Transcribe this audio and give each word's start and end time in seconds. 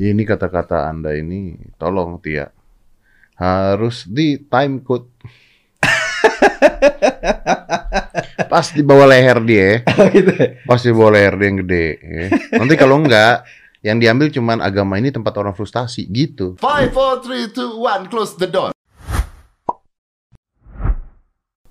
Ini 0.00 0.24
kata-kata 0.24 0.88
Anda 0.88 1.12
ini, 1.12 1.52
tolong 1.76 2.16
Tia, 2.24 2.48
harus 3.36 4.08
di 4.08 4.40
time 4.40 4.80
code. 4.80 5.12
Pas 8.52 8.68
di 8.72 8.84
bawah 8.84 9.08
leher 9.08 9.40
dia, 9.44 9.80
gitu 10.12 10.32
ya? 10.32 10.60
pas 10.68 10.76
di 10.76 10.92
bawah 10.92 11.16
leher 11.16 11.34
dia 11.40 11.46
yang 11.48 11.58
gede. 11.64 11.86
ya. 11.96 12.26
Nanti 12.60 12.74
kalau 12.76 13.00
enggak, 13.00 13.48
yang 13.80 13.96
diambil 13.96 14.28
cuman 14.28 14.60
agama 14.60 15.00
ini 15.00 15.08
tempat 15.08 15.32
orang 15.40 15.56
frustasi 15.56 16.04
gitu. 16.12 16.60
Five, 16.60 16.92
four, 16.92 17.24
three, 17.24 17.48
two, 17.48 17.80
one. 17.80 18.12
Close 18.12 18.36
the 18.36 18.48
door. 18.48 18.71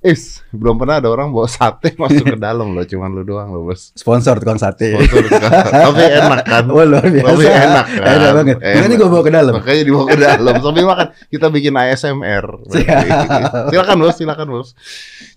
Is, 0.01 0.41
belum 0.49 0.81
pernah 0.81 0.97
ada 0.97 1.13
orang 1.13 1.29
bawa 1.29 1.45
sate 1.45 1.93
masuk 2.01 2.33
ke 2.33 2.37
dalam 2.37 2.73
loh, 2.73 2.81
cuman 2.81 3.13
lu 3.13 3.21
doang 3.21 3.53
loh 3.53 3.69
bos. 3.69 3.93
Sponsor 3.93 4.33
tukang 4.41 4.57
sate. 4.57 4.97
Sponsor 4.97 5.29
kan. 5.29 5.51
Tapi 5.85 6.03
enak 6.09 6.41
kan? 6.41 6.63
Oh 6.73 6.81
luar 6.81 7.05
biasa. 7.05 7.29
Tapi 7.29 7.43
enak 7.45 7.85
kan? 7.85 8.09
Enak 8.09 8.31
banget. 8.33 8.57
Makanya 8.57 8.81
Enak. 8.81 8.97
gue 8.97 9.09
bawa 9.13 9.21
ke 9.21 9.31
dalam. 9.31 9.53
Makanya 9.53 9.81
dibawa 9.85 10.05
ke 10.09 10.17
dalam 10.17 10.53
sambil 10.57 10.85
makan. 10.89 11.07
Kita 11.29 11.45
bikin 11.53 11.73
ASMR. 11.77 12.45
Silakan 13.69 13.95
bos, 14.01 14.15
silakan 14.17 14.47
bos. 14.49 14.69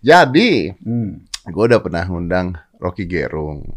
Jadi, 0.01 0.73
Hmm. 0.81 1.29
gue 1.45 1.65
udah 1.69 1.81
pernah 1.85 2.09
ngundang 2.09 2.57
Rocky 2.81 3.05
Gerung, 3.05 3.69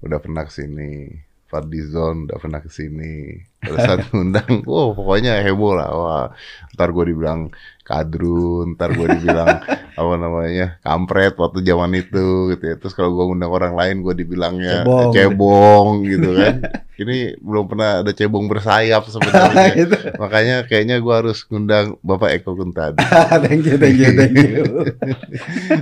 udah 0.00 0.20
pernah 0.20 0.44
ke 0.44 0.52
sini. 0.52 1.16
Fadlizon 1.50 2.24
udah 2.24 2.38
pernah 2.38 2.58
ke 2.58 2.70
sini. 2.70 3.34
Pada 3.58 3.78
saat 3.84 4.00
ngundang, 4.14 4.62
wow 4.64 4.94
pokoknya 4.94 5.42
heboh 5.42 5.74
lah. 5.74 5.90
Wah, 5.90 6.26
ntar 6.72 6.88
gue 6.90 7.10
dibilang 7.10 7.50
kadrun, 7.82 8.72
ntar 8.72 8.94
gue 8.94 9.06
dibilang 9.10 9.58
apa 10.00 10.14
namanya 10.14 10.78
kampret 10.80 11.34
waktu 11.34 11.60
zaman 11.60 11.90
itu 11.92 12.24
gitu 12.48 12.64
ya. 12.64 12.78
Terus 12.78 12.94
kalau 12.94 13.12
gue 13.12 13.24
ngundang 13.26 13.50
orang 13.50 13.74
lain 13.74 14.00
gue 14.00 14.14
dibilangnya 14.14 14.86
Cebong. 14.86 15.10
cebong 15.12 15.88
gitu 16.14 16.28
kan. 16.32 16.54
Ini 16.96 17.16
belum 17.36 17.64
pernah 17.66 17.90
ada 18.00 18.12
cebong 18.12 18.46
bersayap 18.46 19.04
sebenarnya. 19.04 19.66
gitu. 19.74 19.96
Makanya 20.16 20.56
kayaknya 20.64 20.96
gue 20.96 21.14
harus 21.14 21.42
ngundang 21.44 21.98
Bapak 22.00 22.30
Eko 22.32 22.54
Kuntadi. 22.54 23.02
thank 23.42 23.66
you, 23.66 23.76
thank 23.76 23.98
you, 23.98 24.10
thank 24.14 24.36
you. 24.38 24.64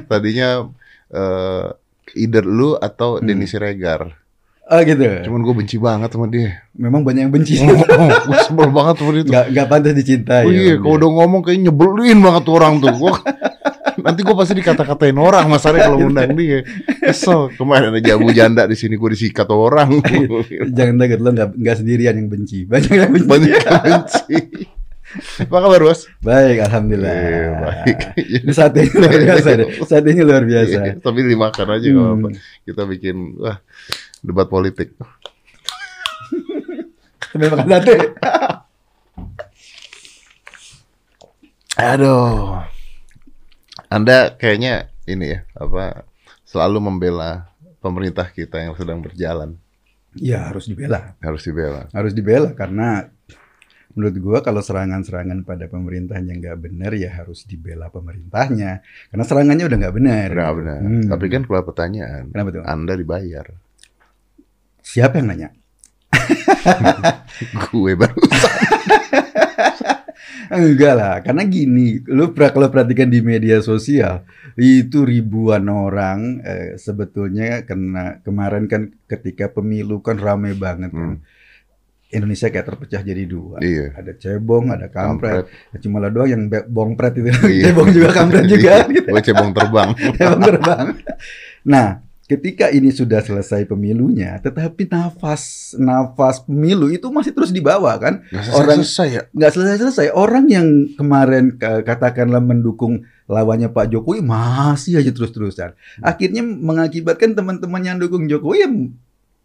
Tadinya 0.04 0.66
eh 1.08 1.66
either 2.16 2.42
lu 2.42 2.72
atau 2.74 3.18
Hmm. 3.18 3.26
Denny 3.26 3.44
Siregar. 3.44 4.16
Oh 4.68 4.80
gitu. 4.84 5.00
Cuman 5.24 5.40
gue 5.40 5.54
benci 5.56 5.76
banget 5.80 6.12
sama 6.12 6.28
dia. 6.28 6.60
Memang 6.76 7.00
banyak 7.00 7.24
yang 7.24 7.32
benci. 7.32 7.56
gue 7.56 8.36
sebel 8.44 8.68
banget 8.68 9.00
sama 9.00 9.10
dia 9.16 9.22
tuh. 9.24 9.32
Gak, 9.32 9.46
gak 9.56 9.66
pantas 9.72 9.94
dicintai. 9.96 10.44
Oh 10.44 10.52
iya, 10.52 10.76
kalau 10.76 10.94
udah 11.00 11.10
ngomong 11.16 11.40
kayak 11.40 11.58
nyebelin 11.64 12.20
banget 12.20 12.42
tuh 12.44 12.54
orang 12.60 12.76
tuh. 12.76 12.92
Gua, 12.92 13.16
nanti 14.04 14.20
gue 14.20 14.36
pasti 14.36 14.52
dikata-katain 14.60 15.16
orang 15.16 15.48
masalahnya 15.48 15.88
kalau 15.88 16.12
undang 16.12 16.36
dia. 16.36 16.60
Kesel. 17.00 17.48
Kemarin 17.56 17.96
ada 17.96 18.00
jamu 18.04 18.28
janda 18.36 18.68
di 18.68 18.76
sini 18.76 19.00
gue 19.00 19.10
disikat 19.16 19.48
orang. 19.48 20.04
Jangan 20.76 20.94
takut 21.00 21.20
lo 21.24 21.30
gak, 21.32 21.48
gak 21.56 21.76
sendirian 21.80 22.14
yang 22.20 22.28
benci. 22.28 22.68
Banyak 22.68 22.92
yang 22.92 23.10
benci. 23.16 23.24
Banyak 23.24 23.48
yang 23.48 23.82
benci. 24.04 24.36
Apa 25.40 25.64
kabar 25.64 25.80
bos? 25.80 26.04
Baik, 26.20 26.68
alhamdulillah. 26.68 27.08
Eh, 27.08 27.48
baik. 27.64 27.98
Ini 28.44 28.52
satenya 28.52 28.92
luar 28.92 29.16
biasa 29.24 29.48
deh. 29.56 29.68
Satenya 29.80 30.22
luar 30.28 30.44
biasa. 30.44 30.78
Iya, 30.84 30.92
Tapi 31.00 31.18
dimakan 31.24 31.66
aja 31.72 31.88
Hmm. 31.88 32.28
Kita 32.68 32.84
bikin 32.84 33.40
wah 33.40 33.56
debat 34.22 34.48
politik. 34.50 34.94
Sambil 37.30 37.48
makan 37.52 37.68
sate. 37.68 37.96
Aduh. 41.78 42.58
Anda 43.88 44.34
kayaknya 44.36 44.92
ini 45.08 45.32
ya, 45.32 45.40
apa 45.56 46.04
selalu 46.44 46.78
membela 46.82 47.48
pemerintah 47.80 48.28
kita 48.28 48.60
yang 48.60 48.74
sedang 48.76 49.00
berjalan. 49.00 49.56
Ya 50.18 50.50
harus 50.50 50.66
dibela. 50.66 51.14
Harus 51.22 51.42
dibela. 51.46 51.86
Harus 51.94 52.12
dibela 52.12 52.50
karena 52.52 53.08
menurut 53.94 54.16
gua 54.20 54.38
kalau 54.44 54.60
serangan-serangan 54.60 55.42
pada 55.46 55.66
pemerintahnya 55.70 56.36
nggak 56.36 56.58
benar 56.58 56.92
ya 56.96 57.12
harus 57.12 57.46
dibela 57.46 57.88
pemerintahnya. 57.88 58.82
Karena 59.12 59.24
serangannya 59.24 59.64
udah 59.68 59.78
nggak 59.78 59.94
benar. 59.94 60.28
Benar, 60.34 60.52
benar. 60.58 60.78
Hmm. 60.82 61.06
Tapi 61.08 61.26
kan 61.30 61.42
keluar 61.46 61.62
pertanyaan, 61.64 62.32
Kenapa 62.34 62.50
tuh? 62.50 62.62
Anda 62.66 62.92
dibayar. 62.98 63.46
Siapa 64.88 65.20
yang 65.20 65.28
nanya? 65.28 65.48
Gue 67.68 67.92
baru. 67.92 68.16
Enggak 70.48 70.94
lah, 70.96 71.20
karena 71.20 71.44
gini, 71.44 72.00
lu 72.08 72.32
pra, 72.32 72.48
kalau 72.48 72.72
perhatikan 72.72 73.12
di 73.12 73.20
media 73.20 73.60
sosial 73.60 74.24
itu 74.56 75.04
ribuan 75.04 75.68
orang 75.68 76.40
eh, 76.40 76.80
sebetulnya 76.80 77.68
kena 77.68 78.24
kemarin 78.24 78.64
kan 78.64 78.96
ketika 79.04 79.52
pemilu 79.52 80.00
kan 80.00 80.16
ramai 80.16 80.56
banget 80.56 80.88
kan. 80.88 81.20
Hmm. 81.20 81.24
Indonesia 82.08 82.48
kayak 82.48 82.64
terpecah 82.64 83.04
jadi 83.04 83.28
dua. 83.28 83.60
Iya. 83.60 83.92
Ada 83.92 84.16
cebong, 84.16 84.72
ada 84.72 84.88
kampret. 84.88 85.44
Kampret. 85.52 85.80
Cuma 85.84 86.00
lah 86.00 86.08
doang 86.08 86.32
yang 86.32 86.48
bongpret 86.48 87.20
itu. 87.20 87.28
Iya. 87.28 87.64
cebong 87.68 87.88
juga 87.92 88.08
kampret 88.16 88.48
juga. 88.48 88.88
gitu. 88.88 89.08
Gue 89.12 89.20
cebong 89.20 89.52
terbang. 89.52 89.92
Cebong 90.16 90.40
terbang. 90.40 90.86
Nah, 91.68 92.07
ketika 92.28 92.68
ini 92.68 92.92
sudah 92.92 93.24
selesai 93.24 93.64
pemilunya, 93.64 94.36
tetapi 94.38 94.84
nafas 94.84 95.72
nafas 95.74 96.44
pemilu 96.44 96.92
itu 96.92 97.08
masih 97.08 97.32
terus 97.32 97.48
dibawa 97.48 97.96
kan? 97.96 98.20
Nggak 98.28 98.52
Orang- 98.52 98.84
selesai 98.84 99.08
ya. 99.08 99.22
nggak 99.32 99.52
selesai-selesai. 99.56 100.06
Orang 100.12 100.44
yang 100.46 100.92
kemarin 100.94 101.56
katakanlah 101.58 102.44
mendukung 102.44 103.02
lawannya 103.24 103.72
Pak 103.72 103.88
Jokowi 103.90 104.20
masih 104.20 105.00
aja 105.00 105.08
terus-terusan. 105.08 105.72
Akhirnya 105.98 106.44
mengakibatkan 106.44 107.32
teman-teman 107.32 107.80
yang 107.80 107.96
dukung 107.96 108.28
Jokowi 108.28 108.58
yang 108.62 108.74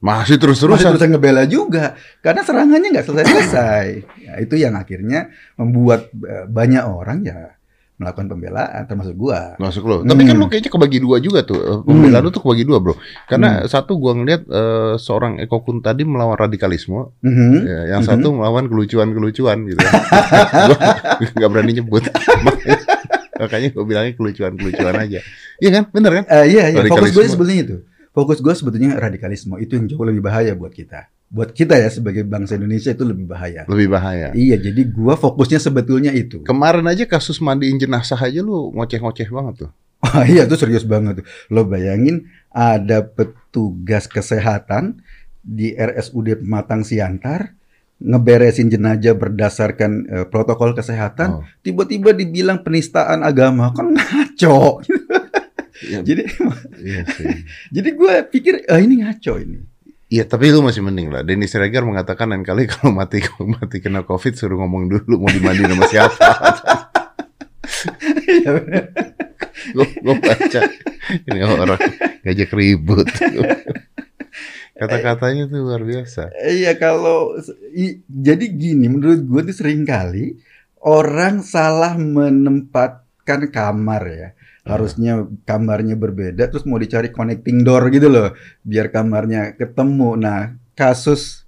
Masih 0.04 0.36
masih 0.36 0.38
terus-terusan. 0.44 1.00
terusan 1.00 1.10
ngebela 1.16 1.48
juga 1.48 1.96
karena 2.20 2.44
serangannya 2.44 2.92
nggak 2.92 3.08
selesai-selesai. 3.08 3.88
Ya, 4.28 4.34
itu 4.44 4.60
yang 4.60 4.76
akhirnya 4.76 5.32
membuat 5.56 6.12
eh, 6.28 6.44
banyak 6.44 6.84
orang 6.84 7.24
ya 7.24 7.56
melakukan 8.04 8.28
pembelaan 8.28 8.84
termasuk 8.84 9.16
gua. 9.16 9.56
Masuk 9.56 9.84
lo. 9.84 9.98
Tapi 10.04 10.22
kan 10.22 10.36
Hmm. 10.36 10.44
lo 10.44 10.48
kayaknya 10.48 10.68
kebagi 10.70 11.00
dua 11.00 11.18
juga 11.18 11.40
tuh. 11.42 11.82
Pembelaan 11.82 12.22
lo 12.22 12.30
tuh 12.30 12.44
kebagi 12.44 12.64
dua 12.64 12.78
bro. 12.78 12.92
Hmm. 12.92 13.02
Karena 13.26 13.50
satu 13.66 13.96
gua 13.96 14.12
ngeliat 14.14 14.44
eh, 14.44 14.94
seorang 14.98 15.40
Eko 15.40 15.60
Kun 15.60 15.80
tadi 15.80 16.04
melawan 16.04 16.36
radikalisme. 16.36 17.16
Mhm. 17.20 17.52
Ya, 17.64 17.80
yang 17.96 18.02
Mhm. 18.04 18.10
satu 18.12 18.28
melawan 18.30 18.68
kelucuan-kelucuan 18.68 19.58
gitu. 19.66 19.80
Gua 20.70 20.78
nggak 21.34 21.50
berani 21.50 21.72
nyebut. 21.74 22.04
Makanya 23.34 23.70
gue 23.70 23.84
bilangnya 23.84 24.14
kelucuan-kelucuan 24.14 24.96
aja. 24.96 25.20
Iya 25.58 25.70
kan? 25.72 25.84
Bener 25.90 26.12
kan? 26.14 26.26
Eh, 26.30 26.46
iya, 26.50 26.64
iya. 26.70 26.80
Fokus 26.82 26.90
gue 26.90 27.02
Radikalisme. 27.02 27.34
sebetulnya 27.34 27.58
itu. 27.60 27.76
Fokus 28.14 28.40
gue 28.40 28.54
sebetulnya 28.54 28.90
radikalisme 28.96 29.58
itu 29.58 29.74
yang 29.74 29.86
jauh 29.88 30.06
lebih 30.06 30.22
bahaya 30.22 30.54
buat 30.54 30.70
kita. 30.70 31.10
Buat 31.34 31.50
kita 31.58 31.74
ya 31.74 31.90
sebagai 31.90 32.22
bangsa 32.22 32.62
Indonesia 32.62 32.94
itu 32.94 33.02
lebih 33.02 33.26
bahaya. 33.26 33.66
Lebih 33.66 33.90
bahaya. 33.90 34.30
Iya, 34.38 34.62
jadi 34.62 34.86
gua 34.86 35.18
fokusnya 35.18 35.58
sebetulnya 35.58 36.14
itu. 36.14 36.46
Kemarin 36.46 36.86
aja 36.86 37.10
kasus 37.10 37.42
mandiin 37.42 37.82
jenazah 37.82 38.22
aja 38.22 38.46
lu 38.46 38.70
ngoceh-ngoceh 38.78 39.34
banget 39.34 39.66
tuh. 39.66 39.72
Wah, 40.06 40.22
iya 40.32 40.46
itu 40.46 40.54
serius 40.54 40.86
banget 40.86 41.24
tuh. 41.24 41.26
Lo 41.50 41.66
bayangin 41.66 42.30
ada 42.54 43.02
petugas 43.02 44.06
kesehatan 44.06 45.02
di 45.42 45.74
RSUD 45.74 46.46
Pematang 46.46 46.86
Siantar 46.86 47.58
ngeberesin 48.04 48.68
jenazah 48.70 49.16
berdasarkan 49.16 49.92
eh, 50.12 50.26
protokol 50.28 50.76
kesehatan, 50.76 51.40
Oh. 51.40 51.44
tiba-tiba 51.64 52.12
dibilang 52.12 52.62
penistaan 52.62 53.26
agama. 53.26 53.74
Kan 53.74 53.98
ngaco. 53.98 54.84
Iya, 55.84 56.00
jadi 56.00 56.24
iya 56.80 57.02
sih. 57.12 57.28
jadi 57.76 57.90
gue 57.92 58.14
pikir 58.32 58.64
ah, 58.72 58.80
ini 58.80 59.04
ngaco 59.04 59.36
ini. 59.36 59.60
Iya, 60.14 60.30
tapi 60.30 60.54
lu 60.54 60.62
masih 60.62 60.86
mending 60.86 61.10
lah. 61.10 61.26
Denny 61.26 61.50
Siregar 61.50 61.82
mengatakan 61.82 62.30
lain 62.30 62.46
kali 62.46 62.70
kalau 62.70 62.94
mati 62.94 63.18
kalau 63.26 63.50
mati 63.50 63.82
kena 63.82 64.06
Covid 64.06 64.38
suruh 64.38 64.62
ngomong 64.62 64.86
dulu 64.86 65.18
mau 65.18 65.32
dimandi 65.34 65.66
sama 65.66 65.86
siapa. 65.90 66.30
Gue 69.74 70.16
baca 70.20 70.62
ini 71.28 71.40
orang 71.42 71.80
ngajak 72.24 72.52
ribut. 72.54 73.08
Kata-katanya 74.74 75.48
tuh 75.48 75.66
luar 75.66 75.82
biasa. 75.82 76.30
Iya 76.46 76.76
kalau 76.78 77.38
i- 77.74 78.02
jadi 78.06 78.46
gini 78.50 78.86
menurut 78.90 79.24
gue 79.24 79.42
tuh 79.50 79.56
sering 79.56 79.82
kali 79.82 80.38
orang 80.84 81.42
salah 81.42 81.96
menempatkan 81.98 83.50
kamar 83.50 84.04
ya. 84.10 84.30
Harusnya 84.64 85.14
kamarnya 85.44 85.94
berbeda 85.94 86.48
terus 86.48 86.64
mau 86.64 86.80
dicari 86.80 87.12
connecting 87.12 87.62
door 87.62 87.84
gitu 87.90 88.08
loh 88.08 88.32
biar 88.62 88.88
kamarnya 88.88 89.54
ketemu. 89.54 90.16
Nah, 90.16 90.42
kasus 90.72 91.44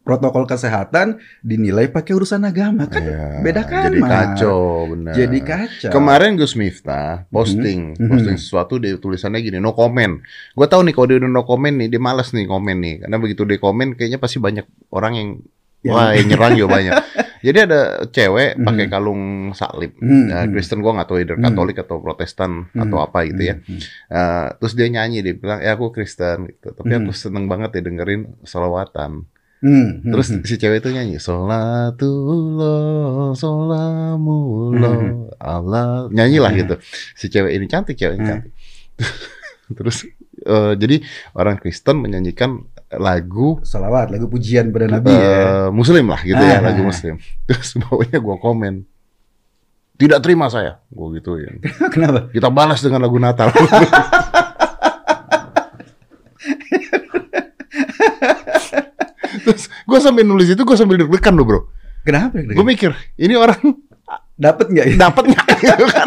protokol 0.00 0.44
kesehatan 0.44 1.16
dinilai 1.40 1.88
pakai 1.88 2.12
urusan 2.12 2.40
agama 2.40 2.84
kan 2.84 3.00
Iya, 3.00 3.40
beda 3.40 3.60
Jadi 3.62 3.72
kamar. 3.98 4.08
kacau, 4.10 4.60
benar. 4.86 5.12
jadi 5.14 5.38
kacau. 5.40 5.90
Kemarin 5.90 6.36
Gus 6.36 6.52
Miftah 6.54 7.24
posting, 7.26 7.96
Mhm. 7.96 8.08
posting 8.08 8.36
Mhm. 8.36 8.42
sesuatu 8.42 8.76
dia 8.76 8.96
tulisannya 8.96 9.40
gini, 9.40 9.56
no 9.58 9.72
comment. 9.72 10.20
Gue 10.52 10.66
tahu 10.66 10.84
nih 10.84 10.92
kalau 10.92 11.06
dia 11.06 11.16
udah 11.16 11.30
no 11.30 11.42
comment 11.42 11.72
nih, 11.74 11.88
dia 11.88 11.96
malas 11.96 12.32
nih 12.32 12.44
komen 12.44 12.76
nih, 12.76 12.94
karena 13.00 13.16
begitu 13.16 13.42
dia 13.44 13.56
komen, 13.56 13.92
kayaknya 13.94 14.16
pasti 14.16 14.36
banyak 14.36 14.64
orang 14.90 15.12
yang 15.14 15.28
Yang- 15.80 15.96
wah 15.96 16.10
yang 16.12 16.26
nyerang 16.26 16.52
juga 16.54 16.68
banyak. 16.70 16.92
Jadi 17.44 17.58
ada 17.60 17.80
cewek 18.08 18.56
Mhm. 18.56 18.64
pakai 18.64 18.86
kalung 18.88 19.22
salib. 19.52 19.92
Mhm. 20.00 20.24
Nah, 20.32 20.48
Kristen 20.48 20.80
gue 20.80 20.88
nggak 20.88 21.08
tahu 21.12 21.20
either 21.20 21.36
Mhm. 21.36 21.44
Katolik 21.44 21.76
atau 21.76 22.00
Protestan 22.00 22.72
atau 22.72 22.96
Mhm. 22.96 23.04
apa 23.04 23.18
gitu 23.28 23.42
ya. 23.44 23.54
Mhm. 23.60 23.78
Eh, 24.08 24.46
terus 24.56 24.72
dia 24.72 24.88
nyanyi, 24.88 25.20
dia 25.20 25.36
bilang, 25.36 25.60
ya 25.60 25.76
aku 25.76 25.92
Kristen 25.92 26.48
gitu, 26.48 26.72
tapi 26.72 26.88
Mhm. 26.88 27.04
aku 27.04 27.12
seneng 27.12 27.44
banget 27.44 27.76
ya 27.76 27.84
dengerin 27.84 28.32
selawatan. 28.48 29.28
Hmm, 29.64 30.04
hmm, 30.04 30.12
Terus 30.12 30.28
hmm. 30.28 30.44
si 30.44 30.60
cewek 30.60 30.84
itu 30.84 30.92
nyanyi 30.92 31.16
sholamullah, 33.32 34.92
Hmm. 35.00 35.32
Allah 35.40 36.04
Nyanyilah 36.12 36.52
Hmm. 36.52 36.60
gitu 36.60 36.74
Si 37.16 37.32
cewek 37.32 37.56
ini 37.56 37.64
cantik, 37.64 37.96
cewek 37.96 38.20
ini 38.20 38.24
Hmm. 38.24 38.30
cantik 38.44 38.52
Terus 39.80 40.04
eh, 40.44 40.72
jadi 40.76 41.00
orang 41.32 41.56
Kristen 41.56 41.96
menyanyikan 41.96 42.68
lagu 42.96 43.58
salawat 43.60 44.08
lagu 44.08 44.26
pujian 44.26 44.68
pada 44.68 44.86
Nabi 44.86 45.08
eh, 45.08 45.18
ya. 45.18 45.68
Muslim 45.68 46.06
lah 46.06 46.20
gitu 46.20 46.36
ya, 46.36 46.58
Ah. 46.58 46.64
lagu 46.64 46.82
Muslim 46.82 47.14
Terus 47.46 47.74
bawahnya 47.76 48.18
gua 48.18 48.36
komen 48.36 48.84
Tidak 49.94 50.18
terima 50.18 50.46
saya 50.46 50.82
Gue 50.88 51.18
gituin 51.18 51.62
Kenapa? 51.94 52.26
Kita 52.28 52.48
balas 52.48 52.80
dengan 52.80 53.02
lagu 53.02 53.16
Natal 53.16 53.50
Terus 59.44 59.62
gue 59.68 59.98
sambil 60.00 60.24
nulis 60.24 60.48
itu 60.48 60.62
gue 60.62 60.76
sambil 60.76 60.96
deg-degan 60.96 61.34
loh 61.34 61.46
bro 61.46 61.60
Kenapa? 62.04 62.36
Gue 62.36 62.64
mikir, 62.64 62.92
ini 63.16 63.32
orang 63.32 63.56
Dapat 64.34 64.66
nggak 64.68 64.86
ya? 64.92 64.96
dapat 64.98 65.24
nggak 65.30 65.46
gitu 65.56 65.86
kan? 65.88 66.06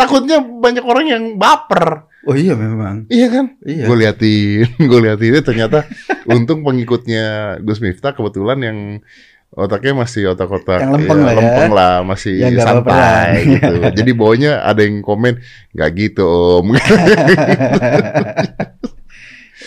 Takutnya 0.00 0.40
banyak 0.40 0.80
orang 0.80 1.06
yang 1.06 1.24
baper, 1.36 2.08
Oh 2.20 2.36
iya 2.36 2.52
memang. 2.52 3.08
iya 3.08 3.28
kan? 3.28 3.56
Iya. 3.60 3.84
Gue 3.84 3.96
liatin, 3.96 4.64
gue 4.90 5.00
liatin 5.00 5.32
itu 5.32 5.40
ternyata 5.40 5.84
untung 6.24 6.60
pengikutnya 6.60 7.24
Gus 7.60 7.80
Miftah 7.80 8.12
kebetulan 8.12 8.60
yang 8.60 8.78
otaknya 9.50 9.98
masih 9.98 10.30
otak-otak 10.30 10.78
Yang 10.78 10.90
lempeng 10.94 11.18
ya, 11.18 11.24
lah 11.26 11.32
ya. 11.32 11.38
lempeng 11.40 11.70
lah, 11.72 11.94
masih 12.00 12.34
Ya, 12.38 12.48
lah. 12.48 12.64
santai 12.64 13.30
gitu. 13.50 13.74
Jadi 13.98 14.10
bawahnya 14.12 14.62
ada 14.62 14.80
yang 14.80 15.00
komen 15.00 15.40
nggak 15.72 15.90
gitu 15.96 16.22
om. 16.60 16.70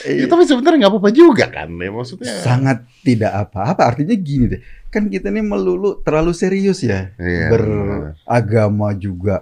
ya, 0.03 0.25
tapi 0.27 0.43
sebenarnya 0.45 0.77
nggak 0.85 0.93
apa-apa 0.93 1.11
juga 1.11 1.45
kan, 1.49 1.69
ya 1.69 1.89
maksudnya. 1.89 2.33
Sangat 2.37 2.85
tidak 3.01 3.33
apa-apa. 3.33 3.93
Artinya 3.93 4.15
gini 4.15 4.45
deh. 4.49 4.61
Kan 4.87 5.09
kita 5.09 5.33
ini 5.33 5.41
melulu 5.41 5.99
terlalu 6.01 6.31
serius 6.31 6.85
ya. 6.85 7.09
Iya. 7.17 7.49
Beragama 7.49 8.93
juga 8.93 9.41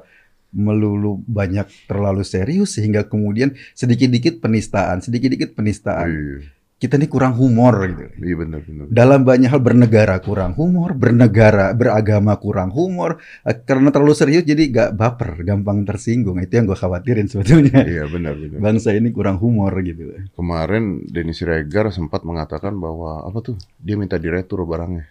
melulu 0.52 1.24
banyak 1.26 1.68
terlalu 1.88 2.22
serius 2.22 2.76
sehingga 2.76 3.08
kemudian 3.08 3.52
sedikit-dikit 3.74 4.40
penistaan, 4.40 5.00
sedikit-dikit 5.00 5.56
penistaan. 5.56 6.08
Iya, 6.12 6.40
Kita 6.76 6.98
ini 6.98 7.06
kurang 7.06 7.38
humor 7.38 7.78
gitu. 7.86 8.10
iya 8.26 8.36
benar-benar. 8.36 8.90
Dalam 8.90 9.22
banyak 9.22 9.54
hal 9.54 9.62
bernegara 9.62 10.18
kurang 10.18 10.58
humor, 10.58 10.98
bernegara 10.98 11.78
beragama 11.78 12.34
kurang 12.42 12.74
humor, 12.74 13.22
Eh, 13.46 13.54
karena 13.54 13.94
terlalu 13.94 14.18
serius 14.18 14.42
jadi 14.42 14.66
gak 14.66 14.90
baper, 14.98 15.46
gampang 15.46 15.86
tersinggung. 15.86 16.42
Itu 16.42 16.58
yang 16.58 16.66
gue 16.66 16.74
khawatirin 16.74 17.30
sebetulnya. 17.30 17.86
Iya 17.86 18.10
benar-benar. 18.10 18.58
Bangsa 18.58 18.98
ini 18.98 19.14
kurang 19.14 19.38
humor 19.38 19.78
gitu. 19.86 20.10
Kemarin 20.34 21.06
Denny 21.06 21.38
Siregar 21.38 21.94
sempat 21.94 22.26
mengatakan 22.26 22.74
bahwa 22.74 23.30
apa 23.30 23.40
tuh? 23.46 23.62
Dia 23.78 23.94
minta 23.94 24.18
diretur 24.18 24.66
barangnya. 24.66 25.06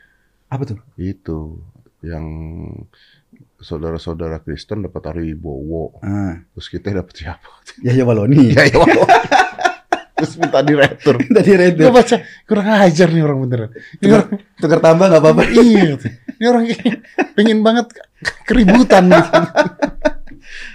Apa 0.50 0.74
tuh? 0.74 0.78
Itu 0.98 1.62
yang 2.02 2.26
saudara-saudara 3.60 4.40
Kristen 4.40 4.82
dapat 4.82 5.02
hari 5.06 5.32
Bowo, 5.32 6.00
Ah, 6.00 6.40
terus 6.50 6.66
kita 6.66 6.90
dapat 6.90 7.14
siapa? 7.14 7.48
Yahya 7.86 8.02
Waloni. 8.02 8.50
ya 8.50 8.64
ya 8.64 8.76
Allah. 8.76 9.08
terus 10.12 10.36
minta 10.36 10.60
diretur. 10.60 11.16
Tadi 11.16 11.48
Gue 11.48 11.56
Redo. 11.56 11.88
baca 11.88 12.16
kurang 12.44 12.68
ajar 12.68 13.08
nih 13.08 13.24
orang 13.24 13.38
beneran. 13.40 13.70
Ini 13.98 14.10
orang, 14.10 14.28
Tukar 14.54 14.78
tambah 14.78 15.06
nggak 15.08 15.16
apa-apa. 15.18 15.42
iya, 15.56 15.96
ini 15.96 16.44
orang 16.44 16.64
pengen 17.32 17.58
banget 17.60 17.86
keributan 18.44 19.08
gitu. 19.08 19.32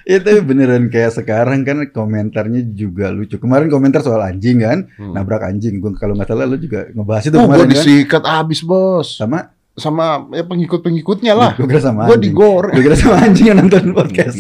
Itu 0.07 0.29
beneran 0.41 0.87
kayak 0.87 1.13
sekarang 1.13 1.61
kan 1.61 1.77
komentarnya 1.89 2.61
juga 2.71 3.09
lucu. 3.09 3.37
Kemarin 3.37 3.69
komentar 3.69 4.01
soal 4.01 4.21
anjing 4.21 4.61
kan, 4.61 4.89
Hmm. 4.97 5.13
nabrak 5.13 5.41
anjing. 5.43 5.77
Gua 5.77 5.93
kalau 5.93 6.13
nggak 6.13 6.25
salah 6.25 6.45
lu 6.45 6.57
juga 6.57 6.89
ngebahas 6.89 7.23
itu 7.23 7.35
Oh, 7.35 7.45
kemarin 7.45 7.61
gue 7.61 7.69
kan. 7.69 7.75
disikat 7.75 8.23
abis 8.23 8.59
bos, 8.61 9.07
Sama 9.13 9.53
sama 9.75 10.31
ya 10.31 10.44
pengikut-pengikutnya 10.48 11.33
lah. 11.36 11.51
Gue 11.60 11.68
kira 11.68 11.83
sama 11.83 12.07
Gue 12.07 12.18
digoreng, 12.19 12.74
Gue 12.80 12.83
kira 12.88 12.95
sama 12.95 13.19
anjing 13.27 13.51
yang 13.51 13.60
nonton 13.60 13.92
podcast. 13.92 14.39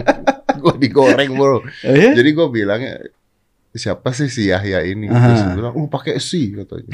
gue 0.62 0.74
digoreng 0.80 1.32
bro. 1.32 1.60
Oh, 1.60 1.62
ya? 1.88 2.12
Jadi 2.12 2.30
gue 2.36 2.46
bilangnya 2.52 2.94
siapa 3.72 4.12
sih 4.12 4.28
si 4.28 4.52
Yahya 4.52 4.84
ini? 4.84 5.08
Aha. 5.08 5.32
Terus 5.32 5.42
bilang, 5.56 5.72
lu 5.76 5.88
pakai 5.88 6.20
si 6.20 6.52
katanya. 6.52 6.92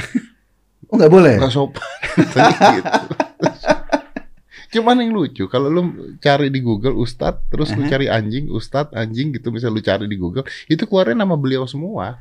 Oh 0.91 0.95
nggak 0.99 1.11
boleh. 1.11 1.35
Gak 1.43 1.53
sopan. 1.55 1.83
Gitu. 2.19 2.87
Cuman 4.73 5.05
yang 5.05 5.13
lucu, 5.13 5.45
kalau 5.53 5.69
lu 5.69 6.17
cari 6.17 6.49
di 6.49 6.65
Google 6.65 6.97
Ustadz, 6.97 7.45
terus 7.53 7.77
lu 7.77 7.85
Aha. 7.85 7.93
cari 7.93 8.09
anjing, 8.09 8.49
Ustadz, 8.49 8.97
anjing 8.97 9.37
gitu, 9.37 9.53
misalnya 9.53 9.77
lu 9.77 9.85
cari 9.85 10.07
di 10.09 10.17
Google, 10.17 10.49
itu 10.65 10.89
keluarnya 10.89 11.29
nama 11.29 11.37
beliau 11.37 11.69
semua. 11.69 12.17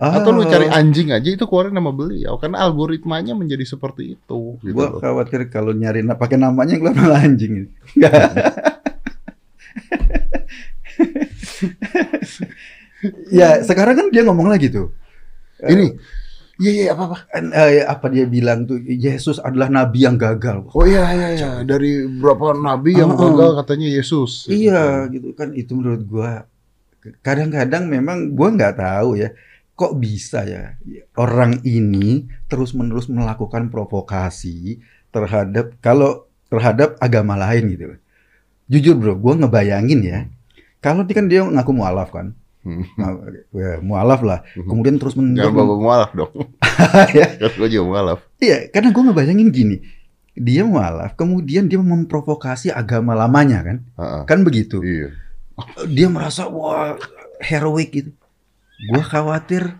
Oh, 0.00 0.08
Atau 0.08 0.32
lu 0.32 0.48
cari 0.48 0.64
anjing 0.64 1.12
aja, 1.12 1.28
itu 1.28 1.44
keluarnya 1.44 1.76
nama 1.76 1.92
beliau. 1.92 2.40
Karena 2.40 2.64
algoritmanya 2.64 3.36
menjadi 3.36 3.68
seperti 3.68 4.16
itu. 4.16 4.56
Gitu 4.64 4.72
Gua 4.72 4.96
loh. 4.96 5.00
khawatir 5.04 5.52
kalau 5.52 5.76
nyari 5.76 6.00
na- 6.00 6.16
pakai 6.16 6.40
namanya 6.40 6.72
yang 6.72 6.88
keluar 6.88 6.96
malah 6.96 7.20
anjing. 7.20 7.68
Ya 13.32 13.64
sekarang 13.64 13.96
kan 13.96 14.06
dia 14.12 14.22
ngomong 14.28 14.52
lagi 14.52 14.68
tuh. 14.68 14.92
Ini, 15.60 15.96
iya 16.60 16.70
iya 16.72 16.84
apa 16.92 17.02
apa? 17.08 17.18
Kan, 17.32 17.44
eh, 17.52 17.84
apa 17.84 18.06
dia 18.12 18.24
bilang 18.28 18.68
tuh 18.68 18.80
Yesus 18.84 19.40
adalah 19.40 19.72
nabi 19.72 20.04
yang 20.04 20.20
gagal. 20.20 20.68
Oh 20.72 20.84
iya 20.84 21.08
iya 21.16 21.28
iya, 21.36 21.50
dari 21.64 22.04
berapa 22.04 22.56
nabi 22.56 22.96
yang 22.96 23.12
oh. 23.12 23.16
gagal 23.16 23.64
katanya 23.64 23.88
Yesus. 23.88 24.48
Iya 24.52 25.08
gitu 25.08 25.32
kan 25.32 25.56
itu 25.56 25.72
menurut 25.72 26.04
gua 26.04 26.44
kadang-kadang 27.24 27.88
memang 27.88 28.36
gua 28.36 28.52
nggak 28.52 28.76
tahu 28.76 29.16
ya 29.16 29.32
kok 29.80 29.96
bisa 29.96 30.44
ya 30.44 30.76
orang 31.16 31.64
ini 31.64 32.28
terus-menerus 32.52 33.08
melakukan 33.08 33.72
provokasi 33.72 34.84
terhadap 35.08 35.80
kalau 35.80 36.28
terhadap 36.52 37.00
agama 37.00 37.40
lain 37.40 37.72
gitu. 37.72 37.96
Jujur 38.68 39.00
bro, 39.00 39.16
gua 39.16 39.40
ngebayangin 39.40 40.00
ya 40.04 40.18
kalau 40.84 41.04
dia 41.04 41.16
kan 41.16 41.26
dia 41.28 41.40
ngaku 41.44 41.72
mualaf 41.76 42.12
kan, 42.12 42.36
Hmm. 42.60 42.84
Nah, 43.00 43.16
ya, 43.56 43.80
mualaf 43.80 44.20
lah. 44.20 44.44
Kemudian 44.52 45.00
terus 45.00 45.16
Jangan 45.16 45.32
menerus 45.32 45.56
bawa 45.56 45.76
mualaf 45.80 46.10
dong. 46.12 46.32
ya, 47.16 47.40
Kan 47.40 47.56
gue 47.56 47.68
juga 47.72 47.84
mualaf. 47.88 48.18
Iya, 48.36 48.68
karena 48.68 48.92
gue 48.92 49.02
ngebayangin 49.08 49.48
gini, 49.48 49.76
dia 50.36 50.68
mualaf, 50.68 51.16
kemudian 51.16 51.72
dia 51.72 51.80
memprovokasi 51.80 52.68
agama 52.68 53.16
lamanya 53.16 53.64
kan, 53.64 53.76
Heeh. 53.96 54.22
kan 54.28 54.38
begitu. 54.44 54.84
Iya. 54.84 55.08
Dia 55.88 56.12
merasa 56.12 56.52
wah 56.52 57.00
heroik 57.40 57.96
gitu. 57.96 58.12
Gue 58.82 59.02
khawatir 59.02 59.76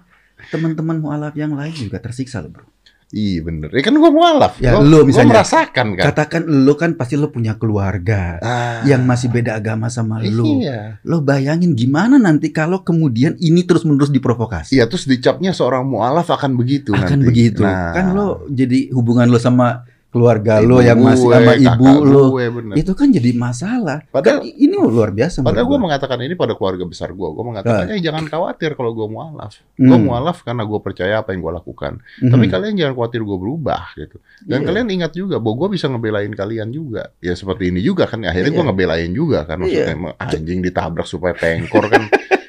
teman-teman 0.49 0.99
mualaf 0.99 1.33
yang 1.35 1.53
lain 1.53 1.73
juga 1.73 1.97
tersiksa 1.97 2.41
loh 2.41 2.51
bro. 2.51 2.67
Iya 3.11 3.43
bener. 3.43 3.75
Ya 3.75 3.83
kan 3.83 3.91
gue 3.93 4.07
mualaf. 4.09 4.55
Ya, 4.57 4.71
Gua- 4.73 4.87
gua 4.87 5.03
misalnya. 5.03 5.35
merasakan 5.35 5.87
kan. 5.93 6.05
Katakan 6.07 6.43
lo 6.47 6.75
kan 6.75 6.95
pasti 6.95 7.19
lo 7.19 7.27
punya 7.29 7.59
keluarga 7.59 8.39
Ah. 8.39 8.81
yang 8.85 9.03
masih 9.03 9.27
beda 9.29 9.53
agama 9.53 9.91
sama 9.91 10.23
lo. 10.23 10.47
Iya. 10.63 11.03
Lo 11.03 11.19
bayangin 11.19 11.75
gimana 11.75 12.17
nanti 12.17 12.49
kalau 12.51 12.81
kemudian 12.81 13.35
ini 13.37 13.67
terus-menerus 13.67 14.09
diprovokasi. 14.09 14.73
Iya 14.73 14.87
terus 14.87 15.05
dicapnya 15.05 15.51
seorang 15.51 15.83
mualaf 15.85 16.31
akan 16.31 16.55
begitu 16.55 16.95
Akan 16.95 17.19
nanti. 17.19 17.27
begitu. 17.27 17.67
Nah, 17.67 17.91
Kan 17.91 18.15
lo 18.15 18.47
jadi 18.47 18.95
hubungan 18.95 19.27
lo 19.27 19.37
sama 19.37 19.83
keluarga 20.11 20.59
ibu 20.59 20.75
lo 20.75 20.77
yang 20.83 20.99
masih 20.99 21.23
gue, 21.23 21.35
sama 21.39 21.53
ibu 21.55 21.87
lo. 22.03 22.23
gue, 22.35 22.45
bener. 22.51 22.75
Itu 22.75 22.93
kan 22.99 23.09
jadi 23.09 23.31
masalah. 23.31 24.03
Padahal- 24.11 24.43
Kan 24.43 24.51
ini 24.51 24.75
luar 24.75 25.11
biasa. 25.11 25.41
Padahal 25.41 25.71
gue 25.71 25.79
mengatakan 25.79 26.19
ini 26.19 26.35
pada 26.35 26.53
keluarga 26.53 26.83
besar 26.83 27.15
gue. 27.15 27.29
Gue 27.31 27.45
mengatakan, 27.47 27.87
eh 27.89 28.03
jangan 28.03 28.27
khawatir 28.27 28.75
kalau 28.75 28.91
gue 28.91 29.07
mualaf. 29.07 29.63
Hmm. 29.79 29.87
Gue 29.87 29.99
mualaf 30.03 30.43
karena 30.43 30.67
gue 30.67 30.81
percaya 30.81 31.15
apa 31.19 31.31
yang 31.31 31.41
gue 31.41 31.53
lakukan. 31.55 32.03
Mhm. 32.21 32.27
Tapi 32.29 32.45
kalian 32.47 32.75
jangan 32.75 32.95
khawatir 32.95 33.23
gue 33.23 33.39
berubah 33.39 33.83
gitu. 33.95 34.19
Dan 34.43 34.59
Iya. 34.61 34.67
kalian 34.67 34.87
ingat 34.91 35.13
juga 35.15 35.39
bahwa 35.39 35.55
gue 35.63 35.69
bisa 35.75 35.87
ngebelain 35.87 36.33
kalian 36.33 36.69
juga. 36.69 37.15
Ya 37.19 37.33
seperti 37.33 37.71
ini 37.71 37.79
juga 37.79 38.05
kan. 38.05 38.19
Akhirnya 38.21 38.51
gue 38.51 38.59
Iya. 38.59 38.69
ngebelain 38.69 39.11
juga 39.11 39.39
kan. 39.45 39.63
Maksudnya 39.63 39.87
Iya. 39.87 39.95
emang 39.95 40.13
anjing 40.19 40.59
ditabrak 40.59 41.07
supaya 41.07 41.33
pengkor 41.33 41.87
kan. 41.87 42.03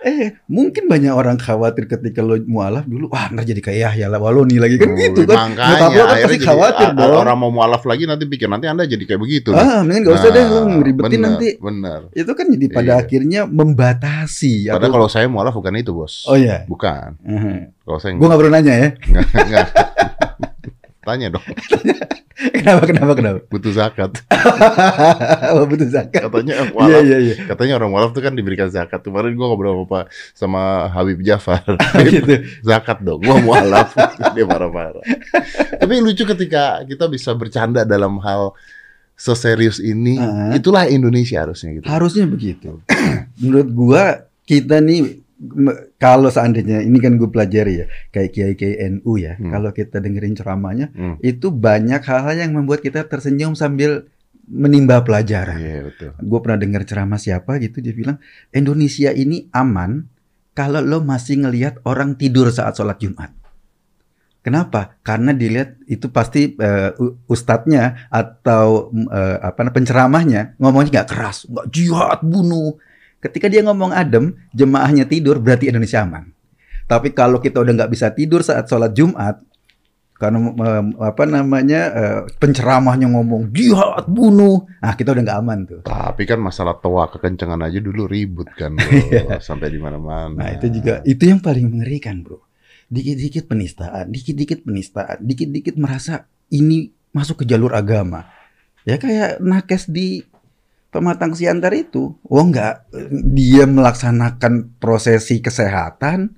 Eh, 0.00 0.38
mungkin 0.46 0.86
banyak 0.86 1.10
orang 1.10 1.36
khawatir 1.36 1.86
ketika 1.86 2.22
lo 2.22 2.38
mualaf 2.40 2.86
dulu, 2.86 3.10
wah 3.10 3.26
ntar 3.28 3.42
jadi 3.42 3.58
kayak 3.58 3.78
Yahya 3.98 4.06
Waloni 4.12 4.56
lagi 4.56 4.78
kan 4.78 4.94
gitu 4.94 5.26
kan. 5.26 5.52
Makanya 5.52 5.90
lo 5.90 6.04
kan 6.04 6.16
pasti 6.16 6.26
jadi, 6.28 6.36
khawatir 6.44 6.88
dong. 6.94 7.18
orang 7.18 7.36
mau 7.36 7.50
mualaf 7.50 7.82
lagi 7.82 8.04
nanti 8.04 8.24
pikir 8.24 8.46
nanti 8.46 8.66
anda 8.66 8.82
jadi 8.82 9.00
kayak 9.00 9.18
begitu. 9.18 9.50
Ah, 9.50 9.82
mending 9.82 10.06
gak 10.06 10.14
usah 10.14 10.30
deh 10.30 10.44
lo 10.44 10.58
Nah, 10.60 10.76
ngeribetin 10.78 11.10
bener, 11.10 11.28
nanti. 11.34 11.48
Bener. 11.58 12.00
Itu 12.12 12.32
kan 12.32 12.46
jadi 12.46 12.66
pada 12.68 12.92
Iya. 12.94 13.02
akhirnya 13.02 13.40
membatasi. 13.44 14.54
Padahal 14.68 14.78
atau- 14.80 14.94
kalau 14.94 15.08
saya 15.08 15.26
mualaf 15.26 15.54
bukan 15.54 15.74
itu 15.74 15.90
bos. 15.90 16.26
Oh 16.26 16.38
iya. 16.38 16.62
Bukan. 16.64 17.08
Kalau 17.82 17.98
saya 17.98 18.14
Gue 18.14 18.26
gak 18.26 18.38
perlu 18.38 18.52
nanya 18.52 18.74
ya. 18.74 18.88
Nggak, 19.10 19.26
nggak. 19.48 19.66
Tanya 21.08 21.32
dong, 21.32 21.46
kenapa, 22.60 22.84
kenapa, 22.84 23.12
kenapa? 23.16 23.38
butuh 23.48 23.72
zakat. 23.72 24.12
oh, 25.56 25.64
betul 25.64 25.88
zakat. 25.88 26.20
Katanya 26.28 26.54
Iya, 26.60 26.68
mualaf, 26.68 27.00
iya, 27.00 27.18
iya. 27.24 27.34
katanya 27.48 27.80
orang 27.80 27.90
mualaf 27.96 28.10
tuh 28.12 28.20
kan 28.20 28.36
diberikan 28.36 28.68
zakat. 28.68 29.00
Kemarin 29.00 29.32
gua 29.32 29.48
ngobrol 29.48 29.72
sama, 29.72 29.86
Pak- 29.88 30.08
sama 30.36 30.62
Habib 30.92 31.24
Jafar. 31.24 31.64
gitu. 32.12 32.44
zakat 32.60 33.00
dong, 33.00 33.24
gua 33.24 33.40
mualaf. 33.40 33.96
Dia 34.36 34.44
marah-marah. 34.44 35.00
Tapi 35.80 35.94
lucu 36.04 36.28
ketika 36.28 36.84
kita 36.84 37.08
bisa 37.08 37.32
bercanda 37.32 37.88
dalam 37.88 38.20
hal 38.20 38.52
seserius 39.16 39.80
ini. 39.80 40.20
Ah. 40.20 40.52
Itulah 40.52 40.92
Indonesia 40.92 41.40
harusnya 41.40 41.72
gitu. 41.80 41.88
Harusnya 41.88 42.28
begitu. 42.28 42.84
Menurut 43.40 43.68
gua 43.72 44.04
kita 44.44 44.84
nih 44.84 45.24
kalau 45.96 46.28
seandainya 46.28 46.82
ini 46.82 46.98
kan 46.98 47.14
gue 47.14 47.26
pelajari 47.26 47.74
ya 47.76 47.86
kayak 48.08 48.30
kiai 48.30 48.54
kiai 48.54 48.74
NU 48.90 49.12
ya 49.16 49.34
Hmm. 49.34 49.50
kalau 49.50 49.70
kita 49.70 49.98
dengerin 49.98 50.34
ceramahnya 50.34 50.90
Hmm. 50.90 51.14
itu 51.20 51.48
banyak 51.48 52.02
hal-hal 52.02 52.36
yang 52.36 52.52
membuat 52.52 52.80
kita 52.80 53.06
tersenyum 53.06 53.54
sambil 53.54 54.10
menimba 54.44 54.98
pelajaran. 55.00 55.54
Iya 55.54 55.80
betul. 55.84 56.10
Gue 56.18 56.38
pernah 56.40 56.56
dengar 56.56 56.82
ceramah 56.82 57.16
siapa 57.16 57.56
gitu 57.58 57.78
dia 57.78 57.92
bilang 57.92 58.18
Indonesia 58.50 59.12
ini 59.12 59.46
aman 59.52 60.10
kalau 60.52 60.80
lo 60.80 60.98
masih 61.00 61.38
ngelihat 61.38 61.84
orang 61.84 62.16
tidur 62.16 62.48
saat 62.48 62.74
sholat 62.74 62.98
Jumat. 62.98 63.30
Kenapa? 64.38 64.96
Karena 65.02 65.30
dilihat 65.30 65.76
itu 65.84 66.08
pasti 66.08 66.56
eh, 66.56 66.90
u- 66.96 67.20
ustadznya 67.26 68.08
atau 68.08 68.88
eh, 68.90 69.36
apa 69.38 69.68
penceramahnya 69.68 70.56
ngomongnya 70.56 71.02
nggak 71.02 71.10
keras, 71.10 71.44
nggak 71.44 71.68
jihad 71.68 72.20
bunuh. 72.22 72.74
Ketika 73.18 73.50
dia 73.50 73.66
ngomong 73.66 73.90
adem, 73.90 74.34
jemaahnya 74.54 75.06
tidur 75.10 75.42
berarti 75.42 75.70
Indonesia 75.70 76.06
aman. 76.06 76.30
Tapi 76.86 77.12
kalau 77.12 77.42
kita 77.42 77.60
udah 77.60 77.84
nggak 77.84 77.92
bisa 77.92 78.14
tidur 78.14 78.40
saat 78.46 78.70
sholat 78.70 78.94
Jumat, 78.94 79.42
karena 80.18 80.50
eh, 80.50 80.84
apa 80.98 81.22
namanya 81.30 81.80
eh, 81.94 82.20
penceramahnya 82.42 83.06
ngomong 83.06 83.54
jihad 83.54 84.10
bunuh, 84.10 84.66
nah 84.82 84.98
kita 84.98 85.14
udah 85.14 85.22
nggak 85.22 85.38
aman 85.38 85.58
tuh. 85.62 85.80
Tapi 85.86 86.22
kan 86.26 86.42
masalah 86.42 86.74
toa 86.82 87.06
kekencengan 87.06 87.62
aja 87.62 87.78
dulu 87.78 88.10
ribut 88.10 88.50
kan 88.58 88.74
bro. 88.74 88.86
Iya. 89.14 89.38
sampai 89.38 89.70
di 89.70 89.78
mana-mana. 89.78 90.34
Nah 90.34 90.50
itu 90.58 90.66
juga 90.74 91.06
itu 91.06 91.22
yang 91.22 91.38
paling 91.38 91.70
mengerikan 91.70 92.26
bro. 92.26 92.42
Dikit-dikit 92.90 93.46
penistaan, 93.46 94.10
dikit-dikit 94.10 94.66
penistaan, 94.66 95.22
dikit-dikit 95.22 95.78
merasa 95.78 96.26
ini 96.50 96.90
masuk 97.14 97.42
ke 97.42 97.54
jalur 97.54 97.70
agama. 97.78 98.26
Ya 98.82 98.98
kayak 98.98 99.38
nakes 99.38 99.86
di 99.86 100.26
pematang 100.88 101.36
siantar 101.36 101.72
itu. 101.76 102.16
Oh 102.26 102.44
enggak, 102.44 102.88
dia 103.32 103.64
melaksanakan 103.68 104.80
prosesi 104.80 105.40
kesehatan, 105.40 106.36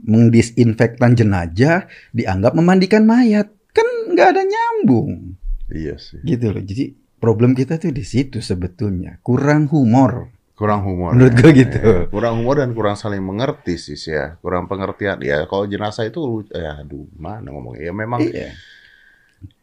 mendisinfektan 0.00 1.14
jenazah, 1.14 1.86
dianggap 2.10 2.52
memandikan 2.56 3.06
mayat. 3.06 3.50
Kan 3.70 3.86
nggak 4.14 4.28
ada 4.36 4.42
nyambung. 4.42 5.38
Iya 5.70 5.96
sih. 5.96 6.18
Gitu 6.26 6.50
loh. 6.50 6.62
Jadi 6.62 6.90
problem 7.22 7.54
kita 7.54 7.78
tuh 7.78 7.94
di 7.94 8.02
situ 8.02 8.42
sebetulnya. 8.42 9.22
Kurang 9.22 9.70
humor. 9.70 10.34
Kurang 10.58 10.84
humor. 10.84 11.16
Menurut 11.16 11.40
ya. 11.40 11.50
gitu. 11.56 11.78
Iya, 11.80 12.00
Kurang 12.12 12.42
humor 12.42 12.60
dan 12.60 12.76
kurang 12.76 12.96
saling 12.98 13.22
mengerti 13.24 13.80
sih 13.80 13.96
ya. 13.96 14.36
Kurang 14.42 14.66
pengertian. 14.68 15.22
Ya 15.22 15.46
kalau 15.48 15.64
jenazah 15.64 16.04
itu 16.04 16.44
ya 16.52 16.82
aduh 16.82 17.06
mana 17.16 17.48
ngomongnya. 17.48 17.88
Ya 17.88 17.92
memang 17.94 18.20
Iya. 18.20 18.52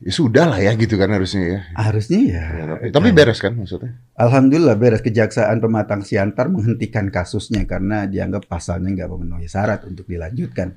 Ya 0.01 0.11
sudah 0.13 0.45
lah 0.49 0.59
ya 0.61 0.73
gitu 0.73 0.97
kan 0.97 1.09
harusnya 1.13 1.43
ya. 1.45 1.59
Harusnya 1.77 2.19
ya. 2.21 2.43
Ya, 2.53 2.63
tapi, 2.73 2.85
tapi 2.93 3.09
beres 3.13 3.39
kan 3.41 3.53
maksudnya. 3.53 3.97
Alhamdulillah 4.17 4.75
beres 4.77 5.01
kejaksaan 5.05 5.61
pematang 5.61 6.01
siantar 6.01 6.49
menghentikan 6.49 7.09
kasusnya 7.13 7.65
karena 7.69 8.05
dianggap 8.09 8.45
pasalnya 8.49 8.93
nggak 8.93 9.09
memenuhi 9.09 9.45
syarat 9.49 9.85
untuk 9.85 10.09
dilanjutkan. 10.09 10.73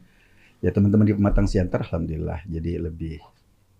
Ya 0.60 0.70
teman-teman 0.72 1.08
di 1.08 1.16
pematang 1.16 1.48
siantar 1.48 1.88
alhamdulillah 1.88 2.44
jadi 2.44 2.80
lebih. 2.90 3.20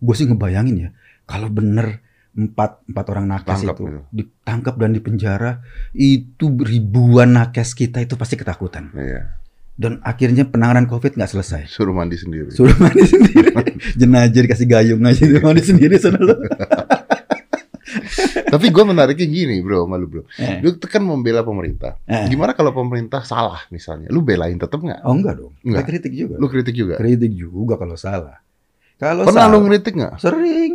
Gue 0.01 0.15
sih 0.17 0.25
ngebayangin 0.25 0.75
ya 0.77 0.89
kalau 1.29 1.47
bener 1.53 2.01
empat 2.31 2.87
empat 2.87 3.05
orang 3.11 3.25
nakes 3.27 3.59
Tangkap 3.59 3.75
itu 3.75 3.83
gitu. 3.91 3.99
ditangkap 4.15 4.75
dan 4.79 4.91
dipenjara 4.95 5.51
itu 5.91 6.47
ribuan 6.63 7.35
nakes 7.35 7.75
kita 7.75 7.99
itu 7.99 8.15
pasti 8.15 8.39
ketakutan 8.39 8.87
Iya. 8.95 9.35
Dan 9.79 10.03
akhirnya 10.03 10.45
penanganan 10.45 10.85
covid 10.85 11.15
nggak 11.15 11.31
selesai. 11.31 11.71
Suruh 11.71 11.95
mandi 11.95 12.19
sendiri. 12.19 12.51
Suruh 12.51 12.75
mandi 12.77 13.07
sendiri, 13.07 13.49
jenazah 13.99 14.29
dikasih 14.29 14.67
gayung 14.67 15.01
aja 15.07 15.23
itu 15.23 15.39
mandi 15.41 15.63
sendiri 15.63 15.95
sana 15.97 16.19
lo. 16.21 16.35
tapi 18.53 18.71
gue 18.71 18.83
menariknya 18.83 19.27
gini 19.27 19.59
bro, 19.63 19.87
malu 19.87 20.07
bro. 20.07 20.23
Eh. 20.39 20.59
Lu 20.63 20.75
tuh 20.75 20.87
kan 20.87 21.03
membela 21.03 21.43
pemerintah. 21.43 21.99
Eh. 22.07 22.27
Gimana 22.27 22.55
kalau 22.55 22.75
pemerintah 22.75 23.23
salah 23.23 23.63
misalnya? 23.71 24.11
Lu 24.11 24.23
belain 24.23 24.59
tetap 24.59 24.79
nggak? 24.79 25.01
Oh 25.07 25.15
enggak 25.15 25.39
dong, 25.39 25.53
Enggak. 25.63 25.83
Saya 25.83 25.87
kritik 25.87 26.13
juga. 26.13 26.35
Lu 26.37 26.47
kritik 26.51 26.75
juga. 26.75 26.95
kritik 26.99 27.31
juga 27.33 27.75
kalau 27.79 27.95
salah. 27.95 28.37
Kalau 29.01 29.25
Pernah 29.25 29.49
salah, 29.49 29.55
lu 29.55 29.65
ngeritik 29.65 29.93
nggak? 29.97 30.13
sering, 30.21 30.73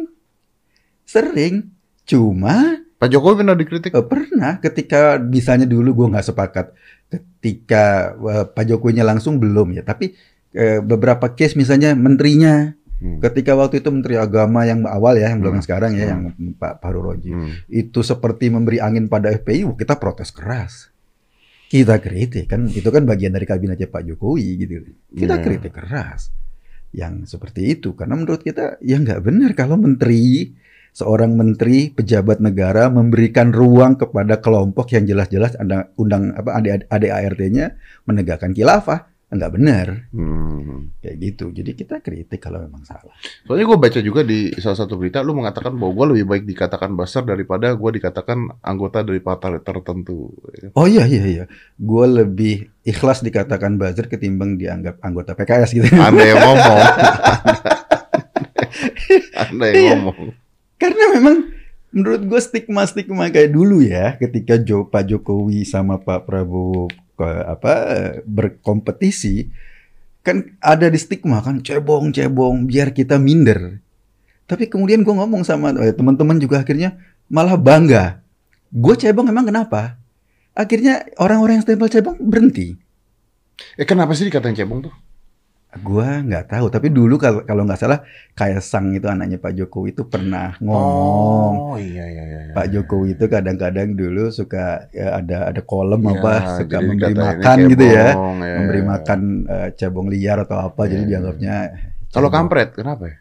sering. 1.07 1.55
Cuma 2.03 2.86
Pak 2.97 3.09
Jokowi 3.09 3.45
pernah 3.45 3.53
dikritik? 3.53 3.93
eh, 3.93 4.07
pernah 4.07 4.57
ketika 4.57 5.21
misalnya 5.21 5.69
dulu 5.69 5.93
gue 5.93 6.07
nggak 6.17 6.27
sepakat, 6.27 6.67
ketika 7.13 7.85
eh, 8.17 8.45
Pak 8.49 8.65
Jokowinya 8.65 9.05
langsung 9.05 9.37
belum 9.37 9.77
ya. 9.77 9.83
Tapi 9.85 10.17
eh, 10.57 10.81
beberapa 10.81 11.37
case 11.37 11.53
misalnya 11.55 11.93
menterinya, 11.93 12.73
Hmm. 12.97 13.21
ketika 13.21 13.53
waktu 13.53 13.85
itu 13.85 13.93
Menteri 13.93 14.17
Agama 14.17 14.65
yang 14.65 14.89
awal 14.89 15.21
ya, 15.21 15.29
yang 15.29 15.45
belum 15.45 15.53
Hmm. 15.53 15.59
yang 15.61 15.67
sekarang 15.69 15.93
ya, 15.93 16.09
Hmm. 16.09 16.33
yang 16.33 16.57
Pak 16.57 16.81
Fahru 16.81 17.05
Roji, 17.05 17.29
Hmm. 17.29 17.53
itu 17.69 18.01
seperti 18.01 18.49
memberi 18.49 18.81
angin 18.81 19.05
pada 19.05 19.29
FPI, 19.29 19.69
kita 19.77 20.01
protes 20.01 20.33
keras. 20.33 20.89
Kita 21.69 22.01
kritik 22.01 22.49
kan, 22.49 22.65
itu 22.65 22.89
kan 22.89 23.05
bagian 23.05 23.37
dari 23.37 23.45
kabinetnya 23.45 23.93
Pak 23.93 24.01
Jokowi 24.01 24.49
gitu. 24.57 24.73
Kita 25.13 25.37
Iya. 25.37 25.45
kritik 25.45 25.77
keras 25.77 26.33
yang 26.97 27.29
seperti 27.29 27.77
itu 27.77 27.93
karena 27.93 28.17
menurut 28.17 28.41
kita 28.41 28.81
ya 28.81 28.97
nggak 28.97 29.21
benar 29.21 29.53
kalau 29.53 29.77
menteri 29.77 30.57
seorang 30.97 31.37
menteri 31.37 31.93
pejabat 31.93 32.41
negara 32.41 32.89
memberikan 32.89 33.53
ruang 33.53 34.01
kepada 34.01 34.41
kelompok 34.41 34.97
yang 34.97 35.05
jelas-jelas 35.05 35.53
ada 35.61 35.93
undang 36.01 36.33
apa 36.33 36.57
ADART-nya 36.89 37.77
menegakkan 38.09 38.57
khilafah 38.57 39.13
nggak 39.27 39.53
benar 39.59 39.87
Hmm. 40.15 40.95
kayak 41.03 41.17
gitu. 41.19 41.51
Jadi 41.51 41.75
kita 41.77 41.99
kritik 41.99 42.39
kalau 42.41 42.63
memang 42.63 42.87
salah. 42.87 43.11
Soalnya 43.45 43.67
gue 43.69 43.79
baca 43.83 44.01
juga 44.01 44.23
di 44.23 44.55
salah 44.57 44.79
satu 44.79 44.95
berita, 44.97 45.21
lu 45.21 45.35
mengatakan 45.35 45.75
bahwa 45.77 45.93
gue 45.93 46.07
lebih 46.17 46.25
baik 46.31 46.45
dikatakan 46.47 46.95
basar 46.95 47.27
daripada 47.27 47.75
gue 47.75 47.91
dikatakan 48.01 48.63
anggota 48.63 49.03
dari 49.03 49.19
partai 49.19 49.61
tertentu. 49.61 50.31
Oh 50.79 50.87
iya 50.87 51.05
iya 51.11 51.25
iya, 51.27 51.45
gue 51.77 52.07
lebih 52.07 52.71
ikhlas 52.87 53.21
dikatakan 53.27 53.77
buzzer 53.77 54.07
ketimbang 54.07 54.57
dianggap 54.57 55.03
anggota 55.03 55.35
PKS 55.35 55.71
gitu. 55.75 55.91
Anda 55.99 56.23
yang 56.23 56.41
ngomong. 56.41 56.81
Anda 59.43 59.67
yang 59.75 60.01
ngomong. 60.07 60.46
Karena 60.77 61.17
memang 61.17 61.37
menurut 61.93 62.23
gue 62.29 62.41
stigma-stigma 62.41 63.33
kayak 63.33 63.53
dulu 63.53 63.81
ya, 63.81 64.21
ketika 64.21 64.61
Jo, 64.61 64.85
Pak 64.89 65.09
Jokowi 65.09 65.65
sama 65.65 65.97
Pak 65.97 66.29
Prabowo 66.29 66.93
ke- 67.17 67.45
apa 67.49 67.73
berkompetisi, 68.29 69.49
kan 70.21 70.53
ada 70.61 70.93
di 70.93 70.99
stigma 71.01 71.41
kan 71.41 71.65
cebong-cebong 71.65 72.69
biar 72.69 72.93
kita 72.93 73.17
minder. 73.17 73.81
Tapi 74.47 74.69
kemudian 74.69 75.03
gue 75.03 75.15
ngomong 75.15 75.43
sama 75.43 75.73
eh, 75.81 75.97
teman-teman 75.97 76.37
juga 76.39 76.63
akhirnya 76.63 77.01
malah 77.27 77.57
bangga. 77.57 78.21
Gue 78.71 78.95
cebong 78.95 79.27
emang 79.33 79.49
kenapa? 79.49 79.97
Akhirnya 80.53 81.09
orang-orang 81.17 81.61
yang 81.61 81.65
stempel 81.65 81.89
cebong 81.89 82.21
berhenti. 82.21 82.77
Eh 83.81 83.89
kenapa 83.89 84.13
sih 84.13 84.29
dikatain 84.29 84.53
cebong 84.53 84.85
tuh? 84.85 84.95
Gua 85.85 86.25
nggak 86.25 86.45
tahu, 86.53 86.67
tapi 86.73 86.89
dulu 86.89 87.21
kalau 87.21 87.41
kalau 87.45 87.63
nggak 87.69 87.81
salah 87.81 88.01
Kaisang 88.33 88.97
itu 88.97 89.07
anaknya 89.09 89.37
Pak 89.37 89.53
Jokowi 89.57 89.93
itu 89.97 90.03
pernah 90.09 90.57
ngomong. 90.61 91.53
Oh 91.73 91.77
iya 91.77 92.05
iya 92.09 92.25
iya. 92.25 92.41
iya. 92.49 92.53
Pak 92.57 92.67
Jokowi 92.73 93.17
itu 93.17 93.25
kadang-kadang 93.29 93.93
dulu 93.93 94.33
suka 94.33 94.89
ya, 94.93 95.21
ada 95.21 95.53
ada 95.53 95.61
kolom 95.61 96.01
Iya, 96.01 96.13
apa 96.21 96.35
suka 96.61 96.77
jadi 96.81 96.87
memberi 96.89 97.15
makan 97.15 97.57
gitu 97.73 97.85
ya, 97.85 98.09
iya, 98.43 98.55
memberi 98.57 98.81
iya. 98.83 98.89
makan 98.93 99.21
eh, 99.49 99.69
cebong 99.79 100.09
liar 100.13 100.39
atau 100.45 100.57
apa, 100.61 100.83
jadi 100.89 101.03
Iya. 101.05 101.11
dianggapnya 101.11 101.57
Kalau 102.13 102.29
kampret 102.33 102.73
kenapa 102.73 103.05
ya? 103.13 103.17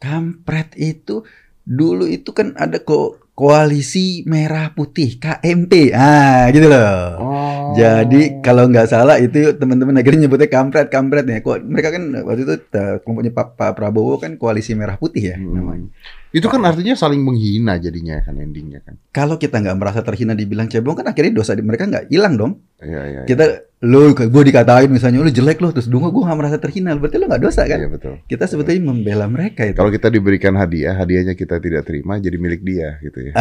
kampret 0.00 0.72
itu 0.80 1.22
dulu 1.66 2.04
itu 2.08 2.30
kan 2.32 2.56
ada 2.56 2.80
ko 2.82 3.20
koalisi 3.40 4.20
merah 4.28 4.68
putih 4.76 5.16
KMP, 5.16 5.96
ah 5.96 6.44
gitu 6.52 6.68
loh. 6.68 6.92
Oh. 7.16 7.72
Jadi 7.72 8.44
kalau 8.44 8.68
nggak 8.68 8.84
salah 8.84 9.16
itu 9.16 9.56
teman-teman 9.56 9.96
akhirnya 9.96 10.28
nyebutnya 10.28 10.52
kampret 10.52 10.92
kampret 10.92 11.24
ya. 11.24 11.40
Kok 11.40 11.64
mereka 11.64 11.88
kan 11.96 12.02
waktu 12.20 12.44
itu 12.44 12.54
eh, 12.76 13.00
kelompoknya 13.00 13.32
Pak, 13.32 13.46
Pak 13.56 13.70
Prabowo 13.80 14.20
kan 14.20 14.36
koalisi 14.36 14.76
merah 14.76 15.00
putih 15.00 15.32
ya 15.32 15.36
Hmm. 15.40 15.56
namanya. 15.56 15.88
Itu 16.30 16.46
kan 16.46 16.62
artinya 16.62 16.94
saling 16.94 17.26
menghina 17.26 17.74
jadinya 17.82 18.22
kan 18.22 18.38
endingnya 18.38 18.78
kan. 18.86 18.94
Kalau 19.10 19.34
kita 19.34 19.58
nggak 19.58 19.74
merasa 19.74 20.00
terhina 20.06 20.38
dibilang 20.38 20.70
cebong 20.70 20.94
kan 20.94 21.10
akhirnya 21.10 21.34
dosa 21.34 21.58
di 21.58 21.62
mereka 21.66 21.90
nggak 21.90 22.06
hilang 22.06 22.38
dong. 22.38 22.52
Iya 22.78 23.02
iya. 23.02 23.20
iya. 23.22 23.22
Kita 23.26 23.44
lo 23.82 24.14
gue 24.14 24.42
dikatain 24.46 24.86
misalnya 24.86 25.24
lu 25.24 25.32
jelek 25.32 25.58
lo 25.58 25.74
terus 25.74 25.90
dulu 25.90 26.14
gue 26.14 26.22
nggak 26.22 26.38
merasa 26.38 26.56
terhina 26.62 26.94
berarti 26.94 27.18
lo 27.18 27.26
nggak 27.26 27.42
dosa 27.42 27.66
kan? 27.66 27.82
Iya 27.82 27.90
betul. 27.90 28.14
Kita 28.30 28.46
sebetulnya 28.46 28.78
membela 28.94 29.26
mereka 29.26 29.66
itu. 29.66 29.74
Kalau 29.74 29.90
kita 29.90 30.06
diberikan 30.06 30.54
hadiah, 30.54 30.94
hadiahnya 30.94 31.34
kita 31.34 31.58
tidak 31.58 31.82
terima 31.82 32.22
jadi 32.22 32.38
milik 32.38 32.62
dia 32.62 33.02
gitu 33.02 33.18
ya. 33.26 33.32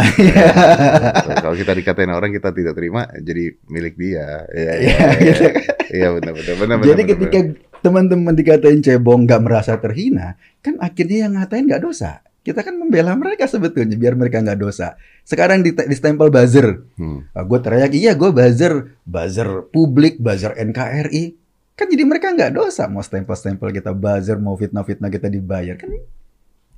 Betul. 1.14 1.34
Kalau 1.46 1.56
kita 1.62 1.72
dikatain 1.78 2.10
orang 2.10 2.34
kita 2.34 2.50
tidak 2.50 2.74
terima 2.74 3.06
jadi 3.22 3.54
milik 3.70 3.94
dia. 4.02 4.50
Iya 4.50 4.74
iya. 4.74 4.74
Iya, 4.82 5.08
iya. 5.14 5.14
gitu. 5.30 5.46
Iya 5.94 6.08
benar 6.18 6.34
benar 6.34 6.56
benar. 6.58 6.76
Jadi 6.82 7.02
benar, 7.06 7.12
ketika 7.14 7.40
teman-teman 7.86 8.34
dikatain 8.34 8.82
cebong 8.82 9.30
nggak 9.30 9.42
merasa 9.46 9.78
terhina, 9.78 10.42
kan 10.66 10.82
akhirnya 10.82 11.30
yang 11.30 11.38
ngatain 11.38 11.70
nggak 11.70 11.86
dosa. 11.86 12.26
Kita 12.50 12.66
kan 12.66 12.82
membela 12.82 13.14
mereka 13.14 13.46
sebetulnya 13.46 13.94
biar 13.94 14.18
mereka 14.18 14.42
nggak 14.42 14.58
dosa. 14.58 14.98
Sekarang 15.22 15.62
di, 15.62 15.70
di 15.70 15.94
stempel 15.94 16.34
buzzer, 16.34 16.82
Hmm. 16.98 17.30
gue 17.30 17.60
teriak 17.62 17.94
iya 17.94 18.18
gue 18.18 18.34
buzzer, 18.34 18.98
buzzer 19.06 19.70
publik, 19.70 20.18
buzzer 20.18 20.58
NKRI. 20.58 21.38
Kan 21.78 21.94
jadi 21.94 22.10
mereka 22.10 22.34
nggak 22.34 22.58
dosa 22.58 22.90
mau 22.90 23.06
stempel-stempel 23.06 23.70
kita 23.70 23.94
buzzer, 23.94 24.42
mau 24.42 24.58
fitnah-fitnah 24.58 25.14
kita 25.14 25.30
dibayar 25.30 25.78
kan 25.78 25.94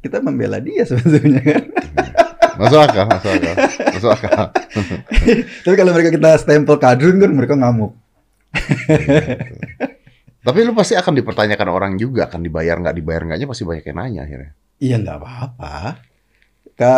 kita 0.02 0.18
membela 0.20 0.60
dia 0.60 0.84
sebetulnya 0.92 1.40
kan. 1.40 1.64
Masuk 2.60 2.80
akal, 2.84 3.06
masuk 3.08 3.32
akal, 3.32 3.54
masuk 3.96 4.12
akal. 4.12 4.46
Tapi 5.64 5.76
kalau 5.80 5.92
mereka 5.96 6.12
kita 6.12 6.36
stempel 6.36 6.76
kadrun 6.84 7.16
kan 7.16 7.32
mereka 7.32 7.56
ngamuk. 7.56 7.96
Tapi 10.42 10.60
lu 10.66 10.74
pasti 10.74 11.00
akan 11.00 11.14
dipertanyakan 11.16 11.68
orang 11.70 11.94
juga, 11.96 12.28
akan 12.28 12.44
dibayar 12.44 12.76
nggak 12.76 12.96
dibayar 12.98 13.22
nggaknya 13.24 13.48
pasti 13.48 13.64
banyak 13.64 13.86
yang 13.88 13.98
nanya 13.98 14.22
akhirnya. 14.28 14.52
Iya 14.82 14.98
nggak 14.98 15.18
apa-apa. 15.22 15.76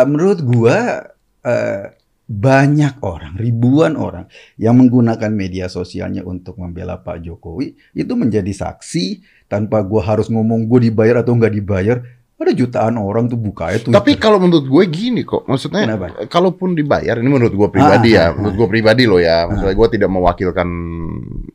Menurut 0.08 0.40
gua 0.40 1.04
eh, 1.44 1.92
banyak 2.24 3.04
orang, 3.04 3.36
ribuan 3.36 4.00
orang 4.00 4.24
yang 4.56 4.80
menggunakan 4.80 5.28
media 5.28 5.68
sosialnya 5.68 6.24
untuk 6.24 6.56
membela 6.56 6.96
Pak 6.96 7.20
Jokowi 7.20 7.76
itu 7.92 8.12
menjadi 8.16 8.48
saksi 8.48 9.20
tanpa 9.44 9.84
gua 9.84 10.00
harus 10.00 10.32
ngomong 10.32 10.64
gue 10.64 10.88
dibayar 10.88 11.20
atau 11.20 11.36
nggak 11.36 11.52
dibayar. 11.52 12.00
Ada 12.34 12.50
jutaan 12.50 13.00
orang 13.00 13.30
tuh 13.30 13.40
buka 13.40 13.72
itu. 13.72 13.88
Tapi 13.88 14.20
kalau 14.20 14.36
menurut 14.36 14.68
gue 14.68 14.84
gini 14.90 15.24
kok, 15.24 15.48
maksudnya 15.48 15.86
Kenapa? 15.88 16.28
kalaupun 16.28 16.76
dibayar, 16.76 17.16
ini 17.16 17.30
menurut 17.30 17.54
gue 17.56 17.68
pribadi 17.72 18.18
Ah, 18.18 18.20
ya, 18.20 18.24
ah, 18.28 18.30
menurut 18.36 18.54
gue 18.58 18.68
pribadi 18.68 19.02
loh 19.08 19.16
ya, 19.22 19.48
maksudnya 19.48 19.72
gue 19.72 19.88
tidak 19.96 20.10
mewakilkan 20.12 20.68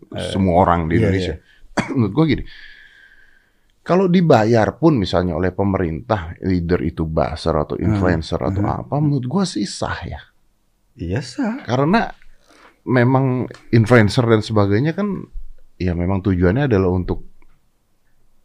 Eh, 0.09 0.31
semua 0.33 0.65
orang 0.65 0.89
di 0.89 0.98
iya, 0.98 1.01
Indonesia. 1.05 1.36
menurut 1.95 2.13
gue 2.17 2.25
gini, 2.25 2.43
kalau 3.89 4.05
dibayar 4.05 4.77
pun 4.77 5.01
misalnya 5.01 5.34
oleh 5.34 5.50
pemerintah, 5.50 6.38
leader 6.46 6.86
itu 6.86 7.10
buzzer 7.10 7.58
atau 7.58 7.74
influencer 7.74 8.38
atau 8.38 8.62
hmm. 8.62 8.86
apa, 8.86 8.96
menurut 9.01 9.25
gue 9.25 9.43
sih 9.50 9.65
sah 9.65 9.98
ya, 10.05 10.22
iya 10.93 11.25
sah. 11.25 11.65
karena 11.65 12.13
memang 12.86 13.50
influencer 13.74 14.29
dan 14.29 14.46
sebagainya 14.46 14.93
kan, 14.93 15.25
ya 15.81 15.98
memang 15.98 16.22
tujuannya 16.22 16.69
adalah 16.69 16.93
untuk 16.93 17.25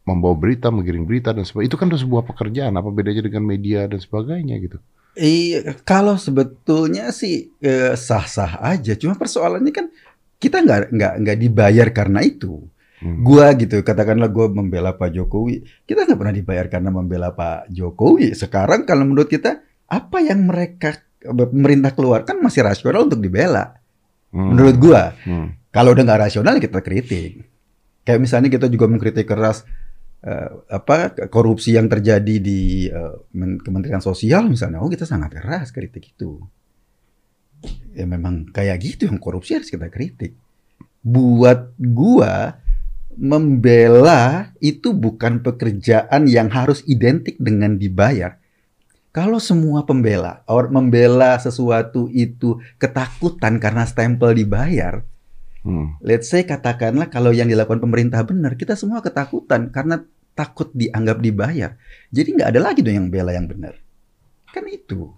membawa 0.05 0.33
berita, 0.33 0.73
menggiring 0.73 1.05
berita 1.05 1.29
dan 1.29 1.45
sebagainya. 1.45 1.69
Itu 1.69 1.77
kan 1.77 1.93
udah 1.93 2.01
sebuah 2.01 2.23
pekerjaan. 2.29 2.73
Apa 2.77 2.93
bedanya 2.93 3.25
dengan 3.25 3.45
media 3.45 3.89
dan 3.89 3.97
sebagainya 3.97 4.55
gitu? 4.61 4.77
Iya, 5.17 5.81
kalau 5.81 6.17
sebetulnya 6.17 7.09
sih 7.09 7.49
eh, 7.61 7.97
sah-sah 7.97 8.61
aja. 8.61 8.93
Cuma 8.97 9.17
persoalannya 9.17 9.73
kan 9.73 9.89
kita 10.37 10.61
nggak 10.61 10.93
nggak 10.93 11.13
nggak 11.25 11.37
dibayar 11.41 11.87
karena 11.89 12.21
itu. 12.21 12.69
Hmm. 12.95 13.27
Gua 13.27 13.51
gitu, 13.59 13.83
katakanlah 13.83 14.31
gua 14.31 14.47
membela 14.47 14.95
Pak 14.95 15.11
Jokowi. 15.11 15.63
Kita 15.83 16.07
nggak 16.07 16.15
pernah 16.15 16.35
dibayar 16.35 16.65
karena 16.71 16.89
membela 16.95 17.35
Pak 17.35 17.67
Jokowi. 17.67 18.31
Sekarang 18.31 18.87
kalau 18.87 19.03
menurut 19.03 19.27
kita 19.27 19.59
apa 19.85 20.17
yang 20.23 20.47
mereka 20.47 20.95
pemerintah 21.19 21.91
keluarkan 21.91 22.39
masih 22.39 22.63
rasional 22.63 23.03
untuk 23.03 23.19
dibela. 23.19 23.75
Hmm. 24.31 24.55
Menurut 24.55 24.75
gua, 24.79 25.11
Hmm. 25.27 25.59
kalau 25.75 25.91
udah 25.91 26.07
nggak 26.07 26.21
rasional 26.31 26.55
kita 26.57 26.79
kritik. 26.79 27.43
Kayak 28.07 28.19
misalnya 28.21 28.47
kita 28.47 28.71
juga 28.71 28.85
mengkritik 28.87 29.27
keras 29.27 29.67
eh, 30.25 30.49
apa 30.71 31.13
korupsi 31.29 31.75
yang 31.77 31.85
terjadi 31.85 32.35
di 32.41 32.89
Men- 33.35 33.59
Kementerian 33.61 34.01
Sosial 34.01 34.47
misalnya. 34.47 34.79
Oh 34.81 34.89
kita 34.89 35.03
sangat 35.05 35.35
keras 35.35 35.69
kritik 35.69 36.15
itu. 36.15 36.39
Ya 37.91 38.05
memang 38.07 38.49
kayak 38.49 38.77
gitu 38.81 39.05
yang 39.09 39.19
korupsi 39.19 39.57
harus 39.57 39.69
kita 39.69 39.91
kritik. 39.91 40.33
Buat 41.01 41.77
gua 41.77 42.57
membela 43.15 44.51
itu 44.59 44.91
bukan 44.91 45.41
pekerjaan 45.41 46.27
yang 46.27 46.51
harus 46.51 46.83
identik 46.85 47.39
dengan 47.39 47.79
dibayar. 47.79 48.37
Kalau 49.15 49.39
semua 49.39 49.87
pembela, 49.87 50.43
orang 50.43 50.75
membela 50.75 51.39
sesuatu 51.39 52.11
itu 52.11 52.59
ketakutan 52.75 53.63
karena 53.63 53.87
stempel 53.87 54.35
dibayar, 54.35 55.07
Hmm. 55.65 55.97
let's 56.05 56.29
say 56.29 56.45
katakanlah 56.45 57.09
kalau 57.09 57.33
yang 57.33 57.49
dilakukan 57.49 57.81
pemerintah 57.81 58.21
benar, 58.21 58.53
kita 58.53 58.77
semua 58.77 59.01
ketakutan 59.01 59.73
karena 59.73 60.05
takut 60.37 60.69
dianggap 60.77 61.17
dibayar. 61.17 61.73
Jadi 62.13 62.37
nggak 62.37 62.49
ada 62.53 62.61
lagi 62.61 62.85
dong 62.85 62.93
yang 62.93 63.09
bela 63.09 63.33
yang 63.33 63.49
benar. 63.49 63.73
Kan 64.53 64.69
itu. 64.69 65.09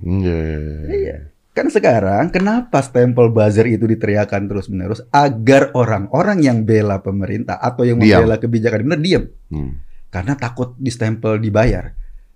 Iya. 0.00 0.40
Iya. 0.88 1.16
Kan 1.50 1.66
sekarang 1.66 2.30
kenapa 2.30 2.78
stempel 2.78 3.26
buzzer 3.28 3.66
itu 3.66 3.82
diteriakan 3.84 4.46
terus-menerus 4.46 5.02
agar 5.10 5.74
orang-orang 5.74 6.38
yang 6.40 6.62
bela 6.62 7.02
pemerintah 7.02 7.58
atau 7.58 7.82
yang 7.82 7.98
Diam. 7.98 8.22
membela 8.22 8.38
kebijakan 8.38 8.86
benar 8.86 9.00
diam 9.00 9.24
Hmm. 9.50 9.82
karena 10.08 10.34
takut 10.34 10.78
di 10.78 10.88
stempel 10.88 11.36
dibayar. 11.36 11.90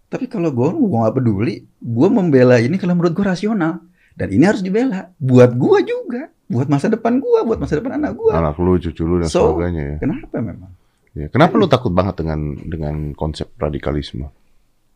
Tapi 0.04 0.26
kalau 0.26 0.50
gue, 0.50 0.66
gue 0.66 0.98
gak 1.00 1.14
peduli. 1.14 1.54
Gue 1.76 2.06
membela 2.06 2.58
ini 2.58 2.74
kalau 2.74 2.94
menurut 2.94 3.10
gue 3.12 3.22
rasional. 3.24 3.82
Dan 4.14 4.30
ini 4.30 4.46
harus 4.46 4.62
dibela. 4.62 5.10
Buat 5.16 5.54
gue 5.54 5.78
juga. 5.82 6.30
Buat 6.46 6.70
masa 6.70 6.86
depan 6.86 7.18
gue. 7.18 7.40
Buat 7.42 7.58
masa 7.58 7.82
depan 7.82 7.98
anak 7.98 8.14
gue. 8.14 8.30
Anak 8.30 8.54
lu, 8.58 8.78
cucu 8.78 9.02
lu 9.02 9.18
dan 9.18 9.26
So, 9.26 9.50
sebagainya 9.50 9.82
ya. 9.82 9.96
Kenapa 9.98 10.38
memang? 10.38 10.70
Ya, 11.14 11.26
Kenapa 11.30 11.54
lu 11.54 11.66
takut 11.66 11.90
banget 11.90 12.22
dengan 12.22 12.38
dengan 12.62 12.94
konsep 13.14 13.50
radikalisme? 13.58 14.30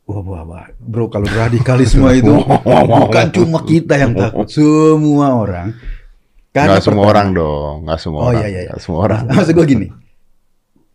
Wah, 0.08 0.24
wah, 0.24 0.42
wah. 0.42 0.66
Bro, 0.80 1.12
kalau 1.12 1.28
radikalisme 1.28 2.08
itu 2.20 2.32
bukan 2.64 3.26
cuma 3.28 3.60
kita 3.62 4.00
yang 4.00 4.16
takut. 4.16 4.48
Semua 4.48 5.36
orang. 5.36 5.76
Nggak 6.48 6.80
semua 6.80 7.04
pertama- 7.04 7.10
orang 7.12 7.28
dong, 7.36 7.74
nggak 7.86 8.00
semua 8.00 8.20
Oh, 8.24 8.28
orang. 8.32 8.40
iya, 8.40 8.48
iya, 8.48 8.60
iya. 8.64 8.70
Nggak 8.72 8.82
semua 8.82 9.00
orang. 9.04 9.22
Maksud 9.28 9.52
gue 9.52 9.66
gini. 9.68 9.88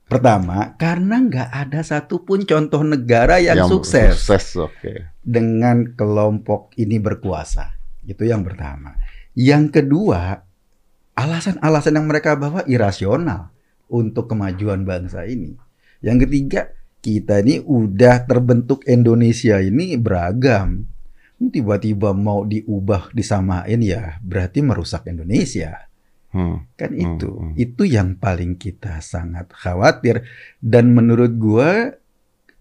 Pertama, 0.03 0.57
karena 0.75 1.15
nggak 1.21 1.49
ada 1.49 1.79
satupun 1.81 2.43
contoh 2.43 2.81
negara 2.83 3.39
yang, 3.39 3.65
sukses. 3.65 4.19
Sukses, 4.19 4.59
oke. 4.59 5.09
dengan 5.23 5.95
kelompok 5.95 6.75
ini 6.75 6.99
berkuasa. 6.99 7.71
Itu 8.03 8.27
yang 8.27 8.43
pertama. 8.43 8.99
Yang 9.33 9.79
kedua, 9.79 10.43
alasan-alasan 11.15 11.95
yang 11.95 12.05
mereka 12.05 12.35
bawa 12.35 12.67
irasional 12.67 13.55
untuk 13.87 14.27
kemajuan 14.27 14.83
bangsa 14.83 15.23
ini. 15.23 15.55
Yang 16.03 16.27
ketiga, 16.27 16.75
kita 17.03 17.43
ini 17.43 17.59
udah 17.59 18.23
terbentuk 18.23 18.87
Indonesia 18.87 19.59
ini 19.59 19.99
beragam. 19.99 20.87
Tiba-tiba 21.35 22.15
mau 22.15 22.47
diubah, 22.47 23.11
disamain 23.11 23.83
ya 23.83 24.15
berarti 24.23 24.63
merusak 24.63 25.11
Indonesia. 25.11 25.91
Hmm. 26.31 26.63
Kan 26.73 26.95
Hmm, 26.95 27.03
itu. 27.19 27.29
hmm. 27.29 27.53
Itu 27.59 27.83
yang 27.83 28.15
paling 28.15 28.55
kita 28.55 29.03
sangat 29.03 29.51
khawatir. 29.51 30.23
Dan 30.57 30.95
menurut 30.95 31.35
gua 31.35 31.91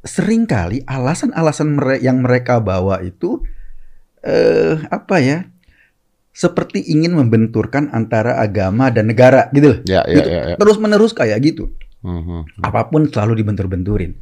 sering 0.03 0.51
kali 0.51 0.83
alasan-alasan 0.83 1.79
mere- 1.79 2.03
yang 2.03 2.27
mereka 2.27 2.59
bawa 2.59 2.99
itu 3.01 3.47
eh 4.21 4.83
apa 4.91 5.17
ya? 5.23 5.39
Seperti 6.33 6.83
ingin 6.83 7.15
membenturkan 7.15 7.93
antara 7.93 8.43
agama 8.43 8.91
dan 8.91 9.07
negara 9.07 9.47
gitu. 9.55 9.79
Ya, 9.87 10.03
ya, 10.11 10.15
Gitu. 10.19 10.29
ya. 10.29 10.43
ya. 10.53 10.57
Terus-menerus 10.59 11.15
kayak 11.15 11.39
gitu. 11.45 11.71
Hmm, 12.03 12.19
hmm. 12.19 12.43
Apa 12.67 12.91
pun 12.91 13.07
selalu 13.07 13.39
dibentur-benturin. 13.39 14.19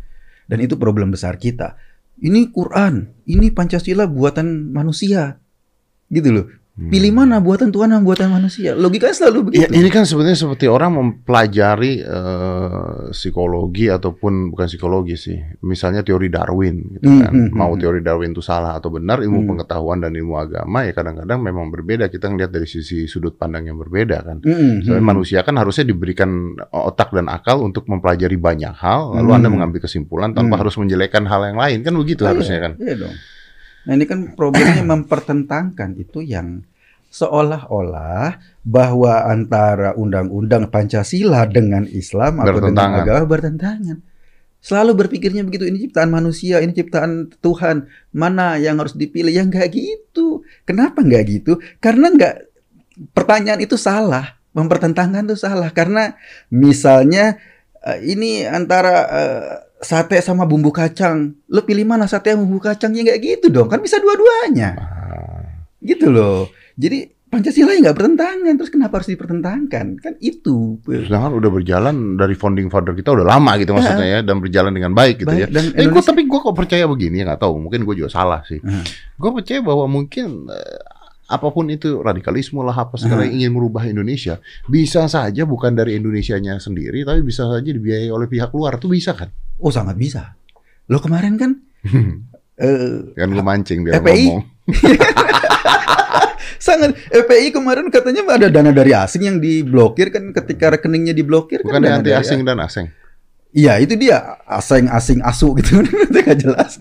Dan 0.51 0.59
itu 0.59 0.75
problem 0.75 1.15
besar 1.15 1.39
kita. 1.39 1.79
Ini 2.19 2.51
Quran, 2.51 3.23
ini 3.31 3.55
Pancasila 3.55 4.11
buatan 4.11 4.75
manusia. 4.75 5.39
Gitu 6.11 6.35
loh. 6.35 6.47
Hmm. 6.81 6.89
Pilih 6.89 7.13
mana 7.13 7.45
buatan 7.45 7.69
Tuhan 7.69 7.93
yang 7.93 8.01
buatan 8.01 8.33
manusia? 8.33 8.73
Logikanya 8.73 9.13
selalu 9.13 9.53
Ya, 9.53 9.69
begitu. 9.69 9.73
ini 9.77 9.89
kan 9.93 10.09
sebenarnya 10.09 10.33
seperti 10.35 10.65
orang 10.65 10.97
mempelajari 10.97 12.01
eh, 12.01 13.13
psikologi 13.13 13.93
ataupun 13.93 14.49
bukan 14.49 14.65
psikologi 14.65 15.13
sih, 15.13 15.37
misalnya 15.61 16.01
teori 16.01 16.33
Darwin, 16.33 16.97
gitu 16.97 17.05
Hmm, 17.05 17.21
kan. 17.21 17.33
hmm, 17.37 17.49
Mau 17.53 17.77
hmm. 17.77 17.81
teori 17.81 18.01
Darwin 18.01 18.33
itu 18.33 18.41
salah 18.41 18.75
atau 18.75 18.89
benar, 18.89 19.21
ilmu 19.21 19.45
Hmm. 19.45 19.49
pengetahuan 19.53 20.01
dan 20.01 20.17
ilmu 20.17 20.35
agama 20.35 20.89
ya 20.89 20.97
kadang-kadang 20.97 21.37
memang 21.37 21.69
berbeda. 21.69 22.09
Kita 22.09 22.33
ngelihat 22.33 22.49
dari 22.49 22.65
sisi 22.65 23.05
sudut 23.05 23.37
pandang 23.37 23.69
yang 23.69 23.77
berbeda 23.77 24.17
kan. 24.23 24.37
Mm, 24.41 24.81
Soalnya 24.81 25.05
mm. 25.05 25.11
manusia 25.13 25.45
kan 25.45 25.61
harusnya 25.61 25.85
diberikan 25.85 26.31
otak 26.71 27.13
dan 27.13 27.29
akal 27.29 27.61
untuk 27.61 27.85
mempelajari 27.87 28.41
banyak 28.41 28.73
hal, 28.73 29.13
lalu 29.15 29.29
Hmm. 29.29 29.37
anda 29.37 29.49
mengambil 29.51 29.85
kesimpulan 29.85 30.33
tanpa 30.33 30.57
Hmm. 30.57 30.63
harus 30.65 30.75
menjelekkan 30.75 31.29
hal 31.29 31.45
yang 31.45 31.61
lain 31.61 31.85
kan 31.85 31.93
begitu 31.93 32.25
Oh, 32.25 32.33
harusnya 32.33 32.57
iya, 32.57 32.65
kan. 32.65 32.73
Iya 32.81 32.95
dong. 32.97 33.15
Nah 33.81 33.93
ini 33.93 34.05
kan 34.05 34.19
problemnya 34.33 34.85
mempertentangkan 34.93 35.97
itu 35.97 36.21
yang 36.21 36.65
seolah-olah 37.11 38.39
bahwa 38.63 39.27
antara 39.27 39.99
undang-undang 39.99 40.71
Pancasila 40.71 41.45
dengan 41.51 41.85
Islam 41.91 42.39
atau 42.39 42.63
dengan 42.63 43.03
agama 43.03 43.27
bertentangan. 43.27 43.99
Selalu 44.61 44.93
berpikirnya 45.05 45.41
begitu, 45.41 45.65
ini 45.65 45.89
ciptaan 45.89 46.13
manusia, 46.13 46.61
ini 46.61 46.77
ciptaan 46.77 47.33
Tuhan, 47.41 47.89
mana 48.13 48.61
yang 48.61 48.77
harus 48.77 48.93
dipilih? 48.93 49.33
Ya 49.33 49.43
nggak 49.43 49.73
gitu. 49.73 50.45
Kenapa 50.69 51.01
nggak 51.01 51.25
gitu? 51.27 51.57
Karena 51.81 52.13
nggak, 52.13 52.35
pertanyaan 53.17 53.65
itu 53.65 53.81
salah, 53.81 54.37
mempertentangkan 54.53 55.25
itu 55.25 55.41
salah. 55.41 55.73
Karena 55.73 56.13
misalnya 56.53 57.41
eh, 57.81 57.99
ini 58.05 58.45
antara 58.45 58.97
eh, 59.09 59.53
sate 59.81 60.21
sama 60.21 60.45
bumbu 60.45 60.69
kacang, 60.69 61.33
lo 61.49 61.65
pilih 61.65 61.89
mana 61.89 62.05
sate 62.05 62.37
sama 62.37 62.45
bumbu 62.45 62.61
kacang? 62.61 62.93
Ya 62.93 63.01
nggak 63.01 63.21
gitu 63.25 63.49
dong, 63.49 63.73
kan 63.73 63.81
bisa 63.81 63.97
dua-duanya. 63.97 64.77
Gitu 65.81 66.13
loh. 66.13 66.53
Jadi 66.81 66.99
Pancasila 67.31 67.71
nggak 67.71 67.95
bertentangan, 67.95 68.55
terus 68.59 68.75
kenapa 68.75 68.99
harus 68.99 69.07
dipertentangkan? 69.07 69.87
Kan 70.03 70.15
itu. 70.19 70.83
Sedangkan 70.83 71.39
udah 71.39 71.51
berjalan 71.53 72.19
dari 72.19 72.35
founding 72.35 72.67
father 72.67 72.91
kita 72.91 73.15
udah 73.15 73.23
lama 73.23 73.55
gitu 73.55 73.71
maksudnya 73.71 74.19
ya 74.19 74.21
dan 74.27 74.43
berjalan 74.43 74.75
dengan 74.75 74.91
baik 74.91 75.23
gitu 75.23 75.31
Baik, 75.31 75.47
ya. 75.47 75.47
dan 75.47 75.65
Eh, 75.79 75.87
gua, 75.87 76.03
tapi 76.03 76.27
gue 76.27 76.41
kok 76.43 76.57
percaya 76.59 76.91
begini 76.91 77.23
ya 77.23 77.31
nggak 77.31 77.39
tahu. 77.39 77.55
Mungkin 77.63 77.87
gue 77.87 77.95
juga 77.95 78.11
salah 78.11 78.43
sih. 78.43 78.59
Hmm. 78.59 78.83
Gue 79.15 79.31
percaya 79.31 79.63
bahwa 79.63 79.87
mungkin 79.87 80.51
eh, 80.51 80.79
apa 81.31 81.47
pun 81.55 81.71
itu 81.71 82.03
radikalisme 82.03 82.67
lah 82.67 82.75
apa 82.75 82.99
segala 82.99 83.23
Hmm. 83.23 83.39
ingin 83.39 83.55
merubah 83.55 83.87
Indonesia 83.87 84.43
bisa 84.67 85.07
saja 85.07 85.47
bukan 85.47 85.79
dari 85.79 85.95
Indonesianya 85.95 86.59
sendiri 86.59 87.07
tapi 87.07 87.23
bisa 87.23 87.47
saja 87.47 87.63
dibiayai 87.63 88.11
oleh 88.11 88.27
pihak 88.27 88.51
luar 88.51 88.83
tuh 88.83 88.91
bisa 88.91 89.15
kan? 89.15 89.31
Oh 89.63 89.71
sangat 89.71 89.95
bisa. 89.95 90.35
Lo 90.91 90.99
kemarin 90.99 91.39
kan 91.39 91.55
eh, 92.59 93.15
kan 93.15 93.29
gue 93.31 93.45
mancing 93.45 93.87
biar 93.87 94.03
FPI? 94.03 94.27
ngomong. 94.27 94.43
Sangat. 96.67 96.93
FPI 97.09 97.57
kemarin 97.57 97.89
katanya 97.89 98.23
ada 98.29 98.49
dana 98.53 98.71
dari 98.71 98.93
asing 98.93 99.23
yang 99.25 99.39
diblokir 99.41 100.13
kan? 100.13 100.31
Ketika 100.31 100.77
rekeningnya 100.77 101.17
diblokir 101.17 101.65
kan 101.65 101.81
Bukan 101.81 101.83
dana 101.83 101.97
anti 102.01 102.11
dari 102.13 102.21
asing 102.21 102.41
dan 102.45 102.59
asing. 102.61 102.87
Iya 103.51 103.83
itu 103.83 103.95
dia. 103.99 104.39
Asing 104.47 104.87
asing 104.87 105.19
asu 105.25 105.57
gitu. 105.59 105.83
Itu 106.11 106.19
nggak 106.21 106.39
jelas. 106.39 106.79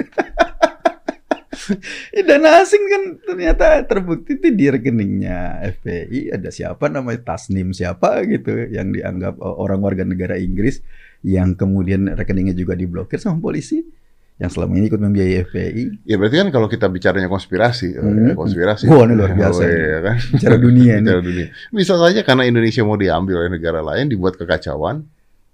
Ya, 2.14 2.22
Dana 2.30 2.66
asing 2.66 2.84
kan 2.90 3.04
ternyata 3.26 3.86
terbukti 3.86 4.42
itu 4.42 4.50
di 4.54 4.74
rekeningnya 4.74 5.62
FPI 5.78 6.34
ada 6.34 6.50
siapa 6.50 6.90
namanya? 6.90 7.34
Tasnim 7.34 7.74
siapa 7.74 8.26
gitu 8.26 8.70
yang 8.74 8.90
dianggap 8.94 9.38
eh, 9.38 9.56
orang 9.58 9.80
warga 9.82 10.04
negara 10.06 10.38
Inggris 10.38 10.82
yang 11.22 11.54
kemudian 11.54 12.10
rekeningnya 12.16 12.56
juga 12.56 12.74
diblokir 12.74 13.22
sama 13.22 13.38
polisi 13.44 13.86
yang 14.40 14.48
selama 14.48 14.72
ini 14.74 14.88
ikut 14.88 14.98
membiayai 14.98 15.44
FPI 15.46 15.84
Ya 16.04 16.16
berarti 16.16 16.40
kan 16.40 16.48
kalau 16.50 16.66
kita 16.66 16.88
bicaranya 16.88 17.28
konspirasi, 17.28 18.00
Hmm. 18.00 18.32
eh, 18.32 18.36
konspirasi. 18.36 18.88
Wah, 18.88 19.04
ini 19.04 19.14
luar 19.14 19.36
biasa 19.36 19.62
Oh, 19.62 19.68
iya 19.68 20.00
kan? 20.00 20.16
bicara 20.32 20.56
dunia 20.56 20.94
ini. 20.96 21.04
Bicara 21.04 21.20
dunia. 21.22 21.48
Bisa 21.70 21.94
saja 21.94 22.20
karena 22.24 22.44
Indonesia 22.44 22.82
mau 22.82 22.96
diambil 22.96 23.36
oleh 23.38 23.52
negara 23.52 23.84
lain, 23.84 24.08
dibuat 24.08 24.40
kekacauan, 24.40 25.04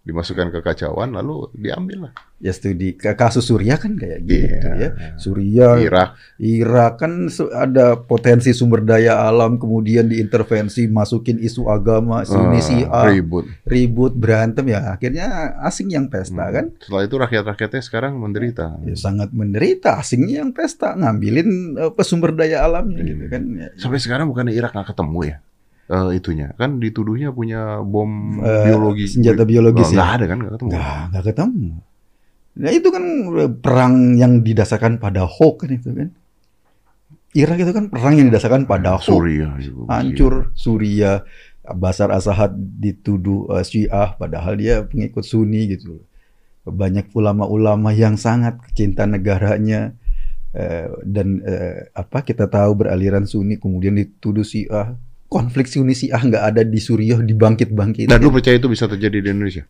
dimasukkan 0.05 0.53
kekacauan, 0.53 1.11
lalu 1.11 1.49
diambil 1.51 2.07
lah. 2.07 2.13
Ya 2.35 2.51
studi 2.51 2.93
ke 2.93 3.11
kasus 3.11 3.41
Suria 3.43 3.73
kan 3.73 3.95
kayak 3.95 4.21
gitu 4.21 4.67
Iya. 4.67 4.77
ya. 4.77 4.89
Suria, 5.15 5.79
Irak, 5.79 6.13
Irak 6.37 6.91
kan 6.95 7.25
ada 7.49 7.97
potensi 7.97 8.51
sumber 8.51 8.81
daya 8.81 9.23
alam 9.23 9.55
kemudian 9.55 10.05
diintervensi 10.05 10.85
masukin 10.85 11.37
isu 11.37 11.65
agama 11.65 12.21
Sunni 12.21 12.59
eh, 12.59 12.61
Syiah 12.61 13.05
ribut. 13.07 13.49
ribut 13.63 14.13
berantem 14.13 14.67
ya 14.67 14.93
akhirnya 14.93 15.25
asing 15.59 15.89
yang 15.89 16.05
pesta 16.05 16.43
Hmm. 16.43 16.53
kan 16.53 16.65
Setelah 16.77 17.03
itu 17.03 17.15
rakyat-rakyatnya 17.17 17.81
sekarang 17.81 18.13
menderita. 18.15 18.77
ya, 18.83 18.93
sangat 18.93 19.31
menderita 19.31 19.97
asingnya 19.97 20.39
yang 20.39 20.51
pesta 20.51 20.93
ngambilin 20.93 21.49
apa 21.81 22.01
sumber 22.01 22.29
daya 22.31 22.61
alamnya 22.61 22.99
Iya. 22.99 23.09
gitu 23.09 23.25
kan 23.27 23.41
Ya, 23.47 23.67
Sampai 23.75 23.97
sekarang 23.97 24.27
bukan 24.27 24.47
Irak 24.47 24.69
nggak 24.69 24.91
ketemu 24.91 25.19
ya? 25.25 25.37
Eh, 25.85 26.17
itunya. 26.17 26.49
Kan 26.57 26.81
dituduhnya 26.81 27.29
punya 27.29 27.77
bom 27.79 28.41
Eh, 28.41 28.65
biologi. 28.65 29.05
senjata 29.05 29.45
biologis 29.45 29.85
Oh, 29.85 29.91
ya? 29.91 29.95
nggak 29.95 30.11
ada 30.11 30.25
kan? 30.25 30.37
Nggak 30.41 30.53
ketemu. 30.57 30.69
Nggak 30.73 30.99
nggak 31.11 31.25
ketemu. 31.29 31.67
Nah 32.55 32.71
itu 32.71 32.87
kan 32.87 33.03
perang 33.59 33.95
yang 34.15 34.33
didasarkan 34.41 34.97
pada 34.97 35.27
hoax 35.27 35.55
kan 35.61 35.71
itu 35.71 35.89
kan. 35.91 36.09
Irak 37.35 37.57
itu 37.59 37.71
kan 37.71 37.85
perang 37.91 38.15
yang 38.15 38.27
didasarkan 38.31 38.63
pada 38.63 38.95
hoax 38.95 39.05
Suriah 39.05 39.51
itu. 39.59 39.83
hancur 39.85 40.55
Suria 40.55 41.21
Basar 41.65 42.09
Asahad 42.09 42.55
dituduh 42.55 43.51
eh, 43.51 43.61
Syiah 43.61 44.15
padahal 44.15 44.55
dia 44.55 44.81
pengikut 44.81 45.21
Sunni 45.21 45.67
gitu. 45.69 45.99
Banyak 46.63 47.11
ulama-ulama 47.11 47.91
yang 47.91 48.15
sangat 48.15 48.57
cinta 48.71 49.05
negaranya 49.05 49.93
eh, 50.49 50.87
dan 51.03 51.43
eh, 51.43 51.91
apa 51.91 52.23
kita 52.23 52.47
tahu 52.47 52.71
beraliran 52.79 53.27
Sunni 53.27 53.57
kemudian 53.57 53.93
dituduh 53.93 54.41
Syiah 54.41 54.95
konflik 55.27 55.65
Sunni 55.65 55.91
Syiah 55.91 56.17
nggak 56.17 56.43
ada 56.45 56.61
di 56.61 56.77
Suriah 56.77 57.17
dibangkit-bangkit 57.17 58.05
Dan 58.05 58.19
lu 58.19 58.29
percaya 58.29 58.55
itu 58.55 58.65
bisa 58.65 58.85
terjadi 58.85 59.19
di 59.19 59.29
Indonesia? 59.29 59.65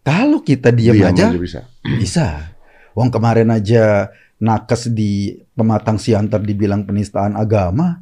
kalau 0.00 0.40
kita 0.40 0.70
diam 0.70 0.96
aja 0.96 1.28
bisa. 1.30 1.68
bisa 2.02 2.56
Wong 2.90 3.08
kemarin 3.08 3.48
aja 3.48 4.08
nakes 4.36 4.88
di 4.88 5.30
pematang 5.52 5.94
siantar 5.94 6.40
dibilang 6.40 6.82
penistaan 6.82 7.34
agama 7.34 8.00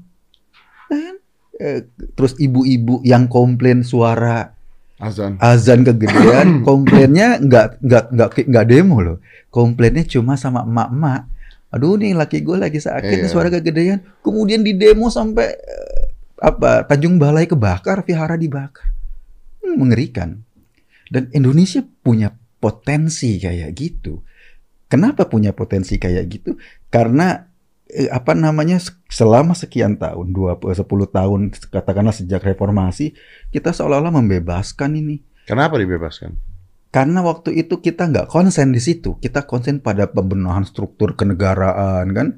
kan? 0.87 1.15
Eh, 1.55 1.85
terus 2.15 2.33
ibu-ibu 2.37 3.03
yang 3.03 3.27
komplain 3.27 3.83
suara 3.83 4.55
Azan. 4.97 5.39
azan 5.39 5.83
kegedean 5.83 6.49
komplainnya 6.69 7.39
nggak 7.39 7.79
nggak 7.79 8.05
nggak 8.11 8.29
nggak 8.47 8.67
demo 8.67 8.97
loh 8.99 9.19
komplainnya 9.49 10.03
cuma 10.05 10.35
sama 10.35 10.63
emak-emak 10.63 11.27
aduh 11.69 11.95
nih 11.95 12.15
laki 12.15 12.41
gue 12.41 12.57
lagi 12.57 12.79
sakit 12.79 13.15
nih 13.17 13.21
Iya. 13.21 13.31
suara 13.31 13.47
kegedean 13.47 14.01
kemudian 14.23 14.63
di 14.63 14.73
demo 14.73 15.07
sampai 15.07 15.55
apa 16.39 16.87
Tanjung 16.87 17.19
Balai 17.19 17.47
kebakar 17.51 18.03
vihara 18.07 18.39
dibakar. 18.39 18.91
Hmm, 19.63 19.77
mengerikan. 19.79 20.43
Dan 21.09 21.33
Indonesia 21.33 21.83
punya 21.83 22.35
potensi 22.59 23.39
kayak 23.41 23.71
gitu. 23.75 24.23
Kenapa 24.89 25.29
punya 25.29 25.53
potensi 25.53 26.01
kayak 26.01 26.25
gitu? 26.33 26.57
Karena 26.89 27.49
eh, 27.89 28.09
apa 28.09 28.33
namanya 28.33 28.81
selama 29.09 29.53
sekian 29.53 30.01
tahun 30.01 30.33
20 30.33 30.65
10 30.65 30.87
tahun 30.89 31.41
katakanlah 31.73 32.15
sejak 32.17 32.45
reformasi 32.45 33.17
kita 33.53 33.73
seolah-olah 33.73 34.13
membebaskan 34.13 34.97
ini. 34.97 35.21
Kenapa 35.49 35.81
dibebaskan? 35.81 36.59
karena 36.89 37.21
waktu 37.21 37.53
itu 37.53 37.85
kita 37.85 38.09
nggak 38.09 38.29
konsen 38.33 38.73
di 38.73 38.81
situ. 38.81 39.21
Kita 39.21 39.45
konsen 39.45 39.85
pada 39.85 40.09
pembenahan 40.09 40.65
struktur 40.65 41.15
kenegaraan 41.15 42.07
kan 42.17 42.29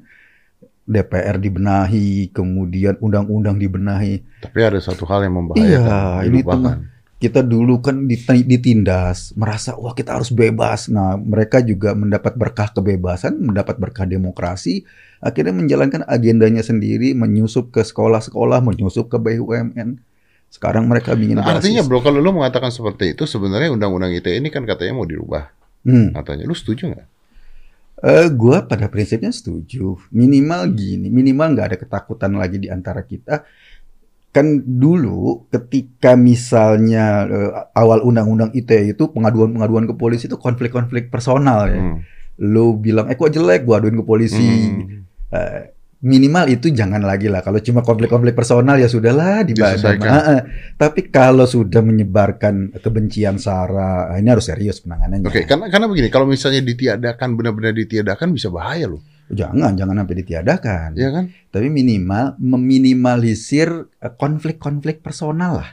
DPR 0.91 1.39
dibenahi 1.39 2.29
kemudian 2.35 2.99
undang-undang 2.99 3.55
dibenahi 3.55 4.21
Tapi 4.43 4.59
ada 4.59 4.77
satu 4.77 5.07
hal 5.07 5.23
yang 5.23 5.39
membahayakan. 5.39 5.63
Iya, 5.63 6.01
ini 6.27 6.43
dilupakan. 6.43 6.77
kita 7.21 7.41
dulu 7.45 7.79
kan 7.79 8.09
diti- 8.09 8.43
ditindas 8.43 9.31
merasa 9.39 9.77
wah 9.77 9.95
kita 9.95 10.17
harus 10.19 10.33
bebas 10.33 10.91
nah 10.91 11.15
mereka 11.15 11.61
juga 11.61 11.93
mendapat 11.95 12.33
berkah 12.35 12.73
kebebasan 12.73 13.37
mendapat 13.39 13.77
berkah 13.77 14.09
demokrasi 14.09 14.83
akhirnya 15.21 15.53
menjalankan 15.53 16.01
agendanya 16.09 16.65
sendiri 16.65 17.13
menyusup 17.13 17.69
ke 17.69 17.85
sekolah-sekolah 17.85 18.59
menyusup 18.65 19.07
ke 19.07 19.21
BUMN 19.21 20.01
sekarang 20.51 20.83
mereka 20.91 21.15
ingin 21.15 21.39
Nah, 21.39 21.47
artinya 21.47 21.79
bro, 21.79 22.03
kalau 22.03 22.19
lu 22.19 22.35
mengatakan 22.35 22.75
seperti 22.75 23.15
itu, 23.15 23.23
sebenarnya 23.23 23.71
undang-undang 23.71 24.11
ITE 24.11 24.35
ini 24.35 24.51
kan 24.51 24.67
katanya 24.67 24.99
mau 24.99 25.07
dirubah. 25.07 25.47
hmm. 25.87 26.11
Katanya, 26.11 26.43
lu 26.43 26.51
setuju 26.51 26.91
nggak? 26.91 27.07
Eh, 28.01 28.27
gua 28.33 28.65
pada 28.65 28.89
prinsipnya 28.89 29.29
setuju. 29.29 29.93
Minimal 30.09 30.73
gini, 30.73 31.07
minimal 31.13 31.53
nggak 31.53 31.67
ada 31.69 31.77
ketakutan 31.77 32.33
lagi 32.33 32.57
di 32.57 32.65
antara 32.65 33.05
kita. 33.05 33.45
Kan 34.33 34.63
dulu 34.65 35.45
ketika 35.53 36.17
misalnya 36.17 37.29
eh, 37.29 37.51
awal 37.77 38.01
undang-undang 38.01 38.49
ITE 38.57 38.97
itu 38.97 39.03
pengaduan-pengaduan 39.13 39.85
ke 39.85 39.93
polisi 39.93 40.25
itu 40.25 40.37
konflik-konflik 40.41 41.13
personal 41.13 41.69
ya. 41.69 41.77
Hmm. 41.77 42.01
Lu 42.41 42.73
bilang, 42.81 43.05
eh 43.05 43.13
kok 43.13 43.29
jelek, 43.29 43.69
gua 43.69 43.77
aduin 43.77 44.01
ke 44.01 44.05
polisi. 44.05 44.49
Hmm. 44.49 45.05
Eh, 45.29 45.61
minimal 46.01 46.49
itu 46.49 46.73
jangan 46.73 47.01
lagi 47.01 47.29
lah. 47.29 47.45
Kalau 47.45 47.61
cuma 47.61 47.85
konflik-konflik 47.85 48.33
personal 48.33 48.77
ya 48.81 48.89
sudahlah 48.89 49.45
di 49.45 49.53
Diselesaikan. 49.53 50.09
Ah, 50.09 50.17
ah. 50.17 50.41
Tapi 50.77 51.13
kalau 51.13 51.45
sudah 51.45 51.85
menyebarkan 51.85 52.73
kebencian 52.81 53.37
sara, 53.37 54.09
ah, 54.09 54.17
ini 54.17 54.29
harus 54.33 54.49
serius 54.49 54.81
penanganannya. 54.81 55.29
Oke, 55.29 55.45
karena 55.45 55.69
karena 55.69 55.85
begini, 55.85 56.09
kalau 56.09 56.25
misalnya 56.25 56.65
ditiadakan 56.65 57.37
benar-benar 57.37 57.77
ditiadakan 57.77 58.33
bisa 58.33 58.49
bahaya 58.49 58.89
loh, 58.89 59.01
Jangan, 59.31 59.79
jangan 59.79 59.95
sampai 60.03 60.17
ditiadakan. 60.27 60.87
ya 60.99 61.09
kan? 61.15 61.31
Tapi 61.55 61.71
minimal 61.71 62.35
meminimalisir 62.35 63.69
eh, 64.03 64.13
konflik-konflik 64.19 64.99
personal 64.99 65.63
lah. 65.63 65.71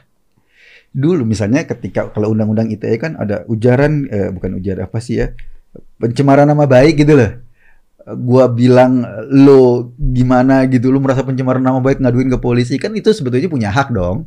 Dulu 0.89 1.27
misalnya 1.27 1.67
ketika 1.67 2.09
kalau 2.09 2.33
undang-undang 2.33 2.71
ITE 2.71 2.97
kan 2.97 3.19
ada 3.19 3.43
ujaran 3.51 4.07
eh, 4.09 4.29
bukan 4.31 4.57
ujaran 4.57 4.89
apa 4.89 4.97
sih 5.03 5.21
ya 5.21 5.35
pencemaran 5.99 6.47
nama 6.47 6.65
baik 6.65 7.03
gitu 7.03 7.19
loh. 7.19 7.48
Gua 8.17 8.49
bilang 8.49 9.05
lo 9.29 9.93
gimana 9.97 10.65
gitu 10.65 10.89
lo 10.89 10.97
merasa 10.97 11.21
pencemaran 11.21 11.61
nama 11.61 11.77
baik 11.77 12.01
ngaduin 12.01 12.33
ke 12.33 12.39
polisi 12.41 12.81
kan 12.81 12.95
itu 12.97 13.13
sebetulnya 13.13 13.45
punya 13.45 13.69
hak 13.69 13.93
dong. 13.93 14.25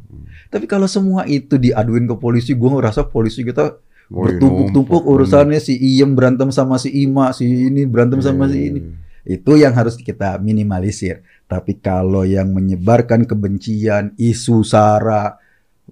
Tapi 0.52 0.70
kalau 0.70 0.86
semua 0.86 1.26
itu 1.26 1.58
diaduin 1.58 2.06
ke 2.06 2.14
polisi, 2.20 2.54
gua 2.54 2.78
ngerasa 2.78 3.08
polisi 3.10 3.42
kita 3.42 3.74
bertumpuk-tumpuk 4.12 5.02
urusannya 5.08 5.58
si 5.58 5.74
Iem 5.80 6.12
berantem 6.12 6.52
sama 6.52 6.76
si 6.76 6.92
Ima, 6.92 7.32
si 7.32 7.48
ini 7.48 7.88
berantem 7.88 8.20
sama 8.20 8.46
si 8.46 8.70
ini. 8.70 8.80
Itu 9.24 9.56
yang 9.56 9.72
harus 9.72 9.96
kita 9.98 10.36
minimalisir. 10.38 11.24
Tapi 11.48 11.78
kalau 11.80 12.22
yang 12.22 12.52
menyebarkan 12.52 13.24
kebencian, 13.24 14.12
isu 14.20 14.62
sara, 14.66 15.41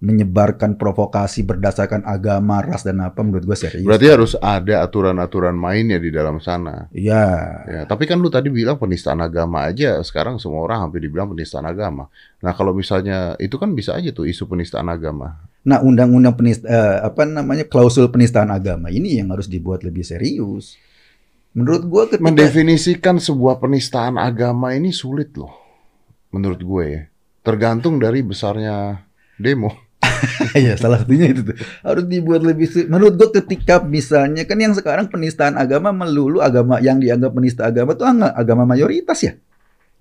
menyebarkan 0.01 0.81
provokasi 0.81 1.45
berdasarkan 1.45 2.09
agama, 2.09 2.65
ras 2.65 2.81
dan 2.81 3.05
apa 3.05 3.21
menurut 3.21 3.45
gue 3.45 3.53
serius. 3.53 3.85
Berarti 3.85 4.09
harus 4.09 4.33
ada 4.41 4.81
aturan-aturan 4.81 5.53
mainnya 5.53 6.01
di 6.01 6.09
dalam 6.09 6.41
sana. 6.41 6.89
Iya. 6.89 7.25
Ya, 7.69 7.81
tapi 7.85 8.09
kan 8.09 8.17
lu 8.17 8.33
tadi 8.33 8.49
bilang 8.49 8.81
penistaan 8.81 9.21
agama 9.21 9.69
aja, 9.69 10.01
sekarang 10.01 10.41
semua 10.41 10.65
orang 10.65 10.89
hampir 10.89 11.05
dibilang 11.05 11.29
penistaan 11.29 11.69
agama. 11.69 12.09
Nah, 12.41 12.53
kalau 12.57 12.73
misalnya 12.73 13.37
itu 13.37 13.61
kan 13.61 13.77
bisa 13.77 13.93
aja 13.93 14.09
tuh 14.09 14.25
isu 14.25 14.49
penistaan 14.49 14.89
agama. 14.89 15.37
Nah, 15.69 15.85
undang-undang 15.85 16.33
penista 16.33 16.65
eh, 16.65 17.05
apa 17.05 17.29
namanya 17.29 17.69
klausul 17.69 18.09
penistaan 18.09 18.49
agama 18.49 18.89
ini 18.89 19.21
yang 19.21 19.29
harus 19.37 19.53
dibuat 19.53 19.85
lebih 19.85 20.01
serius. 20.01 20.81
Menurut 21.53 21.85
gue 21.85 22.03
ketika 22.09 22.25
Mendefinisikan 22.25 23.21
sebuah 23.21 23.61
penistaan 23.61 24.17
agama 24.17 24.73
ini 24.73 24.97
sulit 24.97 25.37
loh. 25.37 25.53
Menurut 26.33 26.63
gue 26.63 26.85
ya. 26.89 27.03
Tergantung 27.45 28.01
dari 28.01 28.25
besarnya 28.25 29.05
demo. 29.37 29.90
ya 30.57 30.75
salah 30.75 31.01
satunya 31.01 31.29
itu 31.29 31.45
tuh 31.45 31.57
harus 31.85 32.05
dibuat 32.05 32.41
lebih 32.41 32.67
menurut 32.89 33.15
gue 33.15 33.29
ketika 33.41 33.81
misalnya 33.81 34.45
kan 34.45 34.57
yang 34.57 34.73
sekarang 34.73 35.07
penistaan 35.07 35.55
agama 35.55 35.93
melulu 35.93 36.41
agama 36.41 36.81
yang 36.81 36.97
dianggap 36.97 37.31
penista 37.31 37.69
agama 37.69 37.93
tuh 37.93 38.09
agama 38.09 38.65
mayoritas 38.65 39.21
ya 39.21 39.33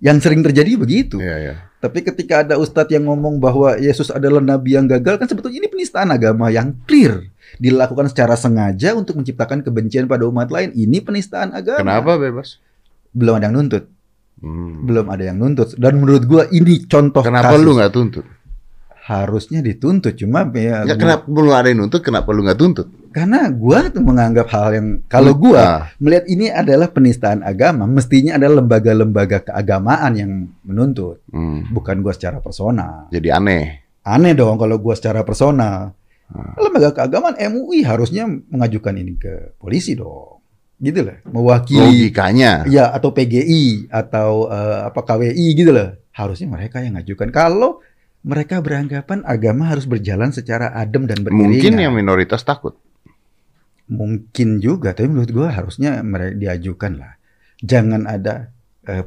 yang 0.00 0.16
sering 0.16 0.40
terjadi 0.40 0.80
begitu 0.80 1.20
Iya, 1.20 1.36
ya. 1.38 1.54
tapi 1.76 2.00
ketika 2.00 2.40
ada 2.40 2.56
ustadz 2.56 2.88
yang 2.88 3.04
ngomong 3.04 3.36
bahwa 3.36 3.76
Yesus 3.76 4.08
adalah 4.08 4.40
nabi 4.40 4.74
yang 4.74 4.88
gagal 4.88 5.20
kan 5.20 5.28
sebetulnya 5.28 5.60
ini 5.60 5.68
penistaan 5.68 6.08
agama 6.08 6.48
yang 6.48 6.72
clear 6.88 7.28
dilakukan 7.56 8.08
secara 8.08 8.32
sengaja 8.32 8.96
untuk 8.96 9.20
menciptakan 9.20 9.60
kebencian 9.60 10.08
pada 10.08 10.24
umat 10.24 10.48
lain 10.48 10.72
ini 10.72 10.98
penistaan 10.98 11.52
agama 11.52 11.84
Kenapa 11.84 12.16
bebas? 12.16 12.56
belum 13.12 13.36
ada 13.36 13.46
yang 13.46 13.56
nuntut 13.56 13.84
Hmm. 14.40 14.88
belum 14.88 15.12
ada 15.12 15.20
yang 15.20 15.36
nuntut. 15.36 15.76
Dan 15.76 16.00
menurut 16.00 16.24
gua 16.24 16.48
ini 16.48 16.88
contoh 16.88 17.20
Kenapa 17.20 17.52
kasus. 17.52 17.60
lu 17.60 17.76
nggak 17.76 17.92
tuntut? 17.92 18.24
Harusnya 19.10 19.58
dituntut 19.58 20.14
cuma 20.14 20.46
ya 20.48 20.86
Ya, 20.86 20.94
gua- 20.94 20.94
kenapa 20.96 21.24
belum 21.26 21.50
ada 21.50 21.66
yang 21.66 21.82
nuntut? 21.82 22.00
Kenapa 22.00 22.30
lu 22.30 22.46
nggak 22.46 22.56
tuntut? 22.56 22.86
karena 23.10 23.50
gua 23.50 23.90
tuh 23.90 23.98
menganggap 24.00 24.46
hal 24.48 24.68
yang 24.70 24.86
kalau 25.04 25.34
gua 25.34 25.58
Nah, 25.58 25.82
melihat 25.98 26.24
ini 26.24 26.46
adalah 26.46 26.86
penistaan 26.88 27.42
agama, 27.42 27.82
mestinya 27.84 28.38
adalah 28.38 28.62
lembaga-lembaga 28.62 29.42
keagamaan 29.42 30.12
yang 30.14 30.30
menuntut, 30.62 31.18
hmm, 31.26 31.74
bukan 31.74 32.00
gua 32.00 32.14
secara 32.14 32.38
personal. 32.38 33.10
jadi 33.10 33.34
aneh. 33.34 33.82
Aneh 34.00 34.30
dong 34.32 34.54
kalau 34.56 34.78
gua 34.78 34.94
secara 34.94 35.20
personal. 35.20 35.90
Hmm. 36.30 36.54
Lembaga 36.56 36.94
keagamaan 36.94 37.34
MUI 37.36 37.82
harusnya 37.82 38.24
mengajukan 38.24 38.94
ini 38.94 39.18
ke 39.18 39.58
polisi 39.58 39.92
dong. 39.92 40.38
Gitu 40.78 41.02
lah, 41.02 41.18
mewakili 41.26 42.06
Logikanya. 42.06 42.64
ya 42.64 42.88
atau 42.88 43.10
PGI 43.10 43.90
atau 43.90 44.46
eh, 44.48 44.86
apa 44.86 45.00
KWI 45.02 45.46
gitu 45.52 45.74
loh. 45.74 45.98
Harusnya 46.10 46.46
mereka 46.46 46.78
yang 46.78 46.94
ngajukan. 46.94 47.28
Kalau 47.28 47.82
mereka 48.20 48.60
beranggapan 48.60 49.24
agama 49.24 49.72
harus 49.72 49.88
berjalan 49.88 50.30
secara 50.30 50.72
adem 50.76 51.08
dan 51.08 51.24
beriringan. 51.24 51.56
Mungkin 51.56 51.74
yang 51.80 51.94
minoritas 51.96 52.44
takut. 52.44 52.76
Mungkin 53.90 54.62
juga, 54.62 54.94
tapi 54.94 55.10
menurut 55.10 55.32
gua 55.34 55.48
harusnya 55.50 56.04
mereka 56.04 56.36
diajukan 56.38 57.00
lah. 57.00 57.12
Jangan 57.64 58.06
ada 58.06 58.54
eh, 58.86 59.04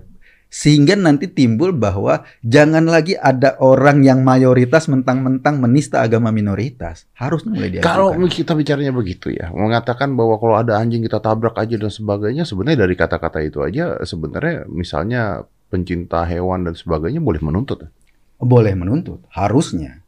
sehingga 0.54 0.94
nanti 0.94 1.26
timbul 1.26 1.74
bahwa 1.74 2.30
jangan 2.46 2.86
lagi 2.86 3.18
ada 3.18 3.58
orang 3.58 4.06
yang 4.06 4.22
mayoritas 4.22 4.86
mentang-mentang 4.86 5.58
menista 5.58 6.06
agama 6.06 6.30
minoritas. 6.30 7.10
Harusnya 7.18 7.58
mulai 7.58 7.74
diajukan. 7.74 7.90
Kalau 7.90 8.14
kita 8.30 8.54
bicaranya 8.54 8.94
begitu 8.94 9.34
ya, 9.34 9.50
mengatakan 9.50 10.14
bahwa 10.14 10.38
kalau 10.38 10.62
ada 10.62 10.78
anjing 10.78 11.02
kita 11.02 11.18
tabrak 11.18 11.58
aja 11.58 11.74
dan 11.74 11.90
sebagainya, 11.90 12.46
sebenarnya 12.46 12.86
dari 12.86 12.94
kata-kata 12.94 13.42
itu 13.42 13.66
aja 13.66 13.98
sebenarnya 14.06 14.70
misalnya 14.70 15.42
pencinta 15.74 16.22
hewan 16.30 16.70
dan 16.70 16.78
sebagainya 16.78 17.18
boleh 17.18 17.42
menuntut. 17.42 17.90
Boleh 18.46 18.76
menuntut, 18.78 19.26
harusnya. 19.32 20.04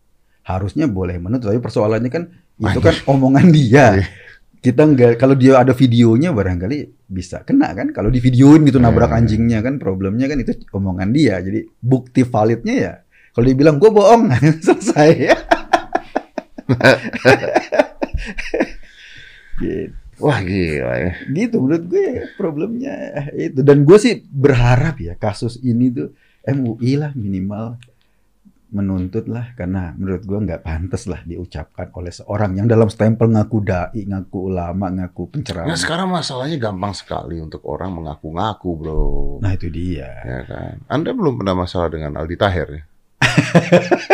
Harusnya 0.46 0.86
boleh 0.86 1.18
menuntut, 1.18 1.50
tapi 1.50 1.64
persoalannya 1.64 2.12
kan 2.14 2.24
itu 2.56 2.80
kan 2.80 2.96
omongan 3.10 3.52
dia. 3.52 4.00
Iya. 4.00 4.06
Kita 4.62 4.82
nggak 4.82 5.22
kalau 5.22 5.38
dia 5.38 5.62
ada 5.62 5.78
videonya 5.78 6.34
barangkali 6.34 7.06
bisa 7.06 7.46
kena 7.46 7.70
kan 7.78 7.94
kalau 7.94 8.10
di 8.10 8.18
videoin 8.18 8.66
gitu 8.66 8.82
nabrak 8.82 9.14
Iya. 9.14 9.18
anjingnya 9.22 9.60
kan 9.62 9.78
problemnya 9.78 10.26
kan 10.26 10.42
itu 10.42 10.58
omongan 10.74 11.14
dia. 11.14 11.38
Jadi 11.38 11.70
bukti 11.78 12.26
validnya 12.26 12.74
ya 12.74 12.94
kalau 13.36 13.46
dia 13.46 13.58
bilang 13.58 13.78
gue 13.78 13.92
bohong 13.92 14.32
selesai 14.66 15.10
ya. 15.20 15.36
gitu. 19.62 19.94
Wah 20.16 20.40
gila 20.40 20.96
ya. 20.96 21.12
gitu 21.28 21.60
menurut 21.60 21.92
gue 21.92 22.24
problemnya 22.40 23.28
itu 23.36 23.60
dan 23.60 23.84
gue 23.84 24.00
sih 24.00 24.24
berharap 24.24 24.96
ya 25.04 25.20
kasus 25.20 25.60
ini 25.60 25.92
tuh 25.92 26.16
MUI 26.48 26.96
lah 26.96 27.12
minimal 27.12 27.76
menuntut 28.76 29.32
lah 29.32 29.56
karena 29.56 29.96
menurut 29.96 30.28
gue 30.28 30.36
nggak 30.36 30.62
pantas 30.62 31.08
lah 31.08 31.24
diucapkan 31.24 31.88
oleh 31.96 32.12
seorang 32.12 32.60
yang 32.60 32.68
dalam 32.68 32.92
stempel 32.92 33.32
ngaku 33.32 33.64
dai, 33.64 34.04
ngaku 34.04 34.52
ulama, 34.52 34.92
ngaku 34.92 35.24
Nah 35.26 35.32
penceramah. 35.32 35.80
sekarang 35.80 36.12
masalahnya 36.12 36.60
gampang 36.60 36.92
sekali 36.92 37.40
untuk 37.40 37.64
orang 37.64 37.96
mengaku-ngaku 37.96 38.70
bro. 38.76 39.06
Nah 39.40 39.56
itu 39.56 39.72
dia. 39.72 40.12
Ya 40.28 40.42
kan. 40.44 40.84
Anda 40.92 41.16
belum 41.16 41.40
pernah 41.40 41.56
masalah 41.56 41.88
dengan 41.88 42.20
Aldi 42.20 42.36
Taher 42.36 42.68
ya? 42.70 42.84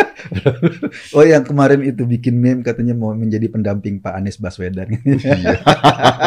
Oh 1.12 1.26
yang 1.26 1.44
kemarin 1.44 1.82
itu 1.84 2.06
bikin 2.08 2.38
meme 2.38 2.62
katanya 2.64 2.96
mau 2.96 3.12
menjadi 3.12 3.50
pendamping 3.50 4.00
Pak 4.00 4.16
Anies 4.16 4.40
Baswedan. 4.40 4.88
Iya. 5.04 5.60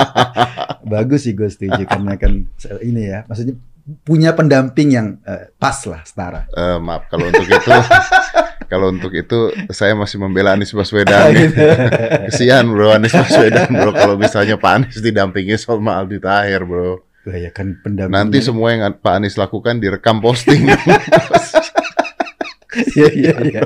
Bagus 0.91 1.25
sih 1.25 1.33
gue 1.33 1.49
setuju 1.49 1.87
karena 1.89 2.13
kan 2.19 2.45
ini 2.85 3.01
ya 3.09 3.25
maksudnya 3.25 3.57
punya 3.85 4.33
pendamping 4.33 4.89
yang 4.89 5.07
eh, 5.29 5.53
pas 5.61 5.77
lah 5.85 6.01
setara. 6.01 6.49
Eh, 6.49 6.77
maaf 6.81 7.05
kalau 7.05 7.29
untuk 7.29 7.45
itu, 7.45 7.69
kalau 8.71 8.89
untuk 8.89 9.13
itu 9.13 9.53
saya 9.69 9.93
masih 9.93 10.17
membela 10.17 10.57
Anies 10.57 10.73
Baswedan. 10.73 11.29
ya. 11.29 11.45
Gitu. 11.45 11.57
Kesian 12.33 12.65
bro 12.73 12.97
Anies 12.97 13.13
Baswedan 13.13 13.69
bro 13.69 13.93
kalau 13.93 14.17
misalnya 14.17 14.57
Pak 14.57 14.71
Anies 14.73 14.97
didampingi 14.97 15.53
sama 15.61 16.01
Aldi 16.01 16.17
Taher 16.17 16.65
bro. 16.65 17.05
Ya 17.29 17.49
kan 17.53 17.77
pendamping. 17.81 18.13
Nanti 18.13 18.37
semua 18.41 18.73
yang 18.73 18.89
Pak 18.97 19.13
Anies 19.21 19.37
lakukan 19.37 19.77
direkam 19.77 20.17
posting. 20.21 20.65
Iya 22.75 23.07
iya 23.15 23.33
iya. 23.39 23.61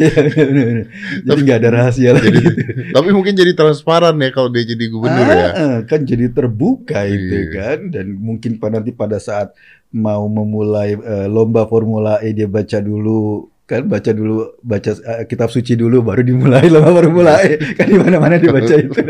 Iya 0.00 0.16
benar 0.32 0.48
benar. 0.48 0.86
Jadi 1.20 1.40
nggak 1.44 1.58
ada 1.60 1.70
rahasia 1.70 2.10
lagi. 2.16 2.32
jadi, 2.32 2.48
tapi 2.90 3.08
mungkin 3.12 3.34
jadi 3.36 3.52
transparan 3.52 4.16
ya 4.16 4.32
kalau 4.32 4.48
dia 4.48 4.64
jadi 4.64 4.84
gubernur 4.88 5.26
ya. 5.28 5.36
Ah, 5.36 5.52
ah, 5.52 5.76
kan 5.84 6.00
jadi 6.02 6.32
terbuka 6.32 7.04
itu 7.04 7.36
Iya. 7.36 7.52
kan 7.52 7.78
dan 7.92 8.16
mungkin 8.16 8.56
pada 8.56 8.80
nanti 8.80 8.90
pada 8.90 9.20
saat 9.20 9.52
mau 9.90 10.24
memulai 10.24 10.96
eh, 10.96 11.28
lomba 11.28 11.66
Formula 11.66 12.16
E 12.18 12.32
dia 12.32 12.48
baca 12.48 12.80
dulu 12.80 13.44
kan 13.66 13.84
baca 13.84 14.10
dulu 14.10 14.56
baca 14.62 14.90
eh, 14.96 15.28
kitab 15.28 15.52
suci 15.52 15.76
dulu 15.76 16.00
baru 16.00 16.24
dimulai 16.24 16.64
lomba 16.72 16.96
Formula 16.96 17.44
E 17.44 17.60
kan 17.76 17.84
di 17.84 18.00
mana-mana 18.00 18.40
dibaca 18.40 18.74
itu. 18.80 19.02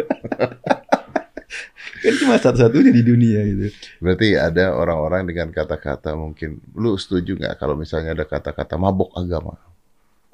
kan 2.00 2.12
cuma 2.16 2.34
satu-satunya 2.34 2.90
di 2.90 3.02
dunia 3.04 3.40
gitu. 3.44 3.66
Berarti 4.00 4.32
ada 4.32 4.72
orang-orang 4.72 5.28
dengan 5.28 5.52
kata-kata 5.52 6.16
mungkin. 6.16 6.56
Lu 6.72 6.96
setuju 6.96 7.36
nggak 7.36 7.60
kalau 7.60 7.76
misalnya 7.76 8.16
ada 8.16 8.24
kata-kata 8.24 8.80
mabok 8.80 9.12
agama? 9.14 9.60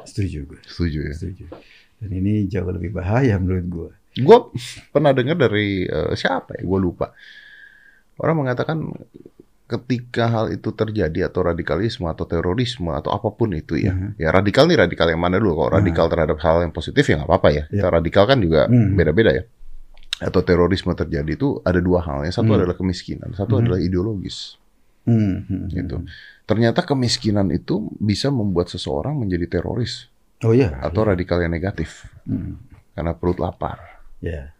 Setuju 0.06 0.38
gue. 0.46 0.60
Setuju 0.64 0.98
ya. 1.10 1.14
Setuju. 1.14 1.44
Dan 1.98 2.10
ini 2.12 2.46
jauh 2.46 2.68
lebih 2.68 2.92
bahaya 2.92 3.36
menurut 3.36 3.66
gue. 3.66 3.90
Gue 4.16 4.38
pernah 4.88 5.12
dengar 5.12 5.36
dari 5.36 5.84
eh, 5.84 6.12
siapa 6.14 6.56
ya? 6.56 6.62
Gue 6.62 6.78
lupa. 6.78 7.12
Orang 8.16 8.40
mengatakan 8.40 8.80
ketika 9.66 10.30
hal 10.30 10.46
itu 10.54 10.70
terjadi 10.70 11.26
atau 11.26 11.42
radikalisme 11.42 12.06
atau 12.06 12.22
terorisme 12.22 12.94
atau 12.94 13.10
apa 13.10 13.28
pun 13.28 13.50
itu 13.50 13.74
ya. 13.76 13.92
Mhm. 13.92 14.14
Ya 14.16 14.30
radikal 14.30 14.70
nih 14.70 14.78
radikal 14.78 15.10
yang 15.10 15.18
mana 15.18 15.42
dulu? 15.42 15.58
Kalau 15.58 15.68
Nah. 15.68 15.76
radikal 15.82 16.06
terhadap 16.06 16.38
hal 16.38 16.56
yang 16.62 16.72
positif 16.72 17.02
ya 17.02 17.18
nggak 17.18 17.28
apa-apa 17.28 17.48
ya. 17.50 17.64
Kita 17.66 17.88
radikal 17.90 18.24
kan 18.24 18.38
juga 18.38 18.70
Mhm. 18.70 18.94
beda-beda 18.94 19.30
ya. 19.34 19.42
Atau 20.16 20.40
terorisme 20.40 20.94
terjadi 20.94 21.28
itu 21.28 21.60
ada 21.60 21.76
dua 21.82 22.00
hal. 22.00 22.24
Yang 22.24 22.40
satu 22.40 22.54
Hmm. 22.54 22.58
adalah 22.62 22.76
kemiskinan, 22.78 23.34
satu 23.34 23.58
Mhm. 23.58 23.60
adalah 23.66 23.78
ideologis. 23.82 24.56
Hmm, 25.06 25.46
hmm, 25.46 25.66
Gitu. 25.70 25.96
hmm. 26.02 26.06
Ternyata 26.46 26.82
kemiskinan 26.82 27.50
itu 27.50 27.90
bisa 27.98 28.30
membuat 28.30 28.70
seseorang 28.70 29.18
menjadi 29.18 29.58
teroris 29.58 30.06
Oh 30.44 30.52
iya. 30.52 30.74
atau 30.82 31.02
radikal 31.06 31.40
yang 31.42 31.54
negatif 31.54 32.06
Hmm, 32.26 32.58
karena 32.92 33.14
perut 33.14 33.38
lapar. 33.38 34.02
ya. 34.20 34.50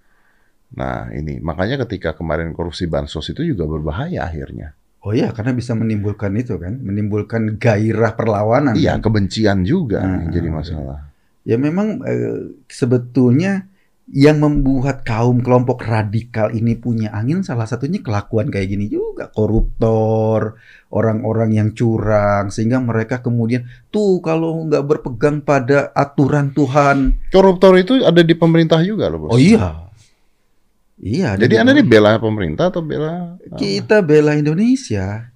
Nah, 0.76 1.10
ini 1.14 1.38
makanya 1.38 1.86
ketika 1.86 2.14
kemarin 2.18 2.50
korupsi 2.50 2.90
bansos 2.90 3.26
itu 3.30 3.42
juga 3.46 3.66
berbahaya 3.70 4.26
akhirnya. 4.26 4.74
Oh 5.06 5.14
iya, 5.14 5.30
karena 5.30 5.54
bisa 5.54 5.78
menimbulkan 5.78 6.34
itu 6.34 6.58
kan, 6.58 6.82
menimbulkan 6.82 7.54
gairah 7.62 8.18
perlawanan. 8.18 8.74
Iya, 8.74 8.98
kan? 8.98 9.06
kebencian 9.06 9.62
juga 9.62 10.02
Ah, 10.02 10.18
yang 10.26 10.34
jadi 10.34 10.48
ah, 10.50 10.54
masalah. 10.58 10.98
Ya 11.46 11.54
memang 11.62 12.02
eh, 12.02 12.58
sebetulnya 12.66 13.70
yang 14.06 14.38
membuat 14.38 15.02
kaum 15.02 15.42
kelompok 15.42 15.82
radikal 15.82 16.54
ini 16.54 16.78
punya 16.78 17.10
angin 17.10 17.42
salah 17.42 17.66
satunya 17.66 17.98
kelakuan 17.98 18.54
kayak 18.54 18.70
gini 18.70 18.86
juga, 18.86 19.26
koruptor, 19.34 20.54
orang-orang 20.94 21.50
yang 21.58 21.68
curang, 21.74 22.54
sehingga 22.54 22.78
mereka 22.78 23.18
kemudian 23.18 23.66
tuh 23.90 24.22
kalau 24.22 24.62
nggak 24.70 24.86
berpegang 24.86 25.42
pada 25.42 25.90
aturan 25.90 26.54
Tuhan, 26.54 27.18
Koruptor 27.34 27.74
itu 27.82 27.98
ada 28.06 28.22
di 28.22 28.34
pemerintah 28.38 28.78
juga 28.86 29.10
loh, 29.10 29.26
Bos. 29.26 29.34
oh 29.34 29.40
iya, 29.42 29.90
iya. 31.02 31.34
Jadi 31.34 31.52
di 31.52 31.58
Anda 31.58 31.74
ini 31.74 31.82
bela 31.82 32.14
pemerintah 32.22 32.70
atau 32.70 32.86
bela 32.86 33.34
Kita 33.58 34.06
bela 34.06 34.38
Indonesia. 34.38 35.34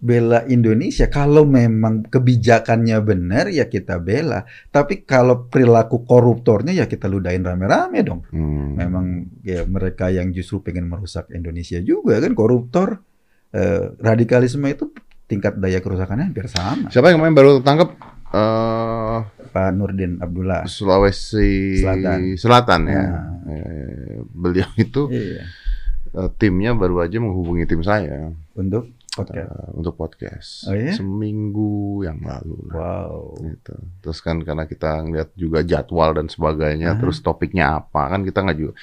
Bela 0.00 0.48
Indonesia. 0.48 1.12
Kalau 1.12 1.44
memang 1.44 2.08
kebijakannya 2.08 2.96
benar 3.04 3.52
ya 3.52 3.68
kita 3.68 4.00
bela. 4.00 4.48
Tapi 4.72 5.04
kalau 5.04 5.44
perilaku 5.46 6.08
koruptornya 6.08 6.72
ya 6.72 6.88
kita 6.88 7.04
ludahin 7.04 7.44
rame-rame 7.44 8.00
dong. 8.00 8.24
Hmm. 8.32 8.80
Memang 8.80 9.04
ya 9.44 9.68
mereka 9.68 10.08
yang 10.08 10.32
justru 10.32 10.64
pengen 10.64 10.88
merusak 10.88 11.28
Indonesia 11.36 11.76
juga 11.84 12.16
kan 12.16 12.32
koruptor. 12.32 13.04
Eh, 13.52 13.92
radikalisme 14.00 14.64
itu 14.72 14.88
tingkat 15.28 15.60
daya 15.60 15.84
kerusakannya 15.84 16.32
hampir 16.32 16.48
sama. 16.48 16.88
Siapa 16.88 17.12
yang 17.12 17.20
kemarin 17.20 17.36
baru 17.36 17.52
tangkap 17.60 17.92
eh 18.30 19.18
Pak 19.50 19.68
Nurdin 19.74 20.22
Abdullah. 20.22 20.64
Sulawesi 20.64 21.82
Selatan. 21.82 22.18
Selatan 22.38 22.80
ya. 22.86 23.02
Nah. 23.04 23.26
Eh, 23.50 24.22
beliau 24.30 24.70
itu 24.78 25.10
Iya. 25.10 25.42
eh, 26.14 26.30
timnya 26.38 26.72
baru 26.72 27.02
aja 27.02 27.18
menghubungi 27.18 27.66
tim 27.66 27.82
saya 27.82 28.30
Untuk 28.54 28.94
podcast. 29.22 29.52
eh, 29.52 29.68
untuk 29.74 29.94
podcast 29.94 30.50
Oh, 30.64 30.74
iya? 30.74 30.92
seminggu 30.92 31.72
yang 32.02 32.18
lalu. 32.20 32.56
Wow. 32.68 33.36
Gitu. 33.38 33.74
Terus 34.00 34.18
kan 34.20 34.40
karena 34.40 34.64
kita 34.64 35.02
ngeliat 35.02 35.30
juga 35.34 35.60
jadwal 35.60 36.14
dan 36.14 36.26
sebagainya, 36.26 36.94
Ah. 36.94 36.98
terus 36.98 37.20
topiknya 37.20 37.78
apa 37.78 38.08
kan 38.08 38.22
kita 38.22 38.40
nggak 38.40 38.58
juga. 38.58 38.74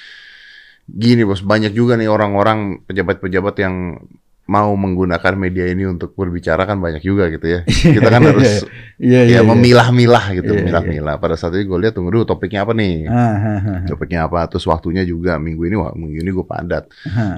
Gini 0.84 1.20
bos, 1.20 1.40
banyak 1.40 1.72
juga 1.72 1.94
nih 1.94 2.08
orang-orang 2.08 2.80
pejabat-pejabat 2.82 3.54
yang 3.60 4.00
mau 4.48 4.72
menggunakan 4.72 5.36
media 5.36 5.68
ini 5.68 5.84
untuk 5.84 6.16
berbicara 6.16 6.64
kan 6.64 6.80
banyak 6.80 7.04
juga 7.04 7.28
gitu 7.28 7.44
ya. 7.44 7.60
Kita 8.00 8.08
kan 8.08 8.24
harus 8.24 8.64
Iya, 8.96 9.28
ya 9.28 9.40
memilah-milah 9.44 10.40
gitu, 10.40 10.56
Iya, 10.56 10.64
memilah-milah. 10.64 11.20
Pada 11.20 11.36
saat 11.36 11.52
itu 11.52 11.68
gue 11.68 11.76
lihat 11.84 11.92
tunggu 11.92 12.08
dulu 12.08 12.24
topiknya 12.24 12.64
apa 12.64 12.72
nih. 12.72 13.04
Ah, 13.06 13.36
ah, 13.36 13.60
ah. 13.60 13.80
Topiknya 13.84 14.24
apa, 14.24 14.48
terus 14.48 14.64
waktunya 14.64 15.04
juga 15.04 15.36
minggu 15.36 15.68
ini, 15.68 15.76
wah 15.76 15.92
minggu 15.92 16.24
ini 16.24 16.30
gue 16.32 16.46
padat. 16.48 16.88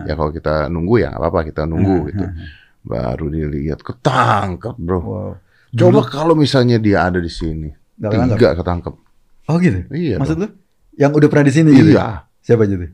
Ya 0.07 0.15
kalau 0.15 0.31
kita 0.31 0.71
nunggu 0.71 1.03
ya 1.03 1.11
apa-apa, 1.11 1.51
kita 1.51 1.67
nunggu 1.67 2.15
gitu. 2.15 2.25
Baru 2.91 3.31
dilihat 3.31 3.81
ketangkep 3.81 4.75
bro. 4.75 4.99
Wow. 4.99 5.33
Coba 5.71 6.03
kalau 6.03 6.35
misalnya 6.35 6.83
dia 6.83 7.07
ada 7.07 7.23
di 7.23 7.31
sini, 7.31 7.71
ketangkep? 7.95 8.35
tiga 8.35 8.49
ketangkep. 8.59 8.95
Oh 9.47 9.57
gitu. 9.63 9.87
Iya. 9.95 10.19
Maksud 10.19 10.37
dong. 10.37 10.51
lu? 10.51 10.99
Yang 10.99 11.13
udah 11.15 11.29
pernah 11.31 11.47
di 11.47 11.55
sini 11.55 11.71
gitu? 11.71 11.91
Iya. 11.95 12.27
Siapa 12.43 12.67
aja 12.67 12.75
tuh? 12.75 12.91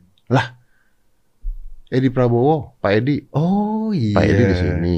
Edi 1.87 2.11
Prabowo, 2.11 2.75
Pak 2.83 2.91
Edi, 2.99 3.23
Oh 3.31 3.95
iya. 3.95 4.11
Pak 4.19 4.23
Edi 4.27 4.43
di 4.43 4.55
sini, 4.59 4.97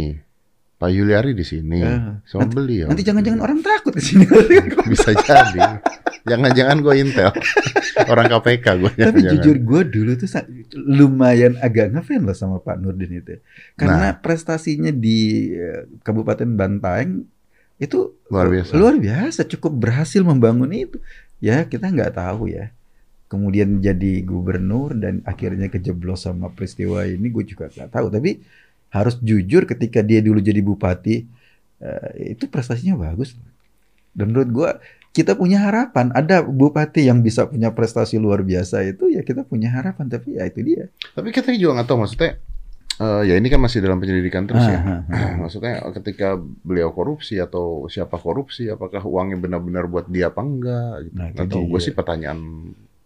Pak 0.82 0.90
Yuliari 0.90 1.38
di 1.38 1.46
sini, 1.46 1.86
Ah. 1.86 2.18
sama 2.26 2.50
beliau. 2.50 2.90
Nanti 2.90 3.06
jangan-jangan 3.06 3.40
orang 3.46 3.60
takut 3.62 3.94
di 3.94 4.02
sini. 4.02 4.26
bisa 4.92 5.14
jadi. 5.14 5.78
Jangan-jangan 6.26 6.82
gue 6.82 6.94
intel. 6.98 7.30
Orang 8.10 8.26
KPK 8.28 8.66
gue. 8.82 8.92
Tapi 9.08 9.20
jujur 9.22 9.56
gue 9.62 9.82
dulu 9.86 10.12
tuh 10.18 10.30
lumayan 10.76 11.56
agak 11.62 11.94
ngefans 11.94 12.24
loh 12.26 12.36
sama 12.36 12.58
Pak 12.60 12.82
Nurdin 12.82 13.22
itu. 13.22 13.38
Karena 13.78 14.18
prestasinya 14.18 14.90
di 14.90 15.52
eh, 15.54 15.86
Kabupaten 16.02 16.50
Bantaeng 16.58 17.24
itu 17.80 18.20
Luar 18.28 18.52
biasa. 18.52 18.72
Luar 18.76 18.96
biasa, 19.00 19.48
cukup 19.48 19.72
berhasil 19.78 20.20
membangun 20.20 20.70
itu. 20.76 20.98
Ya 21.40 21.64
kita 21.64 21.88
nggak 21.88 22.20
tahu 22.20 22.52
ya. 22.52 22.76
Kemudian 23.30 23.80
jadi 23.80 24.26
gubernur 24.26 24.98
dan 24.98 25.22
akhirnya 25.24 25.70
kejeblos 25.70 26.26
sama 26.26 26.50
peristiwa 26.50 27.06
ini, 27.06 27.30
gue 27.30 27.46
juga 27.46 27.70
nggak 27.72 27.90
tahu. 27.94 28.10
Tapi 28.10 28.42
harus 28.90 29.16
jujur 29.22 29.70
ketika 29.70 30.02
dia 30.02 30.20
dulu 30.20 30.42
jadi 30.42 30.60
bupati, 30.60 31.24
eh, 31.80 32.36
itu 32.36 32.50
prestasinya 32.50 33.00
bagus. 33.00 33.38
Dan 34.12 34.34
menurut 34.34 34.50
gue 34.50 34.70
kita 35.14 35.34
punya 35.36 35.60
harapan. 35.66 36.14
Ada 36.14 36.46
bupati 36.46 37.10
yang 37.10 37.26
bisa 37.26 37.50
punya 37.50 37.74
prestasi 37.74 38.22
luar 38.22 38.46
biasa 38.46 38.86
itu 38.86 39.10
ya 39.10 39.26
kita 39.26 39.44
punya 39.44 39.74
harapan. 39.74 40.06
Tapi 40.08 40.38
ya 40.38 40.46
itu 40.46 40.62
dia. 40.62 40.84
Tapi 41.14 41.34
kita 41.34 41.54
juga 41.58 41.82
nggak 41.82 41.88
tahu 41.90 42.00
maksudnya. 42.06 42.38
eh, 43.00 43.32
ya 43.32 43.40
ini 43.40 43.48
kan 43.48 43.64
masih 43.64 43.80
dalam 43.80 43.96
penyelidikan 44.04 44.44
terus 44.44 44.60
ya. 44.68 44.76
Ah, 44.76 45.08
ah, 45.08 45.16
ah. 45.16 45.34
Maksudnya 45.48 45.80
ketika 45.96 46.36
beliau 46.38 46.92
korupsi 46.92 47.40
atau 47.40 47.88
siapa 47.88 48.20
korupsi, 48.20 48.68
apakah 48.68 49.00
uangnya 49.08 49.40
benar-benar 49.40 49.88
buat 49.88 50.12
dia 50.12 50.28
apa 50.28 50.44
enggak? 50.44 51.08
Gitu. 51.08 51.16
Nah, 51.16 51.28
tahu. 51.48 51.64
Gue 51.72 51.80
sih 51.80 51.96
pertanyaan. 51.96 52.40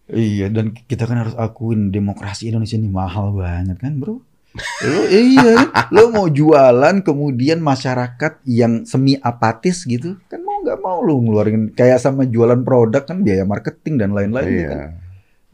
Iya, 0.10 0.52
dan 0.52 0.76
kita 0.76 1.08
kan 1.08 1.22
harus 1.24 1.38
akuin 1.40 1.88
demokrasi 1.94 2.52
Indonesia 2.52 2.76
ini 2.76 2.92
mahal 2.92 3.32
banget 3.38 3.80
kan, 3.80 4.02
bro? 4.02 4.20
Lo 4.86 5.02
iya, 5.10 5.66
lo 5.90 6.14
mau 6.14 6.30
jualan 6.30 7.02
kemudian 7.02 7.58
masyarakat 7.58 8.46
yang 8.46 8.86
semi 8.86 9.18
apatis 9.18 9.82
gitu, 9.82 10.22
kan 10.30 10.43
nggak 10.64 10.80
mau 10.80 11.04
lo 11.04 11.20
ngeluarin 11.20 11.70
kayak 11.72 12.00
sama 12.00 12.24
jualan 12.24 12.64
produk 12.64 13.04
kan 13.04 13.20
biaya 13.20 13.44
marketing 13.44 14.00
dan 14.00 14.16
lain-lain 14.16 14.48
Iya. 14.50 14.70
kan 14.72 14.80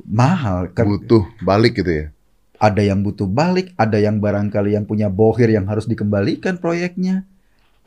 mahal. 0.06 0.72
Kan 0.72 0.86
Butuh 0.88 1.28
balik 1.44 1.76
gitu 1.76 1.92
ya. 1.92 2.06
ada 2.60 2.84
yang 2.84 3.00
butuh 3.02 3.24
balik, 3.24 3.72
ada 3.76 3.96
yang 3.96 4.20
barangkali 4.20 4.76
yang 4.76 4.84
punya 4.84 5.08
bohir 5.08 5.48
yang 5.48 5.64
harus 5.66 5.88
dikembalikan 5.88 6.60
proyeknya. 6.60 7.24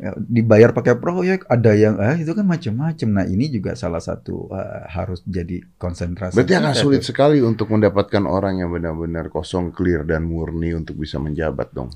Ya, 0.01 0.17
dibayar 0.17 0.73
pakai 0.73 0.97
proyek, 0.97 1.45
ada 1.47 1.77
yang 1.77 2.01
ah 2.01 2.17
itu 2.17 2.33
kan 2.33 2.43
macam-macam. 2.43 3.09
Nah, 3.13 3.29
ini 3.29 3.53
juga 3.53 3.77
salah 3.77 4.01
satu 4.01 4.49
eh, 4.51 4.83
harus 4.89 5.21
jadi 5.23 5.61
konsentrasi. 5.77 6.33
Berarti 6.35 6.57
akan 6.57 6.73
sulit 6.75 7.05
tuh. 7.05 7.13
sekali 7.13 7.45
untuk 7.45 7.69
mendapatkan 7.69 8.25
orang 8.25 8.65
yang 8.65 8.73
benar-benar 8.73 9.29
kosong, 9.29 9.71
clear 9.71 10.03
dan 10.03 10.25
murni 10.25 10.73
untuk 10.73 10.97
bisa 10.97 11.21
menjabat 11.21 11.71
dong. 11.71 11.93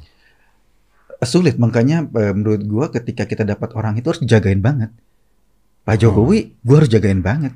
sulit 1.18 1.56
makanya 1.56 2.04
eh, 2.12 2.32
menurut 2.36 2.62
gua 2.68 2.86
ketika 2.92 3.24
kita 3.24 3.40
dapat 3.42 3.72
orang 3.72 3.96
itu 3.96 4.04
harus 4.04 4.20
dijagain 4.20 4.60
banget 4.60 4.92
Pak 5.86 5.96
Jokowi 6.02 6.58
gua 6.66 6.82
harus 6.82 6.90
jagain 6.90 7.22
banget 7.22 7.54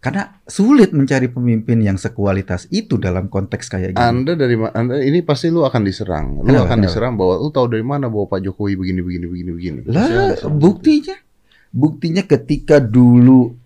karena 0.00 0.36
sulit 0.48 0.92
mencari 0.96 1.28
pemimpin 1.28 1.80
yang 1.80 1.96
sekualitas 1.96 2.68
itu 2.72 2.96
dalam 2.96 3.28
konteks 3.28 3.68
kayak 3.68 3.96
gini 3.96 4.00
Anda 4.00 4.32
dari 4.36 4.56
Anda 4.56 5.00
ini 5.00 5.20
pasti 5.20 5.52
lu 5.52 5.64
akan 5.64 5.82
diserang. 5.84 6.40
Lu 6.40 6.48
Kenapa? 6.48 6.68
akan 6.68 6.76
Kenapa? 6.76 6.84
diserang 6.88 7.12
bahwa 7.20 7.34
lu 7.40 7.48
tahu 7.52 7.66
dari 7.68 7.84
mana 7.84 8.06
bahwa 8.08 8.26
Pak 8.28 8.40
Jokowi 8.44 8.76
begini 8.80 9.00
begini 9.00 9.26
begini 9.28 9.50
begini. 9.56 9.78
Lah 9.88 10.36
buktinya 10.48 11.16
buktinya 11.72 12.22
ketika 12.24 12.80
dulu 12.80 13.56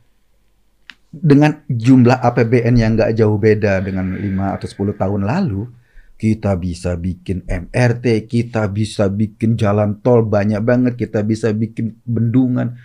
dengan 1.15 1.63
jumlah 1.71 2.19
APBN 2.19 2.75
yang 2.75 2.99
nggak 2.99 3.15
jauh 3.15 3.39
beda 3.39 3.79
dengan 3.79 4.19
5 4.19 4.59
atau 4.59 4.67
10 4.67 4.99
tahun 4.99 5.23
lalu 5.23 5.63
kita 6.15 6.55
bisa 6.59 6.95
bikin 6.99 7.43
MRT, 7.47 8.27
kita 8.31 8.67
bisa 8.71 9.11
bikin 9.11 9.59
jalan 9.59 9.99
tol 10.03 10.27
banyak 10.27 10.63
banget, 10.63 10.95
kita 10.99 11.23
bisa 11.27 11.51
bikin 11.51 11.99
bendungan. 12.07 12.79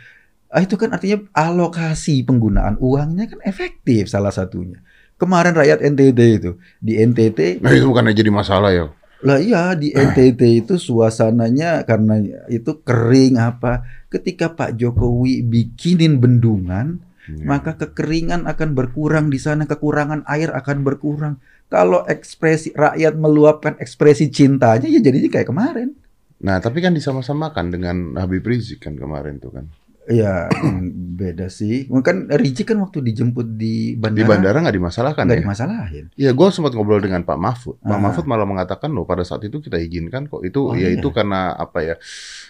Ah, 0.50 0.66
itu 0.66 0.76
kan 0.76 0.90
artinya 0.90 1.22
alokasi 1.30 2.26
penggunaan 2.26 2.82
uangnya 2.82 3.30
kan 3.30 3.40
efektif 3.46 4.10
salah 4.10 4.34
satunya. 4.34 4.82
Kemarin 5.16 5.54
rakyat 5.54 5.84
NTT 5.84 6.20
itu 6.42 6.52
di 6.80 6.98
NTT 6.98 7.62
Nah 7.62 7.70
itu 7.70 7.86
bukan 7.86 8.10
jadi 8.10 8.32
masalah 8.34 8.74
ya. 8.74 8.90
lah 9.20 9.36
iya 9.36 9.76
di 9.76 9.92
NTT 9.92 10.64
itu 10.64 10.80
suasananya 10.80 11.84
karena 11.84 12.24
itu 12.48 12.80
kering 12.82 13.36
apa. 13.36 13.84
Ketika 14.08 14.56
Pak 14.56 14.74
Jokowi 14.74 15.44
bikinin 15.44 16.18
bendungan, 16.18 17.04
Iya. 17.30 17.46
maka 17.46 17.78
kekeringan 17.78 18.50
akan 18.50 18.74
berkurang 18.74 19.30
di 19.30 19.38
sana, 19.38 19.70
kekurangan 19.70 20.26
air 20.26 20.50
akan 20.50 20.82
berkurang. 20.82 21.38
Kalau 21.70 22.02
ekspresi 22.02 22.74
rakyat 22.74 23.14
meluapkan 23.14 23.78
ekspresi 23.78 24.34
cintanya 24.34 24.90
ya 24.90 24.98
jadinya 24.98 25.30
kayak 25.30 25.46
kemarin. 25.46 25.94
Nah 26.42 26.58
tapi 26.58 26.82
kan 26.82 26.98
disama-samakan 26.98 27.70
dengan 27.70 28.18
Habib 28.18 28.42
Rizik 28.42 28.82
kan 28.82 28.98
kemarin 28.98 29.38
tuh 29.38 29.54
kan. 29.54 29.70
Ya 30.10 30.50
hmm, 30.50 30.90
beda 31.22 31.48
sih. 31.48 31.86
Mungkin 31.86 32.34
Rizik 32.34 32.68
kan 32.68 32.82
waktu 32.82 33.00
dijemput 33.00 33.54
di 33.54 33.94
bandara 33.94 34.18
Di 34.18 34.26
bandara 34.26 34.58
nggak 34.60 34.76
dimasalahkan 34.76 35.24
nggak 35.24 35.38
ya. 35.38 35.44
dimasalahin. 35.46 36.06
Iya, 36.16 36.32
gue 36.34 36.48
sempat 36.50 36.74
ngobrol 36.74 36.98
dengan 36.98 37.22
Pak 37.22 37.38
Mahfud. 37.38 37.78
Pak 37.78 37.88
Ah. 37.88 38.02
Mahfud 38.02 38.26
malah 38.26 38.44
mengatakan 38.44 38.90
loh 38.90 39.06
pada 39.06 39.22
saat 39.22 39.44
itu 39.44 39.60
kita 39.60 39.78
izinkan 39.78 40.26
kok. 40.26 40.42
Itu 40.42 40.60
Oh, 40.62 40.74
ya 40.74 40.90
iya. 40.90 40.98
itu 40.98 41.08
karena 41.10 41.54
apa 41.54 41.80
ya? 41.80 41.96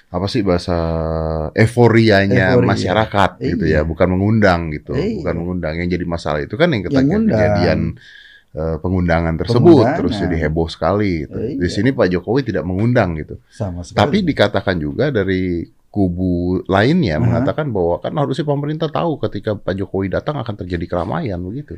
Apa 0.07 0.25
sih 0.25 0.39
bahasa 0.39 0.73
euforianya 1.53 2.55
Euforia. 2.55 2.69
masyarakat 2.69 3.29
gitu 3.39 3.65
ya, 3.65 3.71
Iya. 3.75 3.79
bukan 3.83 4.07
mengundang 4.09 4.71
gitu, 4.71 4.93
Iya. 4.93 5.19
bukan 5.19 5.33
mengundang. 5.35 5.73
Yang 5.75 5.89
jadi 5.93 6.05
masalah 6.07 6.39
itu 6.39 6.55
kan 6.55 6.69
yang 6.69 6.81
ngundang. 6.87 7.27
kejadian 7.29 7.79
eh, 8.49 8.77
pengundangan 8.77 9.37
tersebut 9.37 9.61
Pengundangan. 9.61 9.97
terus 10.01 10.13
jadi 10.17 10.35
heboh 10.41 10.65
sekali. 10.65 11.21
Gitu. 11.21 11.37
Iya. 11.37 11.59
Di 11.59 11.69
sini 11.69 11.89
Pak 11.91 12.07
Jokowi 12.09 12.41
tidak 12.43 12.65
mengundang 12.65 13.13
gitu. 13.13 13.37
Sama 13.45 13.85
sekali. 13.85 13.99
Tapi 14.01 14.17
dikatakan 14.25 14.75
juga 14.75 15.11
dari 15.11 15.61
kubu 15.89 16.61
lainnya 16.69 17.17
Aha. 17.17 17.21
mengatakan 17.21 17.73
bahwa 17.73 17.97
kan 17.97 18.13
harusnya 18.13 18.45
pemerintah 18.45 18.89
tahu 18.93 19.17
ketika 19.25 19.57
Pak 19.57 19.73
Jokowi 19.73 20.13
datang 20.13 20.37
akan 20.37 20.55
terjadi 20.65 20.85
keramaian 20.85 21.41
begitu. 21.41 21.75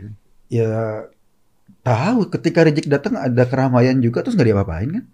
Ya 0.51 1.07
tahu 1.81 2.27
ketika 2.27 2.67
Rizik 2.67 2.91
datang 2.91 3.15
ada 3.15 3.47
keramaian 3.47 3.95
juga 4.03 4.21
terus 4.21 4.35
nggak 4.35 4.47
diapa-apain 4.51 4.89
kan? 4.91 5.05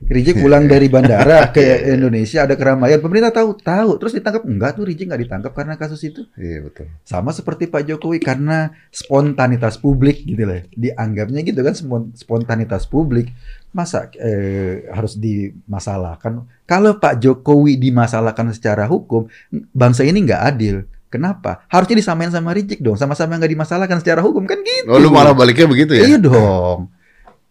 Rizik 0.00 0.36
pulang 0.44 0.64
dari 0.68 0.88
bandara 0.92 1.48
ke 1.52 1.60
Indonesia 1.92 2.44
ada 2.44 2.56
keramaian. 2.56 3.00
Pemerintah 3.00 3.32
tahu 3.32 3.56
tahu. 3.56 3.96
Terus 4.00 4.12
ditangkap? 4.16 4.44
Enggak 4.44 4.76
tuh 4.76 4.84
Rizik 4.84 5.08
nggak 5.08 5.22
ditangkap 5.24 5.52
karena 5.56 5.74
kasus 5.80 6.00
itu. 6.04 6.24
Iya 6.36 6.60
betul. 6.68 6.92
sama 7.08 7.32
seperti 7.32 7.72
Pak 7.72 7.88
Jokowi 7.88 8.20
karena 8.20 8.76
spontanitas 8.92 9.80
publik 9.80 10.28
gitu 10.28 10.44
lah 10.44 10.60
dianggapnya 10.76 11.40
gitu 11.40 11.60
kan 11.64 11.72
spon- 11.72 12.12
spontanitas 12.12 12.84
publik 12.84 13.32
masa 13.70 14.10
eh, 14.18 14.90
harus 14.90 15.14
dimasalahkan 15.14 16.42
kalau 16.66 16.98
Pak 16.98 17.22
Jokowi 17.22 17.78
dimasalahkan 17.78 18.50
secara 18.50 18.86
hukum 18.90 19.30
bangsa 19.70 20.02
ini 20.02 20.26
nggak 20.26 20.42
adil 20.42 20.82
kenapa 21.06 21.62
harusnya 21.70 22.02
disamain 22.02 22.30
sama 22.30 22.50
Rizik 22.50 22.82
dong 22.82 22.98
sama-sama 22.98 23.38
nggak 23.38 23.52
dimasalahkan 23.54 23.98
secara 24.02 24.20
hukum 24.22 24.42
kan 24.46 24.58
gitu 24.62 24.90
Oh, 24.90 24.98
lu 24.98 25.10
malah 25.10 25.30
baliknya 25.30 25.70
begitu 25.70 25.94
ya? 25.94 26.02
Iya 26.06 26.18
dong. 26.18 26.90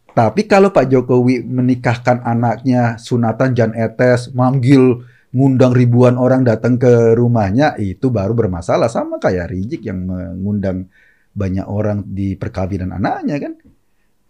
Tapi 0.10 0.44
kalau 0.50 0.74
Pak 0.74 0.92
Jokowi 0.92 1.46
menikahkan 1.48 2.20
anaknya 2.26 3.00
sunatan 3.00 3.56
Jan 3.56 3.72
Etes, 3.72 4.34
manggil 4.36 5.06
ngundang 5.32 5.72
ribuan 5.72 6.20
orang 6.20 6.44
datang 6.44 6.76
ke 6.76 7.16
rumahnya, 7.16 7.78
itu 7.80 8.12
baru 8.12 8.36
bermasalah 8.36 8.92
sama 8.92 9.16
kayak 9.22 9.48
Rizik 9.48 9.88
yang 9.88 10.04
mengundang 10.04 10.92
banyak 11.32 11.64
orang 11.64 12.04
di 12.04 12.36
perkawinan 12.36 12.92
anaknya 12.92 13.38
kan. 13.40 13.54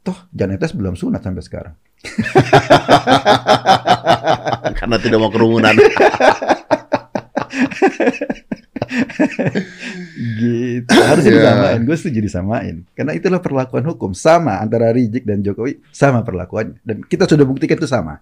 Toh 0.09 0.17
Jan 0.33 0.57
Etes 0.57 0.73
belum 0.73 0.97
sunat 0.97 1.21
sampai 1.21 1.45
sekarang. 1.45 1.73
Karena 4.79 4.97
tidak 4.97 5.19
mau 5.21 5.29
kerumunan. 5.29 5.75
Gitu. 10.19 10.89
Harusnya 10.89 11.29
Iya. 11.31 11.39
disamain. 11.45 11.79
Gue 11.85 11.95
setuju 11.99 12.19
disamain. 12.25 12.75
Karena 12.97 13.11
itulah 13.13 13.39
perlakuan 13.39 13.85
hukum 13.85 14.11
sama 14.17 14.57
antara 14.59 14.89
Rizik 14.89 15.21
dan 15.23 15.45
Jokowi 15.45 15.77
sama 15.93 16.25
perlakuannya. 16.25 16.81
Dan 16.81 17.05
kita 17.05 17.29
sudah 17.29 17.45
buktikan 17.45 17.77
itu 17.77 17.85
sama. 17.85 18.17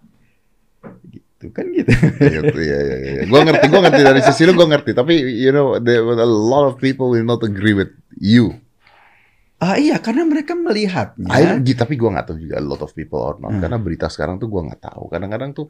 Gitu 1.07 1.47
kan 1.53 1.65
gitu. 1.69 1.89
gitu, 2.19 2.59
ya, 2.59 2.79
ya, 2.81 2.95
ya. 2.97 3.11
Gue 3.29 3.39
ngerti, 3.45 3.65
gue 3.69 3.81
ngerti 3.81 4.01
dari 4.03 4.21
sisi 4.25 4.41
lu 4.43 4.57
gue 4.57 4.67
ngerti. 4.67 4.91
Tapi 4.91 5.13
you 5.37 5.53
know, 5.53 5.77
there 5.79 6.01
a 6.03 6.27
lot 6.27 6.65
of 6.67 6.81
people 6.81 7.13
will 7.13 7.25
not 7.25 7.39
agree 7.45 7.77
with 7.77 7.93
you. 8.17 8.57
Ah 9.57 9.73
iya, 9.81 9.97
karena 9.97 10.21
mereka 10.21 10.53
melihatnya. 10.53 11.33
I 11.33 11.65
tapi 11.73 11.97
gue 11.97 12.09
nggak 12.13 12.29
tahu 12.29 12.37
juga 12.37 12.61
a 12.61 12.63
lot 12.63 12.81
of 12.85 12.93
people 12.93 13.17
or 13.17 13.41
not. 13.41 13.57
Hmm. 13.57 13.61
Karena 13.65 13.77
berita 13.81 14.05
sekarang 14.05 14.37
tuh 14.37 14.45
gue 14.53 14.61
nggak 14.69 14.81
tahu. 14.85 15.09
Kadang-kadang 15.09 15.57
tuh 15.57 15.65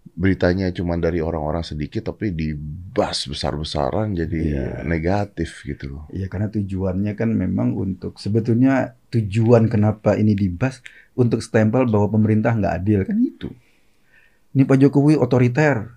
beritanya 0.00 0.72
cuma 0.72 0.96
dari 0.96 1.20
orang-orang 1.20 1.60
sedikit 1.60 2.08
tapi 2.08 2.32
dibas 2.32 3.28
besar-besaran 3.28 4.16
jadi 4.16 4.40
Iya. 4.40 4.68
negatif 4.86 5.60
gitu 5.66 5.92
loh. 5.92 6.04
Ya 6.14 6.30
karena 6.30 6.48
tujuannya 6.48 7.12
kan 7.18 7.30
memang 7.34 7.76
untuk 7.76 8.16
sebetulnya 8.16 8.96
tujuan 9.12 9.68
kenapa 9.68 10.16
ini 10.16 10.32
dibahas 10.32 10.80
untuk 11.18 11.44
stempel 11.44 11.84
bahwa 11.90 12.14
pemerintah 12.16 12.56
nggak 12.56 12.74
adil 12.80 13.00
kan 13.04 13.18
itu. 13.20 13.48
Ini 14.50 14.66
Pak 14.66 14.78
Jokowi 14.82 15.14
otoriter, 15.14 15.94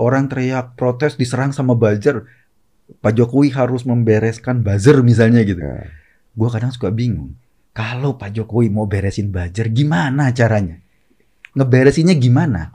orang 0.00 0.32
teriak 0.32 0.72
protes 0.78 1.20
diserang 1.20 1.52
sama 1.52 1.76
buzzer. 1.76 2.24
Pak 3.00 3.12
Jokowi 3.14 3.50
harus 3.52 3.82
membereskan 3.82 4.60
buzzer 4.60 5.00
misalnya 5.00 5.42
gitu. 5.42 5.62
Ya. 5.62 5.88
Gua 6.32 6.48
kadang 6.50 6.72
suka 6.72 6.90
bingung. 6.90 7.34
Kalau 7.72 8.20
Pak 8.20 8.36
Jokowi 8.36 8.68
mau 8.68 8.84
beresin 8.84 9.32
buzzer, 9.32 9.72
gimana 9.72 10.28
caranya? 10.32 10.76
Ngeberesinnya 11.52 12.16
gimana? 12.16 12.72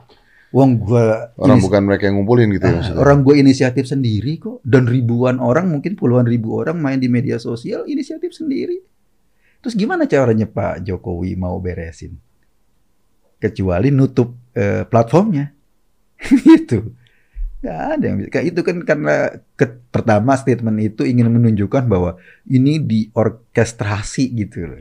Wong 0.48 0.80
gua 0.80 1.36
Orang 1.36 1.60
bukan 1.60 1.82
mereka 1.84 2.08
yang 2.08 2.18
ngumpulin 2.18 2.48
gitu 2.56 2.64
ya 2.64 2.72
Ah, 2.72 2.76
maksudnya. 2.80 2.98
orang 3.04 3.18
gue 3.20 3.34
inisiatif 3.36 3.84
sendiri 3.84 4.40
kok 4.40 4.64
dan 4.64 4.88
ribuan 4.88 5.44
orang 5.44 5.68
mungkin 5.68 5.92
puluhan 5.92 6.24
ribu 6.24 6.56
orang 6.56 6.80
main 6.80 6.96
di 6.96 7.04
media 7.04 7.36
sosial 7.36 7.84
inisiatif 7.84 8.32
sendiri 8.32 8.80
terus 9.60 9.76
gimana 9.76 10.08
caranya 10.08 10.48
Pak 10.48 10.88
Jokowi 10.88 11.36
mau 11.36 11.60
beresin 11.60 12.16
kecuali 13.36 13.92
nutup 13.92 14.32
eh, 14.56 14.88
platformnya 14.88 15.52
itu 16.58 16.96
nggak 17.58 17.80
ada 17.98 18.04
yang 18.06 18.16
bisa. 18.22 18.38
itu 18.40 18.60
kan 18.62 18.76
karena 18.86 19.14
ke- 19.58 19.82
pertama 19.90 20.32
statement 20.38 20.78
itu 20.78 21.02
ingin 21.02 21.26
menunjukkan 21.26 21.84
bahwa 21.90 22.10
ini 22.46 22.78
diorkestrasi 22.78 24.30
gitu 24.38 24.56
loh 24.70 24.78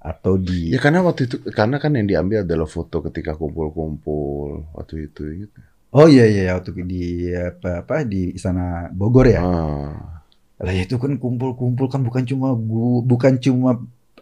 atau 0.00 0.38
di 0.38 0.70
Ya 0.72 0.78
karena 0.80 1.02
waktu 1.04 1.26
itu 1.28 1.36
karena 1.50 1.76
kan 1.82 1.92
yang 1.98 2.06
diambil 2.08 2.38
adalah 2.46 2.68
foto 2.70 3.02
ketika 3.10 3.34
kumpul-kumpul 3.36 4.64
waktu 4.72 5.10
itu 5.10 5.22
gitu. 5.44 5.58
oh 5.92 6.06
iya 6.08 6.24
iya 6.24 6.42
waktu 6.56 6.70
di 6.86 7.02
apa 7.36 7.82
apa 7.84 7.94
di 8.06 8.32
istana 8.38 8.88
Bogor 8.94 9.26
ya 9.28 9.40
Ah. 9.44 10.22
Lah 10.56 10.72
ya 10.72 10.88
itu 10.88 10.96
kan 10.96 11.12
kumpul-kumpul 11.20 11.86
kan 11.92 12.00
bukan 12.00 12.24
cuma 12.24 12.56
gua, 12.56 13.04
bukan 13.04 13.36
cuma 13.36 13.70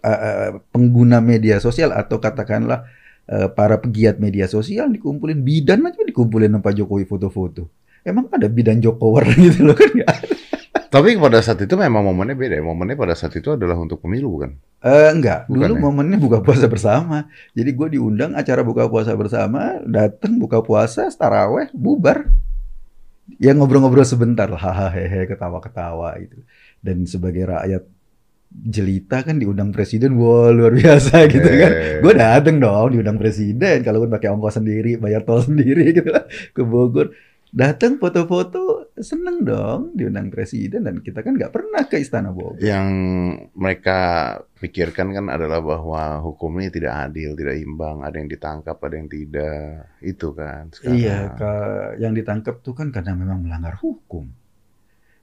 uh, 0.02 0.08
uh, 0.28 0.50
pengguna 0.74 1.22
media 1.22 1.62
sosial 1.62 1.94
atau 1.94 2.18
katakanlah 2.18 2.82
uh, 3.30 3.48
para 3.54 3.78
pegiat 3.78 4.18
media 4.18 4.50
sosial 4.50 4.90
dikumpulin 4.90 5.38
bidan 5.46 5.86
aja 5.86 6.02
dikumpulin 6.02 6.50
sama 6.50 6.64
Pak 6.66 6.74
Jokowi 6.82 7.06
foto-foto. 7.06 7.70
Emang 8.04 8.28
ada 8.30 8.46
bidan 8.46 8.78
Jokower 8.78 9.24
gitu 9.34 9.64
loh 9.64 9.76
kan 9.76 9.88
nggak 9.90 10.08
ada. 10.08 10.28
Tapi 10.94 11.18
pada 11.18 11.42
saat 11.42 11.58
itu 11.58 11.74
memang 11.74 12.06
momennya 12.06 12.38
beda. 12.38 12.54
ya. 12.54 12.62
Momennya 12.62 12.94
pada 12.94 13.18
saat 13.18 13.34
itu 13.34 13.50
adalah 13.50 13.74
untuk 13.74 13.98
pemilu 13.98 14.38
bukan? 14.38 14.54
Eh, 14.78 15.10
enggak, 15.10 15.50
Bukan 15.50 15.66
dulu 15.66 15.74
ya? 15.74 15.80
momennya 15.82 16.18
buka 16.22 16.38
puasa 16.38 16.70
bersama. 16.70 17.26
Jadi 17.50 17.70
gue 17.74 17.88
diundang 17.98 18.38
acara 18.38 18.62
buka 18.62 18.86
puasa 18.86 19.10
bersama, 19.18 19.82
datang 19.82 20.38
buka 20.38 20.62
puasa, 20.62 21.10
taraweh, 21.10 21.66
bubar. 21.74 22.30
Ya 23.40 23.56
ngobrol-ngobrol 23.56 24.06
sebentar 24.06 24.46
hahaha, 24.46 24.94
hehe, 24.94 25.26
ketawa-ketawa 25.26 26.14
gitu. 26.22 26.44
Dan 26.78 27.08
sebagai 27.10 27.48
rakyat 27.48 27.82
jelita 28.54 29.26
kan 29.26 29.42
diundang 29.42 29.74
presiden, 29.74 30.14
wah 30.14 30.54
luar 30.54 30.70
biasa 30.78 31.26
gitu 31.32 31.48
kan. 31.48 31.70
Eh, 31.74 31.98
Gue 32.04 32.14
dateng 32.14 32.62
dong 32.62 32.94
diundang 32.94 33.18
presiden, 33.18 33.82
kalau 33.82 34.04
pakai 34.06 34.30
ongkos 34.30 34.62
sendiri, 34.62 34.94
bayar 34.94 35.26
tol 35.26 35.42
sendiri 35.42 35.90
gitu 35.96 36.06
lah 36.06 36.22
ke 36.54 36.62
Bogor. 36.62 37.10
Datang 37.54 38.02
foto-foto, 38.02 38.90
seneng 38.98 39.46
dong 39.46 39.94
diundang 39.94 40.26
presiden 40.26 40.82
dan 40.82 40.98
kita 40.98 41.22
kan 41.22 41.38
nggak 41.38 41.54
pernah 41.54 41.86
ke 41.86 42.02
Istana 42.02 42.34
Bogor. 42.34 42.58
yang 42.58 42.90
mereka 43.54 43.98
pikirkan 44.58 45.14
kan 45.14 45.30
adalah 45.30 45.62
bahwa 45.62 46.18
hukum 46.18 46.58
ini 46.58 46.74
tidak 46.74 47.06
adil, 47.06 47.38
tidak 47.38 47.54
imbang, 47.54 48.02
ada 48.02 48.18
yang 48.18 48.26
ditangkap, 48.26 48.74
ada 48.74 48.94
yang 48.98 49.06
tidak. 49.06 49.86
Itu 50.02 50.34
kan 50.34 50.74
sekarang. 50.74 50.98
Iya, 50.98 51.18
ka- 51.38 51.94
yang 52.02 52.10
ditangkap 52.18 52.58
tuh 52.58 52.74
kan 52.74 52.90
karena 52.90 53.14
memang 53.14 53.46
melanggar 53.46 53.78
hukum. 53.78 54.26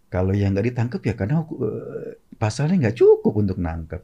Kalau 0.07 0.31
yang 0.31 0.55
nggak 0.55 0.71
ditangkap 0.71 1.01
ya 1.03 1.13
karena 1.19 1.43
huku- 1.43 1.59
eh, 1.67 2.15
pasalnya 2.39 2.87
nggak 2.87 2.95
cukup 2.95 3.33
untuk 3.43 3.59
nangkep. 3.59 4.01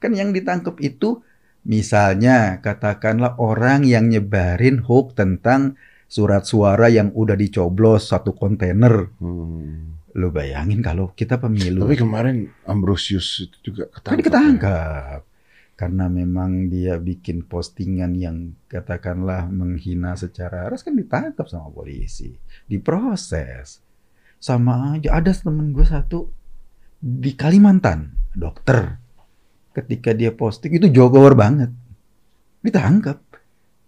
Kan 0.00 0.16
yang 0.16 0.32
ditangkap 0.32 0.80
itu 0.80 1.20
misalnya 1.68 2.64
katakanlah 2.64 3.36
orang 3.36 3.84
yang 3.84 4.08
nyebarin 4.08 4.80
hoax 4.80 5.20
tentang 5.20 5.76
surat 6.12 6.44
suara 6.44 6.92
yang 6.92 7.08
udah 7.16 7.32
dicoblos 7.32 8.12
satu 8.12 8.36
kontainer. 8.36 9.08
Hmm. 9.16 9.96
Lo 10.12 10.28
bayangin 10.28 10.84
kalau 10.84 11.16
kita 11.16 11.40
pemilu 11.40 11.88
Tapi 11.88 11.96
kemarin 11.96 12.52
Ambrosius 12.68 13.48
itu 13.48 13.72
juga 13.72 13.88
ketangkap. 13.88 14.12
kan 14.12 14.18
ya. 14.20 14.24
ketangkap. 14.28 15.20
Karena 15.72 16.04
memang 16.12 16.68
dia 16.68 17.00
bikin 17.00 17.48
postingan 17.48 18.12
yang 18.12 18.52
katakanlah 18.68 19.48
menghina 19.48 20.12
secara 20.12 20.68
ras 20.68 20.84
kan 20.84 20.92
ditangkap 20.92 21.48
sama 21.48 21.72
polisi, 21.72 22.36
diproses. 22.68 23.80
Sama 24.36 25.00
aja 25.00 25.16
ada 25.16 25.32
temen 25.32 25.72
gue 25.72 25.86
satu 25.88 26.28
di 27.00 27.32
Kalimantan, 27.32 28.12
dokter. 28.36 29.00
Ketika 29.72 30.12
dia 30.12 30.28
posting 30.28 30.76
itu 30.76 30.92
jogor 30.92 31.32
banget. 31.32 31.72
Ditangkap, 32.60 33.16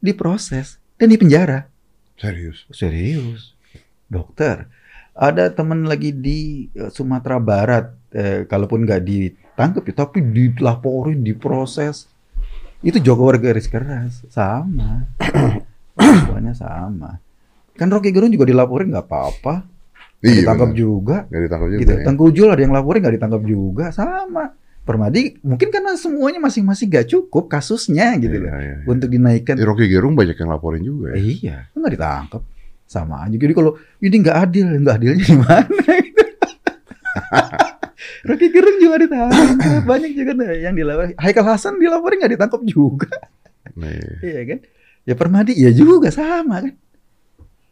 diproses 0.00 0.80
dan 0.96 1.12
dipenjara. 1.12 1.73
Serius. 2.18 2.66
Serius, 2.70 3.54
dokter. 4.06 4.70
Ada 5.14 5.54
teman 5.54 5.86
lagi 5.86 6.10
di 6.10 6.66
eh, 6.74 6.90
Sumatera 6.90 7.38
Barat, 7.38 7.94
eh, 8.14 8.42
kalaupun 8.46 8.82
nggak 8.82 9.02
ditangkap 9.02 9.82
ya, 9.86 9.94
tapi 10.06 10.18
dilaporin, 10.22 11.22
diproses. 11.22 12.10
Itu 12.84 13.00
Jokowi 13.00 13.40
garis 13.40 13.70
keras, 13.70 14.26
sama. 14.28 15.08
Semuanya 15.96 16.52
sama. 16.52 17.22
Kan 17.74 17.90
Rocky 17.90 18.14
Gerung 18.14 18.30
juga 18.30 18.46
dilaporin 18.46 18.90
nggak 18.90 19.06
apa-apa, 19.06 19.66
Iya, 20.24 20.40
ditangkap 20.40 20.70
juga. 20.72 21.16
Nggak 21.28 21.42
ditangkap 21.44 21.68
juga. 21.68 21.80
Gitu. 21.84 21.92
ya. 21.92 22.04
Tengku 22.08 22.24
Ujul 22.32 22.48
ada 22.48 22.62
yang 22.64 22.72
laporin 22.72 23.00
nggak 23.04 23.16
ditangkap 23.20 23.42
juga, 23.44 23.84
sama. 23.92 24.56
Permadi 24.84 25.40
mungkin 25.40 25.72
karena 25.72 25.96
semuanya 25.96 26.36
masing-masing 26.38 26.92
gak 26.92 27.08
cukup 27.08 27.48
kasusnya 27.48 28.20
gitu 28.20 28.36
loh 28.36 28.52
Iya, 28.52 28.60
iya, 28.60 28.74
iya. 28.76 28.84
untuk 28.84 29.08
dinaikkan 29.08 29.56
Eh, 29.56 29.64
Rocky 29.64 29.88
Gerung 29.88 30.12
banyak 30.12 30.36
yang 30.36 30.50
laporin 30.52 30.84
juga 30.84 31.16
ya. 31.16 31.24
Iya, 31.24 31.56
nggak 31.72 31.92
ditangkap. 31.96 32.42
Sama 32.84 33.24
aja. 33.24 33.32
Jadi 33.32 33.52
kalau 33.56 33.80
ini 33.98 34.16
nggak 34.20 34.36
adil, 34.36 34.64
nggak 34.76 34.94
adilnya 35.00 35.24
di 35.24 35.36
mana? 35.40 35.72
Rocky 38.24 38.48
Gerung 38.48 38.76
juga 38.76 38.96
ditangkap. 39.00 39.84
Banyak 39.84 40.10
juga 40.12 40.32
yang 40.52 40.74
dilaporin. 40.76 41.16
Haikal 41.16 41.44
Hasan 41.44 41.80
dilaporin 41.80 42.20
nggak 42.20 42.32
ditangkap 42.36 42.60
juga. 42.64 43.08
Nih. 43.76 44.20
Iya 44.24 44.42
kan? 44.44 44.58
Ya 45.04 45.14
Permadi 45.16 45.52
ya 45.56 45.72
juga 45.72 46.08
sama 46.08 46.64
kan. 46.64 46.74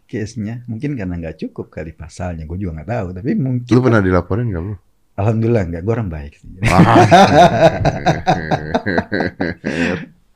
Case-nya 0.04 0.60
mungkin 0.68 0.92
karena 0.92 1.16
nggak 1.16 1.40
cukup 1.40 1.72
kali 1.72 1.92
pasalnya. 1.92 2.44
Gue 2.44 2.60
juga 2.60 2.80
nggak 2.80 2.88
tahu. 2.88 3.06
Tapi 3.16 3.30
mungkin. 3.36 3.72
Lu 3.72 3.80
pernah 3.80 4.00
dilaporin 4.00 4.48
nggak 4.52 4.62
lu? 4.62 4.74
Alhamdulillah 5.12 5.62
nggak. 5.68 5.82
Gue 5.84 5.92
orang 5.92 6.10
baik 6.10 6.32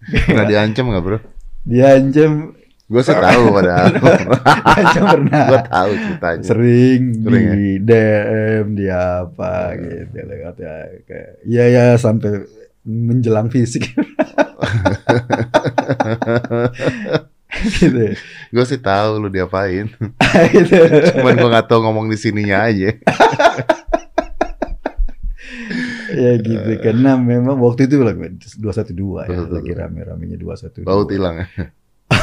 pernah 0.06 0.46
diancam 0.46 0.84
nggak 0.92 1.02
bro? 1.02 1.18
Diancam, 1.66 2.54
Gue 2.86 3.02
sih 3.02 3.18
tahu 3.18 3.50
padahal. 3.50 3.90
diancam 3.98 5.02
pernah. 5.10 5.46
Gue 5.50 5.60
tahu 5.66 5.90
ceritanya. 5.98 6.44
sering, 6.46 7.02
Sering 7.18 7.42
ya? 7.42 7.54
di 7.58 7.70
DM 7.82 8.66
di 8.78 8.86
apa 8.86 9.74
gitu 9.74 10.18
lewat 10.22 10.56
ya 10.62 10.74
kayak 11.02 11.30
ya 11.42 11.64
ya 11.66 11.84
sampai 11.98 12.46
menjelang 12.86 13.50
fisik 13.50 13.90
gitu 17.82 18.14
Gue 18.54 18.64
sih 18.70 18.78
tahu 18.78 19.18
lu 19.18 19.28
diapain. 19.34 19.90
gitu 20.54 20.78
Cuman 21.18 21.34
gue 21.34 21.48
nggak 21.50 21.66
tahu 21.66 21.82
ngomong 21.82 22.06
di 22.06 22.14
sininya 22.14 22.70
aja. 22.70 22.94
Ya 26.16 26.32
gitu 26.40 26.70
karena 26.80 27.20
memang 27.20 27.60
waktu 27.60 27.84
itu 27.84 28.00
lagi 28.00 28.40
dua 28.56 28.72
satu 28.72 28.96
dua 28.96 29.28
ya 29.28 29.44
212. 29.44 29.52
lagi 29.52 29.72
rame 29.76 30.00
ramenya 30.00 30.40
dua 30.40 30.56
satu 30.56 30.80
Baut 30.80 31.12
hilang 31.12 31.44
ya. 31.44 31.68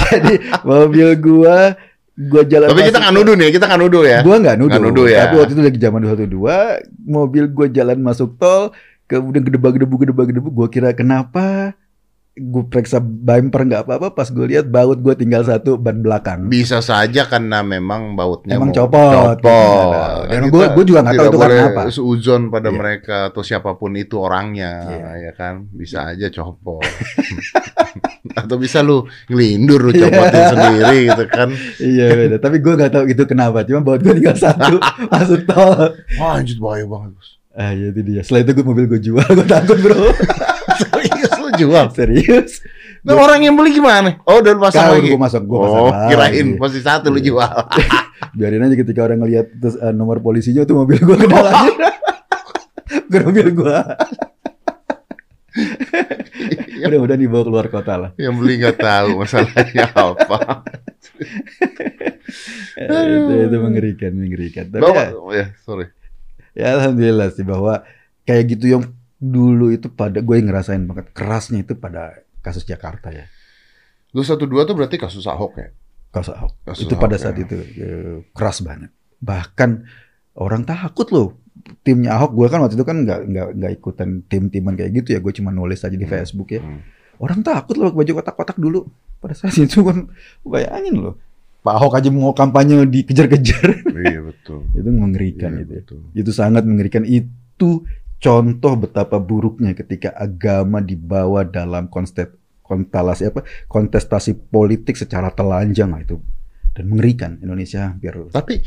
jadi 0.00 0.34
mobil 0.62 1.08
gua 1.18 1.74
gua 2.16 2.42
jalan 2.46 2.68
Tapi 2.70 2.80
kita 2.90 2.98
nggak 3.02 3.14
nuduh 3.16 3.34
nih, 3.34 3.48
kita 3.50 3.64
nggak 3.66 3.80
nuduh 3.80 4.02
ya. 4.06 4.18
Gua 4.22 4.36
nggak 4.38 4.56
nuduh. 4.60 4.78
Nuduh 4.78 5.06
ya. 5.10 5.26
Tapi 5.26 5.34
waktu 5.42 5.52
itu 5.58 5.62
lagi 5.62 5.78
zaman 5.80 6.00
212, 6.06 7.06
mobil 7.06 7.44
gua 7.50 7.66
jalan 7.66 7.98
masuk 7.98 8.38
tol, 8.38 8.70
kemudian 9.10 9.42
gedebak 9.42 9.74
gedebu 9.74 9.94
gedebak 9.98 10.26
gedebu, 10.30 10.48
gua 10.54 10.68
kira 10.70 10.94
kenapa 10.94 11.74
gue 12.32 12.62
periksa 12.64 12.98
bumper 12.98 13.64
nggak 13.64 13.82
apa-apa 13.84 14.08
pas 14.12 14.24
gue 14.24 14.46
lihat 14.46 14.64
baut 14.64 14.96
gue 14.96 15.14
tinggal 15.14 15.42
satu 15.42 15.74
ban 15.74 15.98
belakang 15.98 16.46
Bisa 16.46 16.78
saja 16.80 17.26
karena 17.26 17.60
memang 17.60 18.14
bautnya 18.14 18.54
Emang 18.54 18.70
copot. 18.70 19.36
copot. 19.36 20.24
Dan 20.26 20.46
Kita 20.46 20.50
gua- 20.50 20.70
gua 20.70 20.84
juga 20.84 21.00
nggak 21.02 21.16
tahu 21.16 21.26
itu 21.26 21.38
karena 21.38 21.62
apa. 21.66 21.82
Seuzon 21.90 22.42
pada 22.48 22.70
Iya. 22.70 22.76
mereka 22.76 23.16
atau 23.28 23.42
siapa 23.42 23.74
pun 23.74 23.92
itu 23.94 24.14
orangnya, 24.16 24.72
Iya. 24.86 25.10
ya 25.20 25.32
kan? 25.34 25.54
Bisa 25.70 26.06
aja 26.06 26.30
copot. 26.30 26.80
atau 28.32 28.56
bisa 28.56 28.78
lu 28.80 29.02
ngelindur 29.26 29.80
lu 29.80 29.92
copotin 29.92 30.44
sendiri 30.48 30.98
gitu 31.10 31.24
kan. 31.26 31.48
iya 31.78 32.14
beda 32.14 32.36
tapi 32.38 32.56
gue 32.58 32.72
nggak 32.72 32.92
tahu 32.92 33.04
itu 33.06 33.22
kenapa 33.26 33.64
cuma 33.64 33.82
baut 33.82 33.98
gue 33.98 34.14
tinggal 34.14 34.38
satu 34.38 34.78
masuk 35.12 35.42
tol 35.44 35.98
Wah, 36.14 36.38
anjir 36.38 36.56
bahaya 36.56 36.86
banget, 36.86 37.10
Bos. 37.10 37.28
ah 37.50 37.74
ya 37.74 37.90
itu 37.90 38.00
dia 38.02 38.22
setelah 38.22 38.40
itu 38.44 38.52
gue 38.54 38.64
mobil 38.64 38.86
gue 38.86 39.00
jual 39.02 39.26
gue 39.26 39.44
takut 39.44 39.74
bro 39.76 39.98
Jual. 41.60 41.86
serius 41.92 42.64
Nah, 43.00 43.16
orang 43.16 43.40
yang 43.40 43.56
beli 43.56 43.80
gimana? 43.80 44.20
Oh, 44.28 44.44
udah 44.44 44.52
lu 44.52 44.60
pasang 44.60 44.92
lagi. 44.92 45.08
gue 45.08 45.16
masuk 45.16 45.42
gue 45.48 45.56
pasang 45.56 45.80
oh, 45.80 45.88
lagi. 45.88 46.08
kirain 46.12 46.48
posisi 46.60 46.84
satu 46.84 47.08
lu 47.08 47.16
Iya. 47.16 47.26
jual. 47.32 47.52
biarin 48.36 48.64
aja 48.68 48.76
ketika 48.76 49.00
orang 49.08 49.18
ngelihat 49.24 49.46
terus 49.56 49.76
eh, 49.80 49.92
nomor 49.96 50.20
polisinya 50.20 50.68
tuh 50.68 50.84
mobil 50.84 51.00
gue 51.00 51.16
kenal 51.16 51.48
aja 51.48 51.72
ke 53.08 53.16
mobil 53.24 53.48
gue 53.56 53.76
udah 56.80 56.98
udah 57.00 57.16
dibawa 57.16 57.42
keluar 57.48 57.66
kota 57.72 57.94
lah 57.96 58.10
yang 58.20 58.36
beli 58.36 58.60
nggak 58.60 58.76
tahu 58.78 59.08
masalahnya 59.24 59.84
apa. 59.92 60.38
Eh, 62.80 62.86
itu, 62.86 63.32
itu 63.50 63.56
mengerikan 63.60 64.12
mengerikan 64.14 64.64
tapi 64.70 64.80
Bawa, 64.86 65.02
ya, 65.02 65.10
oh, 65.18 65.32
ya, 65.34 65.46
sorry. 65.66 65.90
ya 66.54 66.78
alhamdulillah 66.78 67.28
sih 67.34 67.42
bahwa 67.42 67.82
kayak 68.22 68.56
gitu 68.56 68.78
yang 68.78 68.82
dulu 69.20 69.68
itu 69.68 69.86
pada 69.88 70.18
gue 70.18 70.36
ngerasain 70.36 70.80
banget 70.82 71.12
kerasnya 71.12 71.60
itu 71.60 71.76
pada 71.76 72.16
kasus 72.40 72.64
Jakarta 72.64 73.12
ya 73.12 73.28
212 74.10 74.40
tuh 74.64 74.74
berarti 74.74 74.96
kasus 74.96 75.24
Ahok 75.24 75.52
ya? 75.54 75.68
kasus 76.10 76.32
Ahok 76.32 76.52
Kasus 76.64 76.82
itu 76.82 76.94
pada 76.96 77.14
Ahok, 77.14 77.22
saat 77.22 77.36
ya. 77.36 77.44
itu 77.44 77.56
eh, 77.76 78.16
keras 78.30 78.58
banget 78.60 78.90
bahkan 79.16 79.84
orang 80.32 80.64
takut 80.64 81.06
loh 81.10 81.28
timnya 81.80 82.16
Ahok 82.16 82.32
gue 82.34 82.46
kan 82.48 82.58
waktu 82.58 82.74
itu 82.74 82.82
kan 82.82 83.04
nggak 83.04 83.20
nggak 83.26 83.48
nggak 83.54 83.72
ikutan 83.72 84.08
tim-timan 84.24 84.74
kayak 84.74 84.90
gitu 84.96 85.08
ya 85.12 85.20
gue 85.20 85.32
cuma 85.32 85.50
nulis 85.50 85.78
aja 85.78 85.92
di 85.92 86.00
Hmm. 86.00 86.10
Facebook 86.10 86.48
ya 86.50 86.58
Hmm. 86.58 86.80
orang 87.20 87.40
takut 87.40 87.76
loh 87.76 87.92
baju 87.92 88.10
kotak-kotak 88.16 88.56
dulu 88.56 88.88
pada 89.18 89.36
saat 89.36 89.52
itu 89.54 89.84
kan 89.84 90.08
bayangin 90.42 90.96
loh 90.98 91.14
Pak 91.60 91.76
Ahok 91.76 91.92
aja 91.94 92.08
mau 92.08 92.32
kampanye 92.32 92.88
dikejar-kejar 92.88 93.84
Iya 93.84 94.24
betul. 94.24 94.64
itu 94.80 94.88
mengerikan 94.88 95.52
Iya, 95.52 95.60
itu 95.60 95.70
ya. 95.70 95.80
betul. 95.84 96.00
itu 96.16 96.30
sangat 96.32 96.64
mengerikan 96.64 97.04
itu 97.04 97.84
contoh 98.20 98.74
betapa 98.76 99.16
buruknya 99.16 99.72
ketika 99.72 100.12
agama 100.12 100.84
dibawa 100.84 101.42
dalam 101.42 101.88
konstet 101.88 102.36
konstelasi 102.60 103.34
apa 103.34 103.42
kontestasi 103.66 104.36
politik 104.52 104.94
secara 104.94 105.32
telanjang 105.34 105.90
itu 105.98 106.22
dan 106.70 106.86
mengerikan 106.86 107.34
Indonesia 107.42 107.90
biar 107.98 108.30
Tapi 108.30 108.62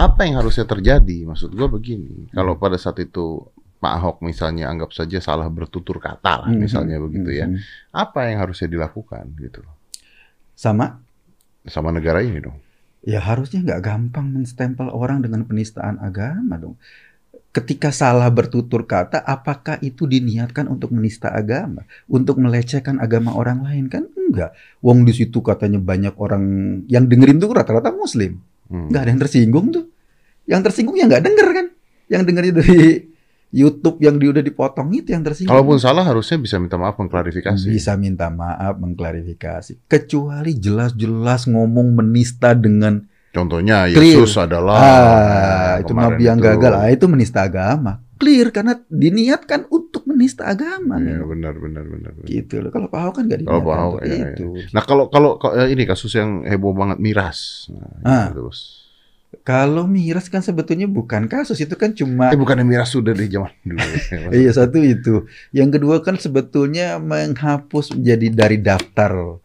apa 0.00 0.20
yang 0.24 0.40
harusnya 0.40 0.64
terjadi? 0.64 1.28
Maksud 1.28 1.52
gua 1.52 1.68
begini, 1.68 2.32
kalau 2.32 2.56
pada 2.56 2.80
saat 2.80 3.04
itu 3.04 3.44
Pak 3.84 3.92
Ahok 4.00 4.16
misalnya 4.24 4.72
anggap 4.72 4.96
saja 4.96 5.20
salah 5.20 5.44
bertutur 5.52 6.00
kata 6.00 6.40
lah, 6.40 6.48
Hmm, 6.48 6.56
misalnya 6.56 6.96
hmm, 6.96 7.04
begitu 7.04 7.30
hmm, 7.30 7.40
ya, 7.44 7.46
hmm. 7.52 7.60
apa 7.92 8.32
yang 8.32 8.40
harusnya 8.40 8.72
dilakukan 8.72 9.28
gitu 9.36 9.60
loh 9.60 9.76
sama 10.56 11.04
sama 11.68 11.92
negara 11.92 12.24
ini 12.24 12.40
dong? 12.40 12.56
ya 13.04 13.20
harusnya 13.20 13.60
nggak 13.60 13.82
gampang 13.84 14.32
menstempel 14.32 14.88
orang 14.88 15.20
dengan 15.20 15.44
penistaan 15.44 16.00
agama 16.00 16.56
dong 16.56 16.80
ketika 17.54 17.94
salah 17.94 18.26
bertutur 18.34 18.82
kata 18.84 19.22
apakah 19.22 19.78
itu 19.80 20.10
diniatkan 20.10 20.66
untuk 20.66 20.90
menista 20.90 21.30
agama 21.30 21.86
untuk 22.10 22.42
melecehkan 22.42 22.98
agama 22.98 23.34
orang 23.34 23.62
lain 23.62 23.86
kan 23.86 24.10
enggak 24.14 24.56
wong 24.82 25.06
di 25.06 25.14
situ 25.14 25.38
katanya 25.38 25.78
banyak 25.78 26.18
orang 26.18 26.42
yang 26.90 27.06
dengerin 27.06 27.38
tuh 27.38 27.54
rata-rata 27.54 27.94
muslim 27.94 28.42
Hmm. 28.68 28.88
nggak 28.88 29.00
ada 29.00 29.10
yang 29.12 29.20
tersinggung 29.20 29.66
tuh. 29.72 29.84
Yang 30.48 30.60
tersinggung 30.70 30.96
ya 30.96 31.04
nggak 31.08 31.24
denger 31.24 31.48
kan? 31.52 31.66
Yang 32.08 32.22
dengernya 32.28 32.54
dari 32.60 32.80
YouTube 33.54 34.02
yang 34.02 34.18
di, 34.18 34.26
udah 34.26 34.42
dipotong 34.42 34.88
itu 34.92 35.14
yang 35.14 35.22
tersinggung. 35.22 35.52
Kalaupun 35.54 35.78
salah 35.78 36.02
harusnya 36.02 36.40
bisa 36.42 36.58
minta 36.58 36.74
maaf 36.74 36.98
mengklarifikasi. 36.98 37.70
bisa 37.70 37.94
minta 37.94 38.26
maaf, 38.32 38.74
mengklarifikasi. 38.80 39.86
Kecuali 39.86 40.58
jelas-jelas 40.58 41.46
ngomong 41.46 41.94
menista 41.94 42.52
dengan 42.56 43.06
Contohnya 43.34 43.90
Clear. 43.90 44.22
Yesus 44.22 44.38
adalah 44.38 44.78
ah 44.78 44.86
nah, 44.86 45.74
itu 45.82 45.90
nabi 45.92 46.22
yang 46.22 46.38
itu. 46.38 46.46
gagal, 46.46 46.72
ah 46.72 46.86
itu 46.86 47.06
menista 47.10 47.42
agama. 47.42 47.98
Clear 48.14 48.54
karena 48.54 48.78
diniatkan 48.86 49.66
untuk 49.68 50.06
menista 50.06 50.46
agama. 50.46 51.02
Iya, 51.02 51.18
nih. 51.18 51.26
benar 51.26 51.54
benar 51.58 51.82
benar. 51.82 52.12
benar. 52.14 52.30
Gitu 52.30 52.62
loh. 52.62 52.70
Kalau 52.70 52.86
Pak 52.86 52.98
Ahok 53.02 53.14
kan 53.18 53.24
Kalau 53.26 53.34
diniatkan 53.42 53.66
Pak 53.66 53.74
Ahok, 53.76 53.92
untuk 53.92 54.06
iya, 54.06 54.14
iya. 54.14 54.28
itu. 54.30 54.46
Nah 54.70 54.82
kalau 54.86 55.04
kalau 55.10 55.30
kalau, 55.36 55.54
eh, 55.58 55.68
ini 55.74 55.82
kasus 55.82 56.14
yang 56.14 56.46
heboh 56.46 56.70
banget 56.72 57.02
miras. 57.02 57.66
Nah, 57.74 57.90
Ah. 58.06 58.26
gitu, 58.30 58.46
Bos. 58.46 58.60
Kalau 59.42 59.84
miras 59.84 60.30
kan 60.30 60.40
sebetulnya 60.40 60.86
bukan 60.86 61.26
kasus 61.26 61.58
itu 61.58 61.74
kan 61.74 61.90
cuma 61.90 62.30
Eh 62.30 62.38
bukan 62.38 62.62
miras 62.62 62.94
sudah 62.94 63.10
dari 63.12 63.26
zaman 63.26 63.50
dulu. 63.60 63.82
ya. 64.14 64.30
Iya 64.30 64.50
satu 64.54 64.78
itu. 64.78 65.26
Yang 65.50 65.82
kedua 65.82 66.00
kan 66.00 66.14
sebetulnya 66.16 67.02
menghapus 67.02 67.98
menjadi 67.98 68.26
dari 68.30 68.62
daftar 68.62 69.42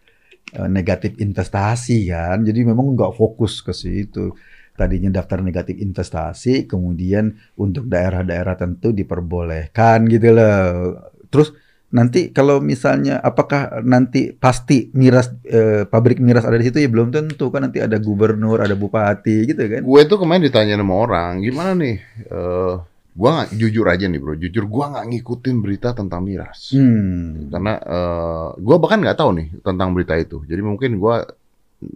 negatif 0.69 1.17
investasi 1.19 2.09
kan. 2.09 2.41
Jadi 2.41 2.59
memang 2.65 2.97
nggak 2.97 3.13
fokus 3.13 3.61
ke 3.61 3.73
situ. 3.75 4.33
Tadinya 4.79 5.11
daftar 5.11 5.43
negatif 5.43 5.75
investasi, 5.75 6.63
kemudian 6.63 7.35
untuk 7.59 7.91
daerah-daerah 7.91 8.55
tentu 8.55 8.95
diperbolehkan 8.95 10.07
gitu 10.07 10.31
loh. 10.31 10.95
Terus 11.27 11.51
nanti 11.91 12.29
kalau 12.31 12.61
misalnya 12.61 13.17
apakah 13.19 13.81
nanti 13.81 14.31
pasti 14.31 14.93
miras 14.93 15.35
eh, 15.43 15.83
pabrik 15.89 16.21
miras 16.21 16.45
ada 16.45 16.55
di 16.55 16.69
situ 16.69 16.79
ya 16.79 16.87
belum 16.87 17.09
tentu 17.09 17.51
kan 17.51 17.67
nanti 17.67 17.83
ada 17.83 17.99
gubernur, 17.99 18.63
ada 18.63 18.77
bupati 18.77 19.51
gitu 19.51 19.67
kan. 19.67 19.81
Gue 19.83 20.01
tuh 20.07 20.21
kemarin 20.21 20.47
ditanya 20.47 20.79
sama 20.79 20.95
orang, 20.95 21.43
gimana 21.43 21.75
nih? 21.75 21.97
Eh, 22.29 22.75
gua 23.15 23.29
nggak 23.41 23.49
jujur 23.57 23.85
aja 23.89 24.05
nih 24.05 24.19
bro, 24.21 24.33
jujur 24.37 24.65
gua 24.69 24.85
nggak 24.93 25.05
ngikutin 25.11 25.55
berita 25.59 25.89
tentang 25.97 26.21
miras. 26.23 26.73
Hmm. 26.73 27.49
Karena 27.49 27.73
eh, 27.79 28.47
gua 28.61 28.75
bahkan 28.77 29.01
nggak 29.01 29.17
tahu 29.17 29.29
nih 29.35 29.47
tentang 29.61 29.91
berita 29.91 30.13
itu. 30.15 30.45
Jadi 30.45 30.61
mungkin 30.61 31.01
gua 31.01 31.25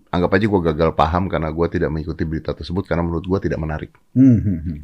anggap 0.09 0.31
aja 0.35 0.45
gua 0.47 0.61
gagal 0.73 0.91
paham 0.95 1.27
karena 1.27 1.49
gua 1.51 1.67
tidak 1.69 1.89
mengikuti 1.91 2.23
berita 2.23 2.51
tersebut 2.55 2.87
karena 2.87 3.03
menurut 3.05 3.25
gua 3.25 3.39
tidak 3.39 3.59
menarik. 3.59 3.91
Hmm, 4.15 4.39
hmm, 4.39 4.59
hmm. 4.63 4.79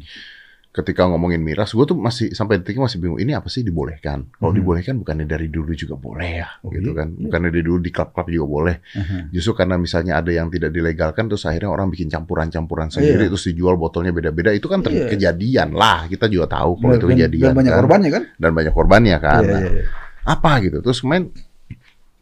Ketika 0.70 1.02
ngomongin 1.02 1.42
miras, 1.42 1.74
gua 1.74 1.82
tuh 1.82 1.98
masih 1.98 2.30
sampai 2.30 2.62
detik 2.62 2.78
ini 2.78 2.86
masih 2.86 3.02
bingung. 3.02 3.18
Ini 3.18 3.34
apa 3.34 3.50
sih 3.50 3.66
dibolehkan? 3.66 4.30
Kalau 4.30 4.54
Mhm. 4.54 4.58
dibolehkan 4.62 4.94
bukannya 5.02 5.26
dari 5.26 5.50
dulu 5.50 5.74
juga 5.74 5.98
boleh 5.98 6.30
ya, 6.38 6.48
Oh, 6.62 6.70
gitu 6.70 6.94
iya? 6.94 7.02
kan? 7.02 7.08
Bukannya 7.10 7.50
dari 7.50 7.64
dulu 7.66 7.78
di 7.82 7.90
klub-klub 7.90 8.30
juga 8.30 8.46
boleh. 8.46 8.76
Aha. 8.94 9.16
Justru 9.34 9.58
karena 9.58 9.74
misalnya 9.74 10.22
ada 10.22 10.30
yang 10.30 10.46
tidak 10.46 10.70
dilegalkan, 10.70 11.26
terus 11.26 11.42
akhirnya 11.42 11.74
orang 11.74 11.90
bikin 11.90 12.06
campuran-campuran 12.06 12.86
sendiri, 12.86 13.26
Iya. 13.26 13.34
terus 13.34 13.50
dijual 13.50 13.74
botolnya 13.74 14.14
beda-beda. 14.14 14.54
Itu 14.54 14.70
kan 14.70 14.78
ter- 14.80 14.94
Iya. 14.94 15.10
kejadian 15.10 15.74
lah. 15.74 16.06
Kita 16.06 16.30
juga 16.30 16.46
tahu 16.54 16.78
kalau 16.78 16.94
itu 16.94 17.06
kejadian. 17.08 17.50
dan 17.50 17.58
banyak 17.58 17.72
kan. 17.74 17.80
korbannya 17.82 18.10
kan? 18.14 18.22
Dan 18.38 18.50
banyak 18.54 18.70
korbannya 18.72 19.16
kan. 19.18 19.42
Iya, 19.42 19.50
Nah, 19.50 19.60
iya, 19.66 19.70
iya. 19.74 19.84
Apa 20.22 20.50
gitu? 20.62 20.78
Terus 20.80 21.02
kemarin 21.02 21.34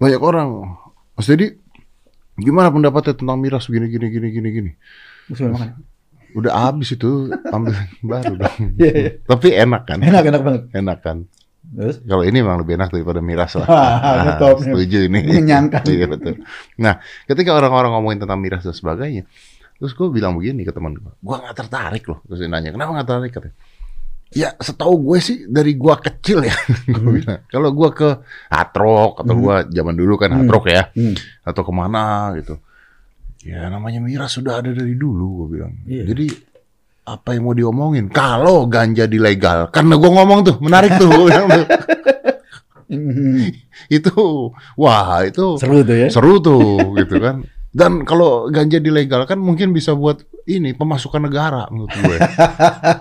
banyak 0.01 0.21
orang, 0.25 0.49
Mas 1.13 1.29
Dedi, 1.29 1.53
gimana 2.35 2.73
pendapatnya 2.73 3.13
tentang 3.13 3.37
miras 3.37 3.69
gini 3.69 3.93
gini 3.93 4.09
gini 4.09 4.29
gini 4.33 4.49
gini? 4.49 4.71
Udah 6.39 6.71
habis 6.71 6.95
itu, 6.95 7.27
ambil 7.51 7.75
baru 8.01 8.33
dong. 8.39 8.57
Iya, 8.79 8.93
iya. 8.95 9.11
Tapi 9.21 9.49
enak 9.51 9.83
kan? 9.85 9.99
Enak, 9.99 10.23
enak 10.25 10.43
banget. 10.43 10.63
Enak 10.73 10.99
kan? 11.03 11.19
Terus? 11.69 11.99
Kalau 12.01 12.23
ini 12.23 12.39
memang 12.39 12.63
lebih 12.63 12.79
enak 12.79 12.89
daripada 12.89 13.19
miras 13.21 13.59
lah. 13.59 13.67
Ah, 13.75 13.99
Ah, 13.99 14.37
top. 14.39 14.63
setuju 14.63 15.05
ini. 15.05 15.19
Mengenyangkan. 15.21 15.83
iya 15.91 16.07
betul. 16.07 16.39
Nah, 16.79 16.97
ketika 17.27 17.53
orang-orang 17.53 17.91
ngomongin 17.93 18.23
tentang 18.23 18.39
miras 18.39 18.63
dan 18.63 18.73
sebagainya, 18.73 19.27
terus 19.75 19.93
gue 19.93 20.07
bilang 20.09 20.33
begini 20.33 20.63
ke 20.63 20.71
teman 20.71 20.95
gue, 20.95 21.11
gue 21.13 21.37
nggak 21.37 21.57
tertarik 21.57 22.07
loh. 22.07 22.23
Terus 22.25 22.39
dia 22.39 22.49
nanya, 22.49 22.71
kenapa 22.71 22.91
nggak 22.95 23.07
tertarik? 23.07 23.33
Katanya, 23.35 23.57
ya 24.31 24.49
setahu 24.55 24.95
gue 25.03 25.19
sih 25.19 25.37
dari 25.45 25.75
gue 25.75 25.95
kecil 25.99 26.39
ya. 26.43 26.55
gue 26.85 26.95
Hmm. 26.95 27.15
bilang, 27.15 27.41
kalau 27.47 27.71
gue 27.73 27.89
ke 27.93 28.09
Hatrok 28.49 29.13
atau 29.21 29.35
Hmm. 29.35 29.43
gue 29.43 29.55
zaman 29.71 29.95
dulu 29.95 30.15
kan 30.17 30.31
Hmm. 30.31 30.39
Hatrok 30.41 30.65
ya, 30.69 30.83
Hmm. 30.91 31.15
atau 31.43 31.63
ke 31.63 31.73
mana 31.73 32.05
gitu. 32.37 32.63
Ya 33.49 33.73
namanya 33.73 34.05
miras 34.05 34.37
sudah 34.37 34.61
ada 34.61 34.77
dari 34.77 34.93
dulu, 34.93 35.45
gue 35.45 35.57
bilang. 35.57 35.73
Iya. 35.89 36.05
Jadi 36.13 36.27
apa 37.09 37.33
yang 37.33 37.49
mau 37.49 37.57
diomongin? 37.57 38.13
Kalau 38.13 38.69
ganja 38.69 39.09
dilegal, 39.09 39.73
karena 39.73 39.97
gue 39.97 40.11
ngomong 40.13 40.41
tuh 40.45 40.57
menarik 40.61 40.93
tuh, 41.01 41.33
itu 43.89 44.13
wah 44.77 45.21
itu 45.25 45.61
Seru 45.61 45.85
tuh 45.85 45.97
ya. 45.97 46.09
seru 46.09 46.41
tuh 46.41 46.97
gitu 46.97 47.21
kan 47.21 47.45
dan 47.69 48.03
kalau 48.09 48.49
ganja 48.49 48.81
dilegalkan 48.81 49.37
mungkin 49.37 49.77
bisa 49.77 49.93
buat 49.93 50.25
ini 50.49 50.73
pemasukan 50.73 51.29
negara 51.29 51.69
menurut 51.69 51.93
gue 51.93 52.17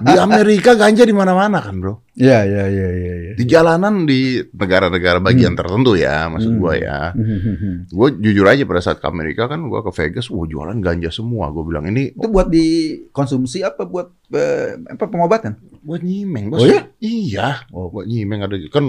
di 0.04 0.14
Amerika 0.20 0.76
ganja 0.76 1.08
di 1.08 1.16
mana-mana 1.16 1.64
kan 1.64 1.80
bro 1.80 2.04
Iya, 2.18 2.40
iya, 2.44 2.64
iya, 2.66 2.88
iya. 2.90 3.14
iya. 3.16 3.32
Di 3.38 3.46
jalanan 3.46 4.04
di 4.04 4.42
negara-negara 4.50 5.22
bagian 5.22 5.54
Hmm. 5.54 5.60
tertentu 5.62 5.94
ya, 5.94 6.26
maksud 6.26 6.50
Hmm. 6.50 6.58
gua 6.58 6.74
ya. 6.74 7.14
Hmm. 7.14 7.86
Gue 7.86 8.10
jujur 8.18 8.42
aja 8.44 8.66
pada 8.66 8.82
saat 8.82 8.98
ke 8.98 9.06
Amerika 9.06 9.46
kan 9.46 9.62
gua 9.64 9.86
ke 9.86 9.94
Vegas, 9.94 10.26
wah 10.28 10.44
jualan 10.44 10.74
ganja 10.78 11.08
semua. 11.08 11.54
Gue 11.54 11.62
bilang 11.64 11.86
ini 11.86 12.10
Itu 12.12 12.26
buat 12.26 12.50
dikonsumsi 12.50 13.62
apa 13.62 13.86
buat 13.86 14.10
apa 14.88 15.06
pengobatan? 15.06 15.62
buat 15.88 16.04
nyimeng 16.04 16.52
bos. 16.52 16.60
Oh 16.60 16.68
ya? 16.68 16.84
Iya, 17.00 17.64
Oh. 17.72 17.88
buat 17.88 18.04
nyimeng 18.04 18.44
ada 18.44 18.60
kan 18.68 18.84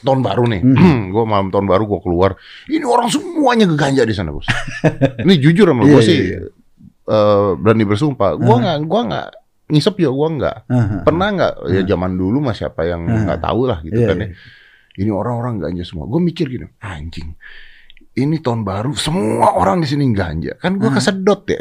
tahun 0.00 0.22
baru 0.22 0.48
nih. 0.48 0.62
Hmm. 0.62 1.00
gue 1.12 1.24
malam 1.26 1.50
tahun 1.50 1.66
baru 1.66 1.84
gue 1.84 2.00
keluar, 2.00 2.38
ini 2.64 2.86
orang 2.86 3.10
semuanya 3.10 3.66
geganja 3.66 4.06
di 4.06 4.14
sana 4.14 4.30
bos. 4.30 4.46
ini 5.18 5.34
jujur 5.36 5.66
sama 5.66 5.82
Iya, 5.82 5.90
gue 5.90 6.00
iya, 6.00 6.08
sih 6.08 6.18
iya. 6.30 6.40
eh, 7.04 7.50
berani 7.52 7.84
bersumpah. 7.84 8.38
Gue 8.38 8.48
Ah. 8.48 8.58
nggak, 8.64 8.78
gua 8.86 9.00
nggak 9.04 9.28
ngisep 9.68 9.94
ya, 9.98 10.08
gue 10.08 10.28
nggak. 10.34 10.56
Aha. 10.66 10.96
Pernah 11.02 11.26
nggak? 11.30 11.52
Ya 11.68 11.80
Ah. 11.80 11.86
zaman 11.86 12.12
dulu 12.14 12.40
mah 12.40 12.52
siapa 12.52 12.82
yang 12.82 13.04
nggak 13.04 13.38
tahu 13.38 13.60
lah 13.64 13.78
gitu 13.80 13.96
Iya, 13.96 14.08
kan 14.08 14.16
iya. 14.18 14.26
ya. 14.26 14.34
Ini 14.98 15.10
orang-orang 15.10 15.54
ganja 15.58 15.84
semua. 15.84 16.04
Gue 16.04 16.18
mikir 16.18 16.48
gini, 16.48 16.66
anjing. 16.78 17.36
Ini 18.12 18.40
tahun 18.40 18.66
baru, 18.66 18.92
semua 18.92 19.54
orang 19.54 19.78
di 19.78 19.86
sini 19.86 20.10
ganja. 20.10 20.56
Kan 20.56 20.76
gue 20.76 20.86
Ah. 20.86 20.94
kesedot 20.94 21.46
ya. 21.46 21.60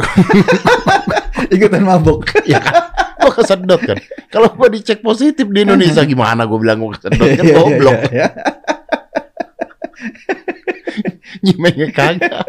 Ikutan 1.54 1.84
mabok. 1.84 2.26
ya 2.50 2.58
kan? 2.58 2.74
Gue 3.18 3.32
kesedot 3.34 3.78
kan. 3.80 3.98
Kalau 4.28 4.50
gue 4.52 4.68
dicek 4.72 5.00
positif 5.00 5.46
di 5.46 5.60
Indonesia 5.62 6.02
gimana 6.02 6.44
gue 6.44 6.58
bilang 6.58 6.80
gue 6.80 6.92
kesedot 6.94 7.14
kan 7.20 7.30
Iya, 7.38 7.44
iya, 7.44 7.56
goblok. 7.56 8.00
iya, 8.04 8.10
iya. 8.10 8.28
Nyimengnya 11.44 11.88
kagak. 11.92 12.46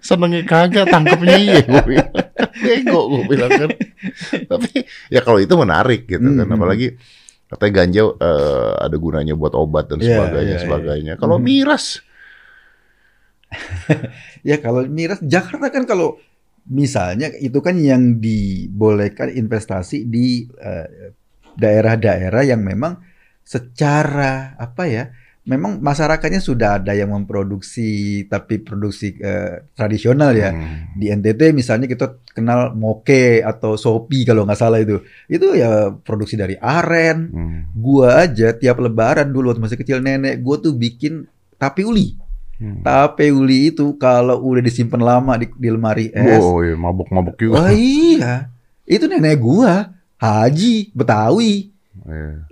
Senengnya 0.00 0.42
kagak, 0.44 0.86
tangkapnya 0.86 1.36
iya 1.36 1.60
gue 1.60 1.82
bilang. 1.84 2.12
Bego 2.56 3.00
gue 3.10 3.22
bilang 3.26 3.50
kan. 3.50 3.70
Tapi 4.50 4.70
ya 5.12 5.20
kalau 5.26 5.38
itu 5.42 5.54
menarik 5.58 6.06
gitu 6.08 6.22
kan. 6.38 6.48
Hmm. 6.48 6.54
Apalagi 6.54 6.96
katanya 7.50 7.72
ganja 7.84 8.02
eh, 8.20 8.72
ada 8.86 8.96
gunanya 9.00 9.34
buat 9.38 9.54
obat 9.56 9.88
dan 9.92 10.00
Iya, 10.00 10.08
sebagainya 10.08 10.56
iya, 10.56 10.60
iya. 10.60 10.60
sebagainya. 10.64 11.12
Kalau 11.20 11.36
Hmm. 11.38 11.46
miras 11.48 12.02
Ya 14.48 14.56
kalau 14.60 14.84
miras 14.88 15.20
Jakarta 15.24 15.68
kan 15.72 15.84
kalau 15.88 16.18
misalnya 16.68 17.32
itu 17.40 17.58
kan 17.64 17.76
yang 17.80 18.20
dibolehkan 18.20 19.32
investasi 19.32 20.04
di 20.08 20.44
eh, 20.60 21.12
daerah-daerah 21.56 22.42
yang 22.46 22.62
memang 22.62 23.00
secara 23.42 24.54
apa 24.60 24.84
ya 24.86 25.04
memang 25.48 25.80
masyarakatnya 25.80 26.38
sudah 26.38 26.76
ada 26.76 26.92
yang 26.92 27.10
memproduksi 27.10 27.88
tapi 28.24 28.60
produksi 28.60 29.16
eh, 29.16 29.64
tradisional 29.72 30.30
ya 30.32 30.52
Hmm. 30.52 30.92
di 30.94 31.08
NTT 31.08 31.50
misalnya 31.50 31.84
kita 31.84 32.06
kenal 32.30 32.72
moke 32.72 33.40
atau 33.40 33.74
sopi 33.74 34.22
kalau 34.22 34.44
nggak 34.44 34.54
salah 34.54 34.76
itu 34.76 35.00
itu 35.26 35.56
ya 35.56 35.90
produksi 35.90 36.36
dari 36.36 36.54
aren 36.54 37.18
Hmm. 37.28 37.60
gua 37.72 38.22
aja 38.22 38.52
tiap 38.52 38.78
lebaran 38.78 39.28
dulu 39.28 39.50
waktu 39.50 39.62
masih 39.62 39.78
kecil 39.78 39.98
nenek 39.98 40.38
gua 40.38 40.56
tuh 40.58 40.72
bikin 40.72 41.24
tape 41.56 41.82
uli 41.82 42.14
Hmm. 42.58 42.82
Tape 42.82 43.30
uli 43.30 43.70
itu 43.70 43.94
kalau 43.96 44.42
udah 44.42 44.58
disimpan 44.58 44.98
lama 44.98 45.38
di, 45.38 45.46
di 45.46 45.70
lemari 45.70 46.10
es. 46.10 46.42
Oh 46.42 46.58
iya, 46.58 46.74
mabuk-mabuk 46.74 47.38
juga. 47.38 47.62
Wah 47.62 47.70
iya. 47.70 48.50
Itu 48.82 49.06
nenek 49.06 49.38
gua, 49.38 49.94
Haji, 50.18 50.90
Betawi. 50.90 51.70
Iya. 52.02 52.42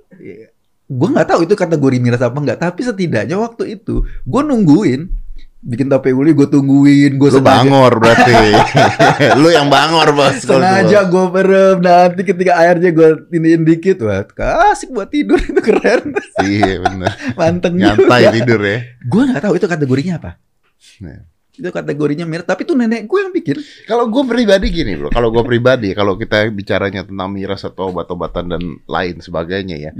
Gua 0.86 1.08
nggak 1.10 1.28
tahu 1.28 1.40
itu 1.42 1.54
kategori 1.54 1.96
miras 1.98 2.20
apa 2.20 2.36
enggak, 2.36 2.58
tapi 2.58 2.80
setidaknya 2.80 3.34
waktu 3.36 3.74
itu 3.74 4.06
gua 4.22 4.40
nungguin 4.40 5.10
bikin 5.58 5.90
tape 5.90 6.14
uli 6.14 6.30
gua 6.30 6.46
tungguin, 6.46 7.18
gua 7.18 7.26
Lu 7.28 7.42
bangor 7.42 7.92
berarti. 7.98 8.34
Lu 9.42 9.50
yang 9.50 9.66
bangor, 9.66 10.14
Bos. 10.14 10.38
Sengaja 10.38 11.10
gua 11.10 11.26
merem 11.26 11.82
nanti 11.82 12.22
ketika 12.22 12.54
airnya 12.56 12.94
gua 12.94 13.18
iniin 13.28 13.66
dikit 13.66 13.98
wah 14.00 14.22
asik 14.70 14.94
buat 14.94 15.10
tidur 15.10 15.42
itu 15.50 15.58
keren. 15.58 16.14
Iya, 16.38 16.78
benar. 16.78 17.10
manteng 17.34 17.74
Nyantai 17.74 18.22
juga. 18.22 18.34
tidur 18.38 18.60
ya. 18.62 18.78
gua 19.04 19.22
nggak 19.26 19.42
tahu 19.42 19.54
itu 19.58 19.66
kategorinya 19.66 20.14
apa 20.16 20.30
Iya. 21.02 21.26
itu 21.56 21.72
kategorinya 21.72 22.28
miras 22.28 22.44
tapi 22.44 22.62
itu 22.62 22.76
nenek 22.76 23.08
gue 23.08 23.16
yang 23.16 23.32
bikin 23.32 23.56
Kalau 23.88 24.12
gue 24.12 24.22
pribadi 24.22 24.68
gini, 24.68 24.92
Bro. 24.92 25.08
Kalau 25.08 25.32
gue 25.32 25.40
pribadi, 25.40 25.96
kalau 25.96 26.14
kita 26.14 26.52
bicaranya 26.52 27.00
tentang 27.02 27.32
miras 27.32 27.64
atau 27.64 27.88
obat-obatan 27.88 28.44
dan 28.52 28.62
lain 28.84 29.16
sebagainya 29.18 29.76
ya. 29.80 29.92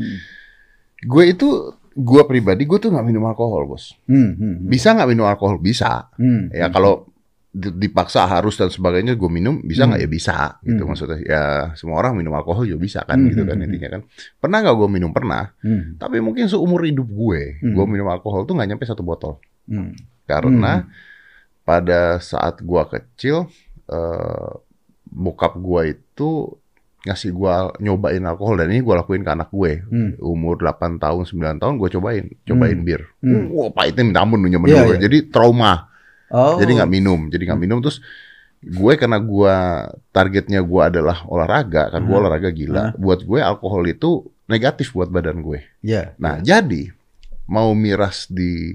Gue 1.03 1.35
itu 1.35 1.49
gue 1.93 2.23
pribadi 2.25 2.65
gue 2.65 2.79
tuh 2.79 2.89
nggak 2.89 3.05
minum 3.05 3.25
alkohol, 3.25 3.67
Bos. 3.67 3.93
Hmm, 4.05 4.33
hmm, 4.33 4.37
hmm. 4.37 4.69
Bisa 4.69 4.93
nggak 4.93 5.09
minum 5.09 5.25
alkohol? 5.25 5.57
Bisa. 5.59 6.09
Hmm, 6.17 6.49
Ya 6.49 6.69
hmm. 6.69 6.75
kalau 6.75 7.09
di- 7.51 7.73
dipaksa 7.73 8.29
harus 8.29 8.53
dan 8.55 8.69
sebagainya 8.69 9.17
gue 9.17 9.31
minum 9.33 9.65
bisa 9.65 9.89
nggak 9.89 9.97
Hmm. 9.97 10.05
ya 10.05 10.11
bisa 10.13 10.37
gitu 10.61 10.85
Hmm. 10.85 10.93
maksudnya 10.93 11.19
ya 11.25 11.43
semua 11.73 12.05
orang 12.05 12.13
minum 12.13 12.37
alkohol 12.37 12.69
juga 12.69 12.85
bisa 12.85 13.01
kan 13.01 13.17
Hmm, 13.17 13.33
gitu 13.33 13.49
kan 13.49 13.57
hmm, 13.57 13.65
intinya 13.65 13.89
kan 13.97 14.01
pernah 14.37 14.59
nggak 14.61 14.77
gue 14.77 14.89
minum 14.93 15.09
pernah 15.09 15.57
Hmm, 15.65 15.97
tapi 15.97 16.21
mungkin 16.21 16.53
seumur 16.53 16.85
hidup 16.85 17.09
gue 17.09 17.57
Hmm. 17.65 17.73
gue 17.73 17.85
minum 17.89 18.13
alkohol 18.13 18.45
tuh 18.45 18.61
nggak 18.61 18.69
nyampe 18.69 18.85
satu 18.85 19.01
botol 19.01 19.41
hmm. 19.73 19.97
karena 20.29 20.85
pada 21.65 22.21
saat 22.21 22.61
gue 22.61 22.83
kecil 22.93 23.49
eh, 23.89 24.53
bokap 25.09 25.57
gue 25.57 25.97
itu 25.97 26.31
ngasih 27.07 27.31
gue 27.31 27.53
nyobain 27.81 28.19
alkohol 28.21 28.59
dan 28.59 28.69
ini 28.69 28.83
gue 28.83 28.91
lakuin 28.93 29.23
ke 29.23 29.31
anak 29.31 29.49
gue 29.49 29.79
Hmm. 29.81 30.19
umur 30.19 30.59
8 30.59 30.99
tahun 30.99 31.23
9 31.23 31.57
tahun 31.57 31.75
gue 31.79 31.89
cobain 31.95 32.25
cobain 32.43 32.75
Hmm. 32.75 32.85
bir 32.85 33.01
Hmm. 33.23 33.47
wah 33.49 33.71
pahitnya 33.71 34.03
minta 34.03 34.21
ampun 34.21 34.43
Iya, 34.43 34.59
dulu. 34.59 34.67
iya. 34.67 34.99
jadi 34.99 35.19
trauma 35.31 35.87
Oh. 36.27 36.59
jadi 36.59 36.83
nggak 36.83 36.91
minum 36.91 37.21
jadi 37.29 37.43
nggak 37.47 37.61
minum 37.61 37.79
terus 37.79 38.03
gue 38.59 38.93
karena 38.97 39.17
gue 39.17 39.55
targetnya 40.11 40.59
gue 40.61 40.83
adalah 40.83 41.23
olahraga 41.25 41.89
kan 41.89 42.03
gue 42.03 42.11
Hmm. 42.11 42.21
olahraga 42.21 42.51
gila 42.51 42.99
buat 42.99 43.23
gue 43.23 43.39
alkohol 43.39 43.87
itu 43.87 44.11
negatif 44.45 44.91
buat 44.91 45.07
badan 45.07 45.39
gue 45.41 45.63
Ya. 45.81 46.19
nah 46.19 46.43
jadi 46.43 46.91
mau 47.47 47.71
miras 47.73 48.27
di 48.27 48.75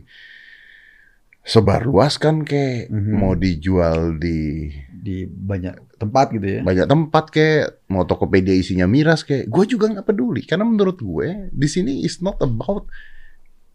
sebarluaskan 1.41 2.45
kayak 2.45 2.87
Mhm. 2.87 3.13
mau 3.13 3.33
dijual 3.33 4.15
di 4.15 4.69
di 5.01 5.25
banyak 5.25 5.97
tempat 5.97 6.29
gitu 6.29 6.45
ya. 6.45 6.59
banyak 6.61 6.85
tempat 6.85 7.25
kayak 7.27 7.63
mau 7.87 8.05
Tokopedia 8.05 8.53
isinya 8.53 8.85
miras 8.85 9.21
kayak 9.21 9.45
gue 9.45 9.63
juga 9.67 9.89
nggak 9.89 10.05
peduli 10.05 10.41
karena 10.41 10.61
menurut 10.63 10.95
gue 10.95 11.49
di 11.49 11.65
sini 11.65 12.01
is 12.01 12.21
not 12.21 12.37
about 12.37 12.85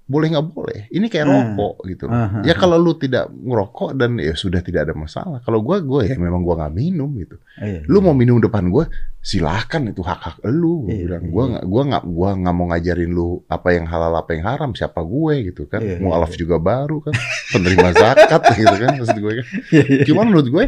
boleh 0.06 0.30
nggak 0.30 0.46
boleh 0.46 0.80
ini 0.88 1.10
kayak 1.10 1.26
Hmm. 1.26 1.34
rokok 1.58 1.74
gitu 1.84 2.06
Aha. 2.06 2.38
ya 2.40 2.54
kalau 2.54 2.78
lu 2.78 2.94
tidak 2.94 3.26
ngerokok 3.26 3.90
dan 3.92 4.14
ya 4.16 4.32
sudah 4.32 4.62
tidak 4.62 4.86
ada 4.86 4.94
masalah 4.94 5.42
kalau 5.42 5.58
gue 5.60 5.82
gue 5.82 6.00
ya 6.06 6.14
memang 6.16 6.46
gue 6.46 6.54
nggak 6.54 6.70
minum 6.72 7.10
gitu 7.18 7.42
Iya, 7.58 7.82
lu 7.84 7.98
iya. 7.98 8.04
mau 8.06 8.14
minum 8.14 8.38
depan 8.38 8.70
gue 8.70 8.86
silahkan 9.18 9.82
itu 9.82 9.98
hak 10.00 10.20
hak 10.22 10.36
lu 10.46 10.86
gue 10.86 10.94
Iya, 10.94 11.02
bilang 11.10 11.22
iya. 11.22 11.32
gue 11.34 11.44
nggak 11.50 11.64
gue 11.66 11.82
nggak 11.90 12.04
gua 12.06 12.30
nggak 12.38 12.54
mau 12.54 12.66
ngajarin 12.70 13.10
lu 13.10 13.28
apa 13.48 13.68
yang 13.74 13.84
halal 13.84 14.14
apa 14.14 14.30
yang 14.30 14.44
haram 14.46 14.70
siapa 14.70 15.00
gue 15.02 15.34
gitu 15.44 15.66
kan 15.66 15.82
Iya, 15.82 15.98
iya, 15.98 15.98
mualaf 15.98 16.30
iya. 16.30 16.38
juga 16.38 16.56
baru 16.62 17.02
kan 17.02 17.14
penerima 17.50 17.88
zakat 17.92 18.42
gitu 18.62 18.74
kan 18.78 18.90
maksud 18.94 19.18
gue 19.18 19.32
kan 19.34 19.46
Iya, 19.74 19.84
iya. 19.90 20.04
Cuman 20.06 20.24
menurut 20.30 20.46
gue 20.46 20.64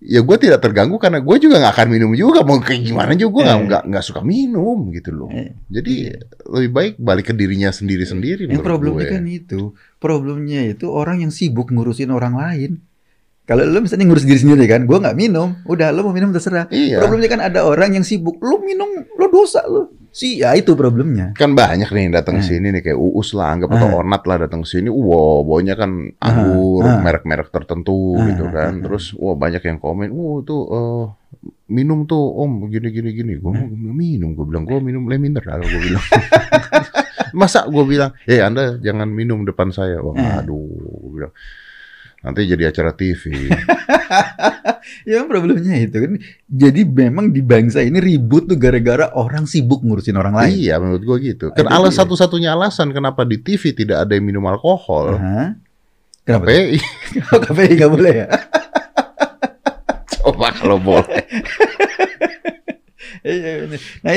ya 0.00 0.24
gue 0.24 0.36
tidak 0.36 0.64
terganggu 0.64 0.96
karena 0.96 1.20
gue 1.20 1.36
juga 1.36 1.60
nggak 1.60 1.74
akan 1.76 1.88
minum 1.92 2.10
juga 2.12 2.40
mau 2.40 2.56
kayak 2.56 2.82
gimana 2.82 3.12
juga 3.12 3.30
gue 3.30 3.42
nggak 3.44 3.58
Eh. 3.60 3.66
nggak 3.68 3.82
nggak 3.92 4.04
suka 4.04 4.20
minum 4.24 4.88
gitu 4.90 5.12
loh. 5.12 5.28
Eh, 5.28 5.52
Jadi 5.68 6.08
lebih 6.48 6.70
baik 6.72 6.92
balik 6.96 7.28
ke 7.28 7.34
dirinya 7.36 7.68
sendiri 7.68 8.02
sendiri. 8.02 8.48
Yang 8.48 8.64
problemnya 8.64 9.06
kan 9.06 9.24
itu, 9.24 9.76
problemnya 10.00 10.64
itu 10.64 10.88
orang 10.88 11.20
yang 11.20 11.28
sibuk 11.28 11.68
ngurusin 11.68 12.08
orang 12.08 12.32
lain. 12.34 12.80
Kalau 13.44 13.66
lu 13.66 13.82
misalnya 13.82 14.06
ngurus 14.06 14.22
diri 14.22 14.38
sendiri 14.38 14.64
kan, 14.64 14.86
gua 14.86 15.02
nggak 15.02 15.18
minum, 15.18 15.58
udah 15.66 15.90
lu 15.90 16.06
mau 16.06 16.14
minum 16.14 16.30
terserah. 16.30 16.70
Iya. 16.70 17.02
Problemnya 17.02 17.28
kan 17.28 17.42
ada 17.42 17.66
orang 17.66 17.98
yang 17.98 18.06
sibuk, 18.06 18.38
lu 18.38 18.62
minum, 18.62 18.86
lu 19.04 19.26
dosa 19.28 19.60
lu. 19.66 19.90
Si, 20.10 20.42
ya 20.42 20.58
itu 20.58 20.74
problemnya. 20.74 21.30
Kan 21.32 21.54
banyak 21.54 21.86
nih 21.86 22.10
datang 22.10 22.36
Eh. 22.36 22.42
ke 22.42 22.50
sini 22.50 22.70
nih 22.70 22.82
kayak 22.82 22.98
uus 22.98 23.30
lah 23.30 23.54
anggap 23.54 23.70
atau 23.70 23.88
Eh. 23.88 23.94
ornat 23.96 24.22
lah 24.26 24.36
datang 24.42 24.66
ke 24.66 24.68
sini. 24.68 24.90
Wow, 24.90 25.46
baunya 25.46 25.78
kan 25.78 25.90
anggur, 26.18 26.82
Ah, 26.82 26.98
ah. 26.98 27.00
merek-merek 27.00 27.48
tertentu 27.48 28.18
Ah, 28.18 28.26
gitu 28.26 28.44
kan. 28.48 28.72
ah, 28.74 28.82
Terus 28.82 29.14
wah 29.14 29.34
banyak 29.34 29.62
yang 29.62 29.78
komen, 29.78 30.10
"Wah, 30.10 30.42
tuh 30.42 30.62
eh, 30.66 31.04
minum 31.68 32.04
tuh 32.04 32.18
Om 32.36 32.66
gini 32.68 32.90
gini 32.90 33.10
gini." 33.12 33.32
Gue 33.38 33.54
Eh. 33.54 33.62
mau 33.62 33.94
minum, 33.94 34.34
gue 34.34 34.44
bilang 34.44 34.66
gue 34.66 34.78
minum 34.78 35.06
le 35.06 35.14
mineral 35.16 35.62
gue 35.62 35.80
bilang. 35.80 36.02
Masa 37.32 37.62
gue 37.64 37.84
bilang, 37.84 38.10
"Eh, 38.24 38.42
Anda 38.42 38.76
jangan 38.76 39.06
minum 39.06 39.46
depan 39.46 39.70
saya." 39.70 40.02
Wah, 40.02 40.14
Eh. 40.14 40.42
aduh, 40.42 40.58
gue 41.00 41.10
bilang. 41.16 41.32
Nanti 42.20 42.44
jadi 42.44 42.68
acara 42.68 42.92
TV. 42.92 43.22
Ya 45.04 45.24
problemnya 45.24 45.76
itu 45.76 45.96
kan. 45.96 46.12
Jadi 46.48 46.80
memang 46.88 47.32
di 47.32 47.44
bangsa 47.44 47.84
ini 47.84 48.00
ribut 48.00 48.48
tuh 48.48 48.56
gara-gara 48.56 49.12
orang 49.12 49.44
sibuk 49.44 49.84
ngurusin 49.84 50.16
orang 50.16 50.32
lain. 50.36 50.56
iya, 50.56 50.80
menurut 50.80 51.04
gue 51.04 51.16
gitu. 51.32 51.46
Kan 51.52 51.68
Itu 51.68 51.72
alas 51.72 51.94
dia. 51.94 52.00
satu-satunya 52.04 52.52
alasan 52.56 52.92
kenapa 52.92 53.24
di 53.28 53.40
TV 53.40 53.76
tidak 53.76 54.08
ada 54.08 54.12
yang 54.16 54.24
minum 54.24 54.44
alkohol. 54.48 55.20
Hah? 55.20 55.56
Kenapa? 56.24 56.48
tuh? 56.48 56.52
KPI. 56.52 56.78
Oh, 57.32 57.40
KPI 57.44 57.72
nggak 57.76 57.92
boleh 57.92 58.12
ya? 58.12 58.26
Coba 60.20 60.48
kalau 60.56 60.78
boleh. 60.80 61.22
Iya, 63.20 63.68
bener. 63.68 63.80
Nah, 64.00 64.12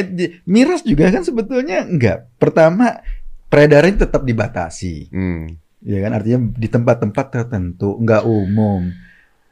miras 0.47 0.79
juga 0.87 1.11
kan 1.11 1.27
sebetulnya 1.27 1.83
enggak. 1.83 2.23
Pertama, 2.39 3.03
peredarannya 3.51 3.99
tetap 3.99 4.23
dibatasi. 4.23 5.11
Hmm. 5.11 5.59
Ya 5.83 5.99
kan 5.99 6.11
artinya 6.15 6.39
di 6.55 6.67
tempat-tempat 6.71 7.25
tertentu, 7.27 7.99
enggak 7.99 8.23
umum. 8.23 8.87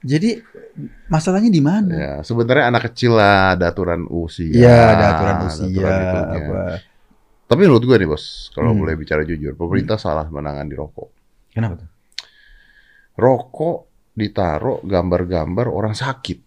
Jadi 0.02 0.42
masalahnya 1.12 1.52
di 1.54 1.62
mana? 1.62 1.94
Ya, 1.94 2.14
sebenarnya 2.26 2.74
anak 2.74 2.90
kecil 2.90 3.14
lah 3.20 3.54
ada 3.54 3.70
aturan 3.70 4.08
usia. 4.10 4.50
Iya, 4.50 4.78
ada 4.98 5.06
aturan 5.14 5.38
usia 5.46 5.68
aturan 5.68 5.94
itunya. 6.02 6.42
apa. 6.42 6.60
Tapi 7.52 7.62
menurut 7.68 7.84
gue 7.84 7.98
nih 8.00 8.08
bos, 8.08 8.48
kalau 8.56 8.72
Hmm. 8.72 8.80
boleh 8.80 8.96
bicara 8.96 9.22
jujur, 9.28 9.54
pemerintah 9.60 10.00
salah 10.00 10.26
menangani 10.32 10.72
rokok. 10.72 11.12
Kenapa 11.52 11.84
tuh? 11.84 11.90
Rokok 13.20 13.78
ditaruh 14.16 14.84
gambar-gambar 14.88 15.68
orang 15.68 15.94
sakit 15.96 16.40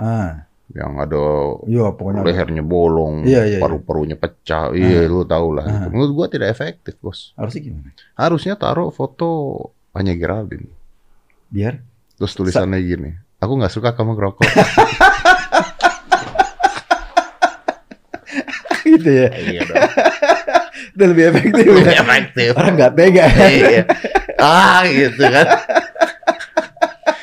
Ah, 0.00 0.44
yang 0.72 0.96
ada 0.96 1.20
iya 1.68 1.92
pokoknya. 1.92 2.24
lehernya 2.24 2.64
bolong, 2.64 3.28
Iya, 3.28 3.44
iya, 3.44 3.56
iya. 3.56 3.60
paru-parunya 3.60 4.16
pecah. 4.16 4.72
Iya, 4.72 5.04
lu 5.12 5.28
tau 5.28 5.52
lah. 5.52 5.66
Ah. 5.68 5.86
Menurut 5.92 6.12
gua 6.16 6.26
tidak 6.32 6.48
efektif, 6.56 6.96
Bos. 7.04 7.36
Harusnya 7.36 7.60
gimana? 7.68 7.92
Harusnya 8.16 8.56
taruh 8.56 8.88
foto 8.88 9.28
Anya 9.92 10.16
Geraldine. 10.16 10.72
Biar 11.52 11.84
Terus 12.14 12.32
tulisannya 12.32 12.78
gini, 12.80 13.10
aku 13.42 13.52
nggak 13.58 13.74
suka 13.74 13.92
kamu 13.92 14.14
ngerokok. 14.16 14.46
gitu 18.84 19.10
ya. 19.10 19.28
iya 19.34 19.60
dong. 19.66 19.84
Lebih 21.10 21.24
efektif 21.34 21.66
ya. 21.66 22.00
efektif. 22.00 22.50
Orang 22.54 22.72
nggak 22.78 22.94
tega. 22.94 23.26
iya. 23.50 23.82
Ah, 24.38 24.86
gitu 24.86 25.22
kan. 25.26 25.46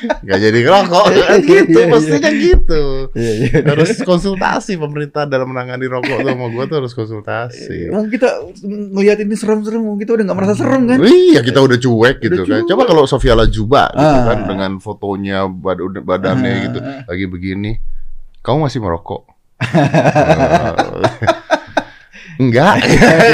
Gak 0.02 0.38
jadi 0.38 0.58
ngerokok 0.58 1.04
kan 1.04 1.38
gitu, 1.44 1.70
Iya, 1.72 1.78
iya. 1.78 1.86
mestinya 1.88 2.30
gitu. 2.32 2.82
Iya, 3.12 3.32
iya. 3.38 3.58
Harus 3.64 3.90
konsultasi 4.00 4.72
pemerintah 4.74 5.22
dalam 5.24 5.46
menangani 5.46 5.84
rokok 5.84 6.18
tuh 6.18 6.28
sama 6.28 6.46
gua 6.48 6.64
tuh 6.64 6.76
harus 6.78 6.92
konsultasi. 6.92 7.86
Emang 7.86 8.06
kita 8.06 8.28
ngelihat 8.62 9.18
ini 9.18 9.32
serem-serem, 9.32 9.80
kita 9.96 10.10
udah 10.12 10.24
nggak 10.24 10.38
merasa 10.38 10.54
serem 10.54 10.82
kan? 10.84 10.98
Iya 10.98 11.40
kita 11.40 11.60
udah 11.60 11.76
cuek 11.76 12.16
gitu 12.20 12.34
Udah 12.34 12.44
kan. 12.44 12.58
cuek. 12.58 12.68
Coba 12.68 12.82
kalau 12.84 13.02
Sofia 13.04 13.34
Lajuba 13.34 13.90
gitu 13.90 14.18
Ah. 14.18 14.26
kan 14.28 14.38
dengan 14.44 14.70
fotonya 14.76 15.46
bad- 15.46 15.80
badannya 16.00 16.50
Ah. 16.50 16.60
gitu 16.64 16.78
lagi 17.06 17.24
begini. 17.26 17.72
Kamu 18.40 18.66
masih 18.66 18.78
merokok? 18.78 19.22
Eh, 19.62 20.74
Enggak 22.42 22.74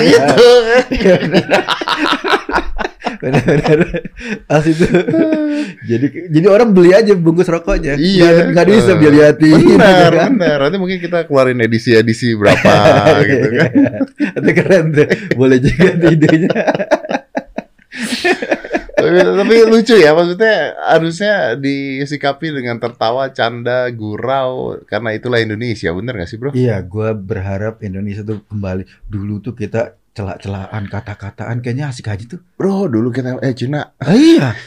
gitu. 0.05 0.49
Benar-benar. 3.23 3.79
Asli 4.47 4.73
tuh. 4.75 4.89
jadi 5.85 6.07
jadi 6.31 6.47
orang 6.47 6.71
beli 6.71 6.93
aja 6.93 7.13
bungkus 7.13 7.49
rokoknya. 7.49 7.97
Iya. 7.97 8.25
Nggak- 8.25 8.47
Nggak 8.55 8.67
bisa 8.69 8.91
dia 8.95 9.11
liatin. 9.11 9.59
Benar, 9.75 10.13
kan. 10.13 10.31
benar. 10.35 10.59
Nanti 10.67 10.77
mungkin 10.77 10.99
kita 10.99 11.19
keluarin 11.25 11.59
edisi-edisi 11.59 12.35
berapa 12.35 12.73
gitu 13.29 13.49
kan. 13.53 13.71
Itu 14.39 14.51
keren 14.55 14.85
tuh. 14.93 15.07
Boleh 15.35 15.59
juga 15.59 15.89
idenya. 16.07 16.51
tapi, 18.99 19.19
tapi 19.19 19.55
lucu 19.65 19.95
ya 19.95 20.11
maksudnya 20.13 20.55
harusnya 20.87 21.33
disikapi 21.55 22.51
dengan 22.51 22.79
tertawa, 22.79 23.31
canda, 23.31 23.87
gurau 23.91 24.79
karena 24.85 25.15
itulah 25.15 25.39
Indonesia, 25.39 25.91
bener 25.91 26.15
gak 26.17 26.29
sih 26.29 26.39
bro? 26.39 26.51
Iya, 26.53 26.83
gue 26.83 27.11
berharap 27.15 27.81
Indonesia 27.81 28.23
tuh 28.23 28.43
kembali. 28.45 28.83
Dulu 29.07 29.39
tuh 29.41 29.55
kita 29.55 29.95
celak-celakan 30.19 30.85
kata-kataan 30.85 31.63
kayaknya 31.63 31.89
asik 31.89 32.11
aja 32.11 32.25
tuh. 32.27 32.41
Bro, 32.55 32.91
dulu 32.91 33.09
kita 33.09 33.39
eh 33.39 33.55
Cina, 33.55 33.95
Ah, 33.97 34.13
iya. 34.13 34.59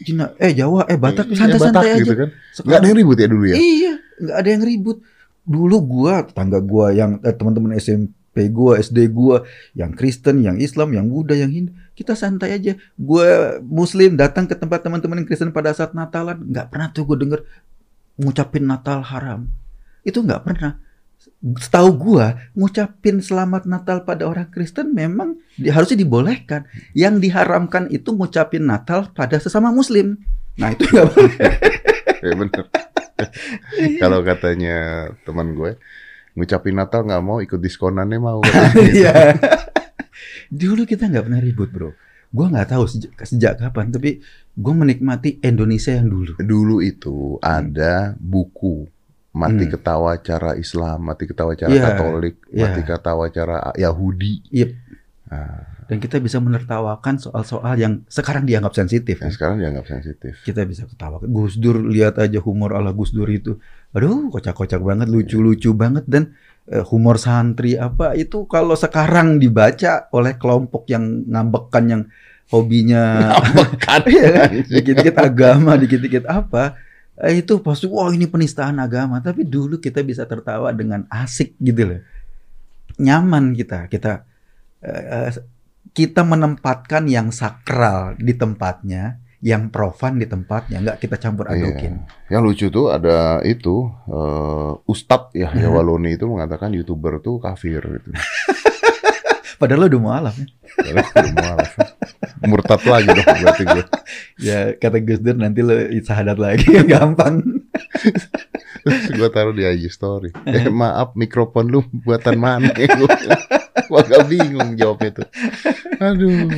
Cina, 0.00 0.32
eh 0.36 0.52
Jawa, 0.52 0.84
eh 0.86 0.96
Batak, 0.96 1.28
Iya, 1.28 1.36
santai-santai 1.40 1.88
aja. 1.90 2.00
gitu 2.00 2.12
kan. 2.14 2.28
Sekarang- 2.52 2.64
Nggak 2.64 2.78
ada 2.78 2.86
yang 2.86 2.98
ribut 2.98 3.16
ya 3.16 3.26
dulu 3.26 3.44
ya? 3.44 3.56
Iya, 3.56 3.92
nggak 4.18 4.36
ada 4.36 4.48
yang 4.48 4.62
ribut. 4.62 4.96
Dulu 5.40 5.76
gua, 5.82 6.14
tetangga 6.22 6.58
gua 6.60 6.86
yang 6.90 7.16
eh, 7.20 7.32
teman-teman 7.32 7.72
SMP 7.74 8.08
gua, 8.48 8.76
SD 8.76 9.08
gua, 9.10 9.42
yang 9.72 9.92
Kristen, 9.92 10.40
yang 10.40 10.56
Islam, 10.56 10.92
yang 10.92 11.04
Buddha, 11.04 11.34
yang 11.34 11.48
Hindu, 11.48 11.72
kita 11.92 12.12
santai 12.14 12.54
aja. 12.54 12.76
Gua 12.94 13.58
Muslim 13.60 14.14
datang 14.14 14.44
ke 14.44 14.54
tempat 14.54 14.80
teman-teman 14.80 15.20
yang 15.20 15.26
Kristen 15.26 15.50
pada 15.50 15.72
saat 15.72 15.92
Natalan, 15.92 16.44
nggak 16.44 16.68
pernah 16.68 16.88
tuh 16.90 17.04
gue 17.04 17.16
denger 17.18 17.40
ngucapin 18.16 18.64
Natal 18.64 19.00
haram. 19.02 19.48
Itu 20.00 20.20
nggak 20.20 20.44
pernah. 20.44 20.80
Setahu 21.40 22.00
gua, 22.00 22.40
ngucapin 22.56 23.20
selamat 23.20 23.68
Natal 23.68 24.08
pada 24.08 24.24
orang 24.24 24.48
Kristen 24.48 24.96
memang 24.96 25.36
di- 25.52 25.68
harusnya 25.68 26.00
dibolehkan. 26.00 26.64
Yang 26.96 27.28
diharamkan 27.28 27.92
itu 27.92 28.16
ngucapin 28.16 28.64
Natal 28.64 29.12
pada 29.12 29.36
sesama 29.36 29.68
Muslim. 29.68 30.16
Nah 30.56 30.72
itu 30.72 30.88
nggak 30.88 31.06
boleh. 31.12 31.36
Ya 32.20 32.36
bener. 32.36 32.64
Kalau 33.96 34.20
katanya 34.20 34.76
teman 35.24 35.56
gue, 35.56 35.80
ngucapin 36.36 36.76
Natal 36.76 37.04
nggak 37.04 37.24
mau 37.24 37.40
ikut 37.40 37.56
diskonannya 37.56 38.20
mau. 38.20 38.40
Iya. 38.92 39.36
Dulu 40.48 40.84
kita 40.84 41.08
nggak 41.08 41.24
pernah 41.28 41.40
ribut 41.40 41.72
bro. 41.72 41.90
Gua 42.28 42.46
nggak 42.52 42.76
tahu 42.76 42.84
sejak, 42.84 43.12
sejak 43.24 43.52
kapan, 43.56 43.88
tapi 43.88 44.20
gue 44.52 44.74
menikmati 44.76 45.40
Indonesia 45.40 45.96
yang 45.96 46.12
dulu. 46.12 46.32
dulu 46.38 46.84
itu 46.84 47.40
ada 47.40 48.12
buku 48.20 48.84
mati 49.32 49.64
Hmm. 49.64 49.72
ketawa 49.72 50.12
cara 50.18 50.50
Islam, 50.54 50.98
mati 51.02 51.24
ketawa 51.24 51.54
cara 51.54 51.70
Iya, 51.70 51.82
Katolik, 51.88 52.36
iya. 52.48 52.66
mati 52.66 52.80
ketawa 52.82 53.24
cara 53.28 53.56
Yahudi. 53.74 54.42
Yep. 54.50 54.70
Nah, 55.30 55.62
Dan 55.86 55.98
kita 55.98 56.18
bisa 56.18 56.38
menertawakan 56.38 57.18
soal-soal 57.18 57.74
yang 57.74 58.06
sekarang 58.06 58.46
dianggap 58.46 58.70
sensitif. 58.72 59.18
yang 59.18 59.26
kan. 59.26 59.30
sekarang 59.32 59.56
dianggap 59.58 59.86
sensitif. 59.88 60.38
Kita 60.40 60.62
bisa 60.62 60.86
ketawa. 60.86 61.18
Gus 61.20 61.54
Dur 61.56 61.82
lihat 61.82 62.14
aja 62.16 62.38
humor 62.38 62.74
ala 62.74 62.90
Gus 62.90 63.10
Dur 63.10 63.26
itu. 63.26 63.58
Aduh, 63.90 64.30
kocak-kocak 64.30 64.78
banget, 64.78 65.06
lucu-lucu 65.06 65.70
banget 65.72 66.06
dan 66.06 66.30
eh, 66.66 66.82
humor 66.84 67.18
santri 67.18 67.74
apa 67.74 68.14
itu 68.14 68.46
kalau 68.46 68.74
sekarang 68.74 69.38
dibaca 69.38 70.06
oleh 70.10 70.34
kelompok 70.34 70.86
yang 70.86 71.02
ngambekan 71.26 71.84
yang 71.84 72.02
hobinya 72.48 73.34
Kan? 73.76 74.00
Iya 74.10 74.28
kan? 74.32 74.48
Dikit-dikit 74.62 75.16
agama, 75.16 75.74
dikit-dikit 75.74 76.24
apa. 76.24 76.78
Eh, 77.20 77.44
itu 77.44 77.60
pasti, 77.60 77.84
wah 77.84 78.08
ini 78.08 78.24
penistaan 78.24 78.80
agama. 78.80 79.20
Tapi 79.20 79.44
dulu 79.44 79.76
kita 79.76 80.00
bisa 80.00 80.24
tertawa 80.24 80.72
dengan 80.72 81.04
asik 81.12 81.52
gitu 81.60 81.84
loh. 81.84 82.00
Nyaman 82.96 83.52
kita. 83.52 83.92
Kita 83.92 84.24
eh, 84.80 85.30
kita 85.92 86.22
menempatkan 86.24 87.04
yang 87.10 87.28
sakral 87.28 88.16
di 88.16 88.32
tempatnya, 88.32 89.20
yang 89.44 89.68
profan 89.68 90.16
di 90.16 90.24
tempatnya. 90.24 90.80
Nggak 90.80 90.96
kita 90.96 91.16
campur 91.20 91.52
adukin. 91.52 92.08
Yang 92.32 92.42
lucu 92.42 92.66
tuh 92.72 92.86
ada 92.88 93.44
itu 93.44 93.92
eh, 94.08 94.72
Ustadz 94.88 95.36
ya, 95.36 95.52
ya 95.52 95.68
Hmm. 95.68 95.76
Waloni 95.76 96.16
itu 96.16 96.24
mengatakan 96.24 96.72
youtuber 96.72 97.20
tuh 97.20 97.36
kafir 97.36 97.84
gitu. 97.84 98.10
Padahal 99.60 99.84
lo 99.84 99.86
udah 99.92 100.00
mualaf 100.00 100.34
ya. 100.40 100.46
Udah 100.88 101.32
mualaf. 101.36 101.70
Murtad 102.40 102.80
lagi 102.88 103.12
dong 103.12 103.28
berarti 103.28 103.64
gue. 103.68 103.84
Ya 104.48 104.72
kata 104.72 105.04
Gus 105.04 105.20
Dur 105.20 105.36
nanti 105.36 105.60
lo 105.60 105.76
sahadat 106.00 106.40
lagi. 106.40 106.64
Gampang. 106.90 107.44
Terus 108.88 109.04
gue 109.12 109.28
taruh 109.28 109.52
di 109.52 109.68
IG 109.68 109.92
story. 109.92 110.32
Eh 110.48 110.72
maaf 110.72 111.12
mikrofon 111.12 111.68
lu 111.68 111.84
buatan 111.92 112.40
mana? 112.40 112.72
gue 112.72 113.98
agak 114.00 114.24
bingung 114.32 114.80
jawabnya 114.80 115.20
tuh. 115.20 115.28
Aduh. 116.00 116.48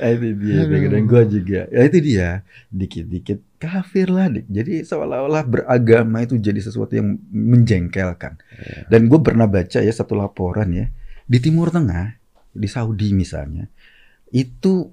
Ah, 0.00 0.12
itu 0.12 0.36
dia 0.36 0.68
Aduh. 0.68 0.84
dan 0.92 1.02
gue 1.08 1.22
juga 1.32 1.64
ya 1.72 1.80
itu 1.88 1.98
dia 2.04 2.44
dikit-dikit 2.68 3.40
kafir 3.56 4.12
lah 4.12 4.28
Dik. 4.28 4.44
jadi 4.44 4.84
seolah-olah 4.84 5.44
beragama 5.48 6.20
itu 6.20 6.36
jadi 6.36 6.60
sesuatu 6.60 6.92
yang 6.92 7.16
menjengkelkan 7.32 8.36
Iya. 8.52 8.84
dan 8.92 9.08
gue 9.08 9.20
pernah 9.24 9.48
baca 9.48 9.80
ya 9.80 9.88
satu 9.88 10.12
laporan 10.12 10.68
ya 10.76 10.86
di 11.28 11.38
Timur 11.38 11.68
Tengah 11.68 12.16
di 12.50 12.66
Saudi 12.66 13.12
misalnya 13.12 13.68
itu 14.28 14.88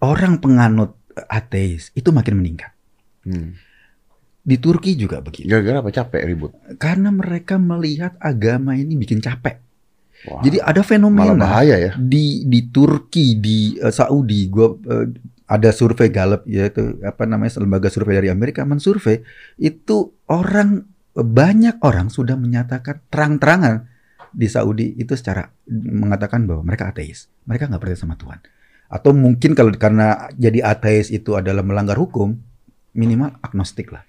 orang 0.00 0.38
penganut 0.38 0.98
ateis 1.26 1.92
itu 1.94 2.10
makin 2.10 2.36
meningkat 2.36 2.72
Hmm. 3.20 3.52
di 4.40 4.56
Turki 4.56 4.96
juga 4.96 5.20
begitu 5.20 5.44
Gara-gara 5.44 5.84
apa 5.84 5.92
capek 5.92 6.22
ribut? 6.24 6.56
karena 6.76 7.12
mereka 7.12 7.60
melihat 7.60 8.16
agama 8.16 8.72
ini 8.72 8.96
bikin 8.96 9.20
capek 9.20 9.60
Wah, 10.24 10.40
jadi 10.40 10.64
ada 10.64 10.80
fenomena 10.80 11.36
bahaya 11.36 11.76
ya. 11.76 11.92
di 12.00 12.48
di 12.48 12.64
Turki 12.66 13.36
di 13.36 13.76
eh, 13.76 13.92
Saudi 13.92 14.48
gua 14.48 14.72
eh, 14.72 15.12
ada 15.44 15.68
survei 15.68 16.08
Gallup 16.08 16.48
yaitu 16.48 16.96
apa 17.04 17.28
namanya 17.28 17.60
lembaga 17.60 17.92
survei 17.92 18.24
dari 18.24 18.32
Amerika 18.32 18.64
mensurvei 18.64 19.20
itu 19.56 20.16
orang 20.24 20.88
banyak 21.12 21.76
orang 21.84 22.08
sudah 22.08 22.40
menyatakan 22.40 23.04
terang-terangan 23.12 23.84
di 24.30 24.46
Saudi 24.46 24.94
itu 24.96 25.12
secara 25.14 25.46
mengatakan 25.70 26.46
bahwa 26.46 26.62
mereka 26.66 26.90
ateis 26.90 27.30
mereka 27.46 27.66
nggak 27.68 27.80
percaya 27.82 27.98
sama 27.98 28.14
Tuhan 28.16 28.38
atau 28.90 29.10
mungkin 29.14 29.54
kalau 29.54 29.70
karena 29.74 30.30
jadi 30.34 30.66
ateis 30.66 31.14
itu 31.14 31.38
adalah 31.38 31.62
melanggar 31.62 31.98
hukum 31.98 32.34
minimal 32.94 33.38
agnostik 33.42 33.94
lah 33.94 34.02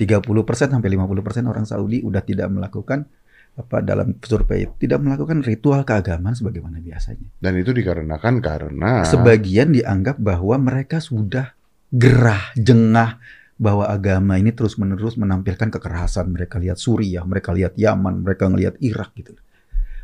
30% 0.00 0.24
sampai 0.72 0.88
50% 0.88 1.52
orang 1.52 1.64
Saudi 1.68 2.00
udah 2.00 2.22
tidak 2.24 2.48
melakukan 2.48 3.04
apa 3.52 3.84
dalam 3.84 4.16
survei 4.24 4.64
tidak 4.80 5.04
melakukan 5.04 5.44
ritual 5.44 5.84
keagamaan 5.84 6.32
sebagaimana 6.32 6.80
biasanya 6.80 7.28
Dan 7.36 7.60
itu 7.60 7.76
dikarenakan 7.76 8.40
karena 8.40 9.04
sebagian 9.04 9.76
dianggap 9.76 10.16
bahwa 10.16 10.56
mereka 10.56 11.04
sudah 11.04 11.52
gerah, 11.92 12.56
jengah 12.56 13.20
bahwa 13.60 13.86
agama 13.86 14.40
ini 14.40 14.50
terus-menerus 14.50 15.20
menampilkan 15.20 15.68
kekerasan. 15.68 16.32
Mereka 16.32 16.56
lihat 16.58 16.80
Suriah, 16.80 17.22
mereka 17.22 17.52
lihat 17.52 17.76
Yaman, 17.76 18.24
mereka 18.24 18.48
ngelihat 18.48 18.80
Irak 18.80 19.12
gitu. 19.14 19.36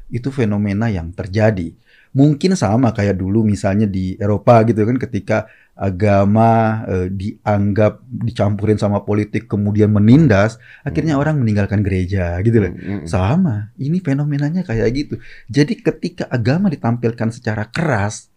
Itu 0.08 0.32
fenomena 0.32 0.88
yang 0.88 1.12
terjadi. 1.12 1.72
Mungkin 2.16 2.56
sama 2.56 2.96
kayak 2.96 3.20
dulu 3.20 3.44
misalnya 3.44 3.84
di 3.84 4.16
Eropa 4.16 4.64
gitu 4.64 4.80
kan 4.88 4.96
ketika 4.96 5.38
agama 5.78 6.82
eh, 6.90 7.08
dianggap 7.12 8.02
dicampurin 8.08 8.80
sama 8.80 9.06
politik 9.06 9.46
kemudian 9.46 9.94
menindas, 9.94 10.58
akhirnya 10.82 11.14
orang 11.14 11.38
meninggalkan 11.38 11.86
gereja 11.86 12.40
gitu 12.42 12.58
loh. 12.64 12.72
Mm, 12.74 13.04
mm. 13.04 13.06
Sama, 13.06 13.70
ini 13.78 14.02
fenomenanya 14.02 14.66
kayak 14.66 14.88
gitu. 14.96 15.14
Jadi 15.46 15.78
ketika 15.78 16.26
agama 16.26 16.66
ditampilkan 16.66 17.30
secara 17.30 17.70
keras, 17.70 18.32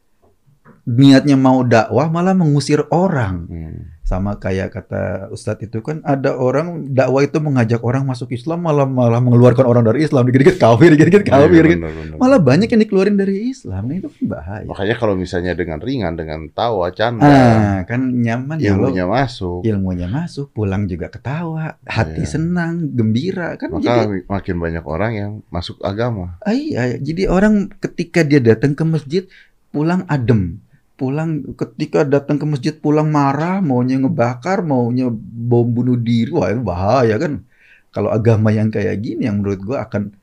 niatnya 0.84 1.38
mau 1.38 1.62
dakwah 1.62 2.08
malah 2.08 2.34
mengusir 2.34 2.86
orang. 2.90 3.46
Mm. 3.48 3.80
Sama 4.02 4.36
kayak 4.36 4.76
kata 4.76 5.32
Ustadz 5.32 5.64
itu 5.64 5.80
kan 5.80 6.04
ada 6.04 6.36
orang 6.36 6.92
dakwah 6.92 7.24
itu 7.24 7.40
mengajak 7.40 7.80
orang 7.80 8.04
masuk 8.04 8.36
Islam 8.36 8.60
malah 8.60 8.84
malah 8.84 9.24
mengeluarkan 9.24 9.64
orang 9.64 9.88
dari 9.88 10.04
Islam, 10.04 10.28
dikit-dikit 10.28 10.60
kafir, 10.60 10.92
dikit-dikit 10.92 11.24
Iya, 11.24 11.32
kafir. 11.32 11.64
gitu. 11.64 11.80
bener, 11.80 11.94
bener. 11.96 12.18
Malah 12.20 12.40
banyak 12.44 12.68
yang 12.68 12.82
dikeluarin 12.84 13.16
dari 13.16 13.56
Islam, 13.56 13.88
nah, 13.88 13.96
itu 13.96 14.12
kan 14.12 14.24
bahaya. 14.28 14.68
Makanya 14.68 14.96
kalau 15.00 15.16
misalnya 15.16 15.56
dengan 15.56 15.80
ringan, 15.80 16.20
dengan 16.20 16.44
tawa, 16.52 16.92
canda, 16.92 17.24
Ah, 17.24 17.88
kan 17.88 18.04
nyaman 18.04 18.60
ya 18.60 18.76
lo 18.76 18.92
ilmunya 18.92 19.08
masuk, 19.08 19.64
ilmunya 19.64 20.12
masuk, 20.12 20.52
pulang 20.52 20.92
juga 20.92 21.08
ketawa, 21.08 21.80
hati 21.88 22.28
Iya. 22.28 22.36
senang, 22.36 22.92
gembira 22.92 23.56
kan 23.56 23.72
maka 23.72 23.86
jadi 24.04 24.28
makin 24.28 24.56
banyak 24.60 24.84
orang 24.84 25.12
yang 25.16 25.32
masuk 25.48 25.80
agama. 25.80 26.36
Ah, 26.44 26.52
iya, 26.52 27.00
jadi 27.00 27.32
orang 27.32 27.72
ketika 27.80 28.28
dia 28.28 28.44
datang 28.44 28.76
ke 28.76 28.84
masjid 28.84 29.24
pulang 29.72 30.04
adem. 30.12 30.60
Pulang 31.02 31.58
ketika 31.58 32.06
datang 32.06 32.38
ke 32.38 32.46
masjid 32.46 32.78
pulang 32.78 33.10
marah, 33.10 33.58
maunya 33.58 33.98
ngebakar, 33.98 34.62
maunya 34.62 35.10
bom 35.10 35.66
bunuh 35.66 35.98
diri. 35.98 36.30
Wah, 36.30 36.54
itu 36.54 36.62
bahaya 36.62 37.18
kan. 37.18 37.42
Kalau 37.90 38.14
agama 38.14 38.54
yang 38.54 38.70
kayak 38.70 39.02
gini 39.02 39.26
yang 39.26 39.42
menurut 39.42 39.66
gua 39.66 39.90
akan 39.90 40.14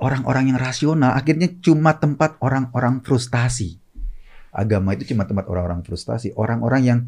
orang-orang 0.00 0.54
yang 0.54 0.58
rasional 0.58 1.12
akhirnya 1.12 1.52
cuma 1.60 1.92
tempat 1.98 2.40
orang-orang 2.40 3.04
frustasi. 3.04 3.76
Agama 4.48 4.96
itu 4.96 5.12
cuma 5.12 5.28
tempat 5.28 5.44
orang-orang 5.44 5.84
frustasi, 5.84 6.32
orang-orang 6.34 6.82
yang 6.82 6.98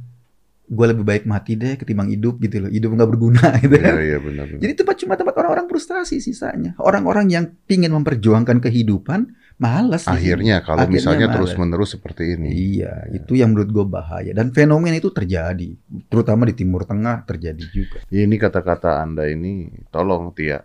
gue 0.70 0.86
lebih 0.86 1.02
baik 1.02 1.24
mati 1.26 1.58
deh 1.58 1.74
ketimbang 1.74 2.14
hidup 2.14 2.38
gitu 2.38 2.62
loh. 2.62 2.70
Hidup 2.70 2.94
nggak 2.94 3.10
berguna 3.10 3.46
gitu 3.64 3.74
kan. 3.80 3.94
Iya, 3.98 4.02
iya 4.14 4.18
benar. 4.22 4.44
benar. 4.46 4.60
Jadi 4.62 4.72
tempat 4.76 4.96
cuma 5.02 5.14
tempat 5.18 5.34
orang-orang 5.40 5.66
frustasi 5.66 6.22
sisanya. 6.22 6.78
Orang-orang 6.78 7.26
yang 7.32 7.44
pingin 7.66 7.90
memperjuangkan 7.90 8.62
kehidupan, 8.62 9.34
sini. 9.60 10.16
Akhirnya 10.16 10.64
kalau 10.64 10.88
Akhirnya 10.88 10.96
misalnya 10.96 11.26
terus-menerus 11.36 12.00
seperti 12.00 12.40
ini. 12.40 12.48
Iya, 12.48 13.12
itu 13.12 13.36
yang 13.36 13.52
menurut 13.52 13.68
gue 13.68 13.84
bahaya. 13.84 14.32
Dan 14.32 14.56
fenomena 14.56 14.96
itu 14.96 15.12
terjadi, 15.12 15.76
terutama 16.08 16.48
di 16.48 16.56
Timur 16.56 16.88
Tengah 16.88 17.28
terjadi 17.28 17.64
juga. 17.68 18.00
Ini 18.08 18.32
kata-kata 18.40 19.04
Anda 19.04 19.28
ini, 19.28 19.68
tolong 19.92 20.32
Tia, 20.32 20.64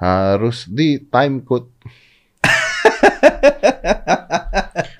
harus 0.00 0.64
di 0.64 1.04
time 1.04 1.44
code. 1.44 1.68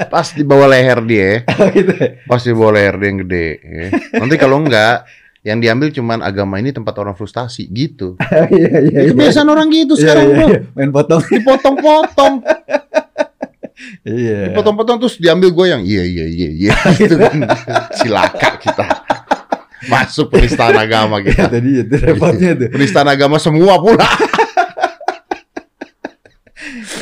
Pas 0.09 0.25
di 0.33 0.41
bawah 0.41 0.73
leher 0.73 1.05
dia, 1.05 1.45
gitu. 1.77 1.93
pas 2.25 2.41
di 2.41 2.49
bawah 2.57 2.81
leher 2.81 2.97
dia 2.97 3.09
yang 3.13 3.21
gede. 3.29 3.49
ya. 3.61 3.87
Nanti 4.17 4.41
kalau 4.41 4.65
enggak, 4.65 5.05
yang 5.49 5.65
diambil 5.65 5.89
cuman 5.89 6.21
agama 6.21 6.61
ini 6.61 6.77
tempat 6.77 6.93
orang 7.01 7.17
frustasi 7.17 7.65
gitu. 7.73 8.21
Iya, 8.53 8.85
iya, 8.85 8.99
Itu 9.09 9.17
kebiasaan 9.17 9.49
orang 9.49 9.73
gitu 9.73 9.97
sekarang, 9.97 10.27
bro. 10.29 10.47
Main 10.77 10.91
potong. 10.93 11.25
Dipotong-potong, 11.25 12.35
Iya. 14.05 14.53
dipotong-potong 14.53 14.97
terus 15.01 15.17
diambil 15.17 15.49
gue 15.55 15.67
yang 15.71 15.83
iya 15.87 16.05
iya 16.05 16.27
iya 16.29 16.49
iya 16.53 16.73
gitu 17.01 17.17
kan. 17.17 17.49
Cilaka 17.97 18.51
kita. 18.61 18.85
Masuk 19.89 20.29
penistaan 20.29 20.77
agama 20.77 21.23
kita. 21.25 21.49
tadi 21.49 21.81
itu 21.81 21.97
repotnya 21.97 22.53
tuh. 22.59 22.69
Penistaan 22.69 23.09
agama 23.09 23.41
semua 23.41 23.81
pula. 23.81 24.05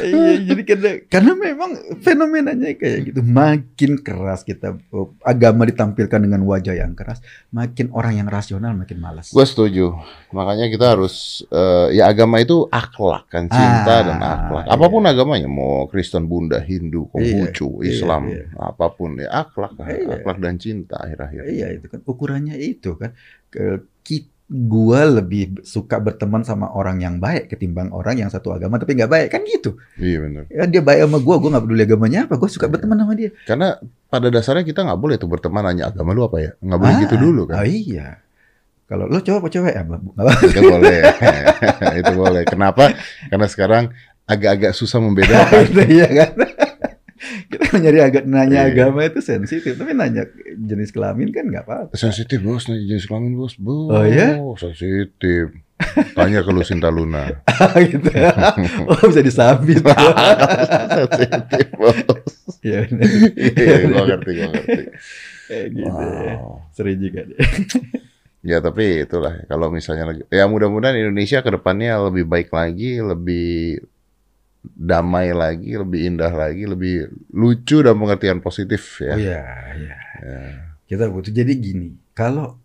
Iya, 0.07 0.33
jadi 0.41 0.63
karena, 0.63 0.91
karena 1.07 1.33
memang 1.35 1.71
fenomenanya 2.01 2.71
kayak 2.75 2.99
gitu. 3.11 3.21
Makin 3.21 4.01
keras 4.01 4.43
kita 4.43 4.79
oh, 4.91 5.13
agama 5.21 5.65
ditampilkan 5.65 6.19
dengan 6.19 6.43
wajah 6.45 6.75
yang 6.75 6.95
keras, 6.95 7.19
makin 7.51 7.91
orang 7.91 8.19
yang 8.19 8.29
rasional 8.31 8.73
makin 8.73 8.99
malas. 8.99 9.35
Gue 9.35 9.43
setuju. 9.43 9.99
Makanya 10.31 10.71
kita 10.71 10.95
harus 10.95 11.43
eh, 11.49 11.99
ya 11.99 12.07
agama 12.07 12.39
itu 12.39 12.67
akhlak 12.69 13.27
kan, 13.27 13.47
cinta 13.47 13.93
Ah, 13.93 14.03
dan 14.03 14.19
akhlak. 14.19 14.65
iya. 14.67 14.73
Apa 14.73 14.87
pun 14.87 15.03
agamanya, 15.03 15.49
mau 15.49 15.87
Kristen, 15.87 16.27
Buddha, 16.27 16.59
Hindu, 16.61 17.11
Konghucu, 17.11 17.83
Iya, 17.83 17.91
Islam, 17.91 18.23
iya, 18.31 18.47
apa 18.55 18.87
pun 18.93 19.19
ya 19.19 19.29
akhlak. 19.31 19.75
Iya. 19.81 20.21
akhlak 20.21 20.39
dan 20.39 20.55
cinta 20.57 20.97
akhir-akhir. 21.01 21.43
Iya 21.49 21.67
itu 21.75 21.87
kan 21.89 22.01
ukurannya 22.05 22.55
itu 22.59 22.95
kan. 22.95 23.11
Ke, 23.47 23.83
gua 24.47 25.03
lebih 25.11 25.59
suka 25.67 25.99
berteman 25.99 26.47
sama 26.47 26.71
orang 26.71 27.03
yang 27.03 27.19
baik 27.19 27.51
ketimbang 27.51 27.91
orang 27.91 28.23
yang 28.23 28.31
satu 28.31 28.55
agama 28.55 28.79
tapi 28.79 28.95
nggak 28.95 29.11
baik 29.11 29.29
kan 29.35 29.43
gitu. 29.43 29.75
Iya 29.99 30.23
benar. 30.23 30.43
Ya, 30.47 30.65
dia 30.71 30.83
baik 30.87 31.01
sama 31.11 31.19
gua, 31.19 31.37
gua 31.43 31.51
nggak 31.59 31.65
peduli 31.67 31.83
agamanya 31.83 32.21
apa, 32.31 32.35
gua 32.39 32.51
suka 32.51 32.71
berteman 32.71 32.95
sama 33.03 33.19
dia. 33.19 33.35
Karena 33.43 33.75
pada 34.07 34.31
dasarnya 34.31 34.63
kita 34.63 34.87
nggak 34.87 35.01
boleh 35.03 35.17
tuh 35.19 35.27
berteman 35.27 35.67
hanya 35.67 35.91
agama 35.91 36.15
lu 36.15 36.23
apa 36.23 36.39
ya, 36.39 36.51
nggak 36.63 36.79
boleh 36.79 36.95
gitu 37.03 37.15
Ah, 37.19 37.23
dulu 37.27 37.43
kan. 37.51 37.57
Oh 37.59 37.67
iya. 37.67 38.09
Kalau 38.87 39.11
lo 39.11 39.19
cowok 39.19 39.39
apa 39.43 39.49
cewek 39.51 39.75
ya? 39.75 39.83
Apa. 39.83 40.33
Itu 40.47 40.61
boleh, 40.63 40.99
itu 42.07 42.13
boleh. 42.15 42.43
Kenapa? 42.47 42.95
Karena 43.27 43.47
sekarang 43.51 43.85
agak-agak 44.31 44.73
susah 44.79 45.03
membedakan. 45.03 45.67
Gitu, 45.67 45.83
iya 45.99 46.07
kan? 46.07 46.31
Kita 47.47 47.77
nyari 47.77 47.99
agak 48.01 48.25
nanya 48.25 48.67
Iya. 48.67 48.73
agama 48.73 49.03
itu 49.03 49.21
sensitif, 49.21 49.75
tapi 49.75 49.93
nanya 49.93 50.27
jenis 50.57 50.91
kelamin 50.91 51.31
kan 51.31 51.47
nggak 51.47 51.65
apa-apa. 51.65 51.93
Sensitif 51.95 52.39
bos, 52.41 52.67
nih 52.67 52.87
jenis 52.87 53.07
kelamin 53.07 53.35
bos, 53.35 53.55
bos. 53.57 53.91
Oh, 53.91 54.05
iya? 54.05 54.39
Sensitif. 54.57 55.53
Tanya 56.13 56.41
ke 56.41 56.51
Lucinta 56.51 56.89
Luna. 56.89 57.29
gitu. 57.85 58.09
Oh 58.89 59.03
bisa 59.07 59.21
disabit. 59.21 59.85
sensitif 61.21 61.67
bos. 61.73 61.97
Iya 62.63 62.89
benar. 62.89 63.07
Iya, 63.37 63.75
ngerti, 63.85 64.31
gua 64.33 64.49
ngerti. 64.51 64.83
Kayak 65.47 65.67
gitu 65.77 66.03
ya. 66.03 66.35
Wow. 66.41 66.55
Sering 66.73 66.99
juga 66.99 67.21
deh. 67.25 67.39
Ya 68.41 68.63
tapi 68.63 69.03
itulah 69.03 69.43
kalau 69.47 69.69
misalnya 69.69 70.07
lagi 70.07 70.23
ya 70.31 70.47
mudah-mudahan 70.47 70.95
Indonesia 70.95 71.43
ke 71.43 71.51
depannya 71.51 71.99
lebih 72.09 72.25
baik 72.25 72.49
lagi, 72.51 73.03
lebih 73.03 73.83
damai 74.75 75.31
lagi, 75.31 75.77
lebih 75.77 76.01
indah 76.15 76.33
lagi, 76.33 76.67
lebih 76.67 77.13
lucu 77.31 77.85
dan 77.85 77.95
pengertian 77.95 78.41
positif 78.41 78.99
Oh 79.01 79.13
ya. 79.13 79.15
iya, 79.15 79.43
iya. 79.77 79.97
Ya. 80.19 80.41
Kita 80.87 81.07
butuh. 81.07 81.31
Jadi 81.31 81.53
gini, 81.55 81.89
kalau 82.11 82.59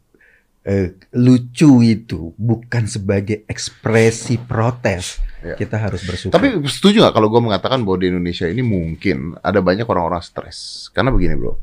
eh, 0.62 0.94
lucu 1.14 1.82
itu 1.82 2.32
bukan 2.38 2.86
sebagai 2.86 3.44
ekspresi 3.46 4.38
protes, 4.40 5.18
Ya. 5.42 5.58
kita 5.58 5.74
harus 5.74 6.06
bersyukur. 6.06 6.38
Tapi 6.38 6.54
setuju 6.70 7.02
nggak 7.02 7.18
kalau 7.18 7.26
gue 7.34 7.42
mengatakan 7.42 7.82
bahwa 7.82 7.98
di 7.98 8.14
Indonesia 8.14 8.46
ini 8.46 8.62
mungkin 8.62 9.34
ada 9.42 9.58
banyak 9.58 9.90
orang-orang 9.90 10.22
stres? 10.22 10.86
Karena 10.94 11.10
begini 11.10 11.34
bro, 11.34 11.58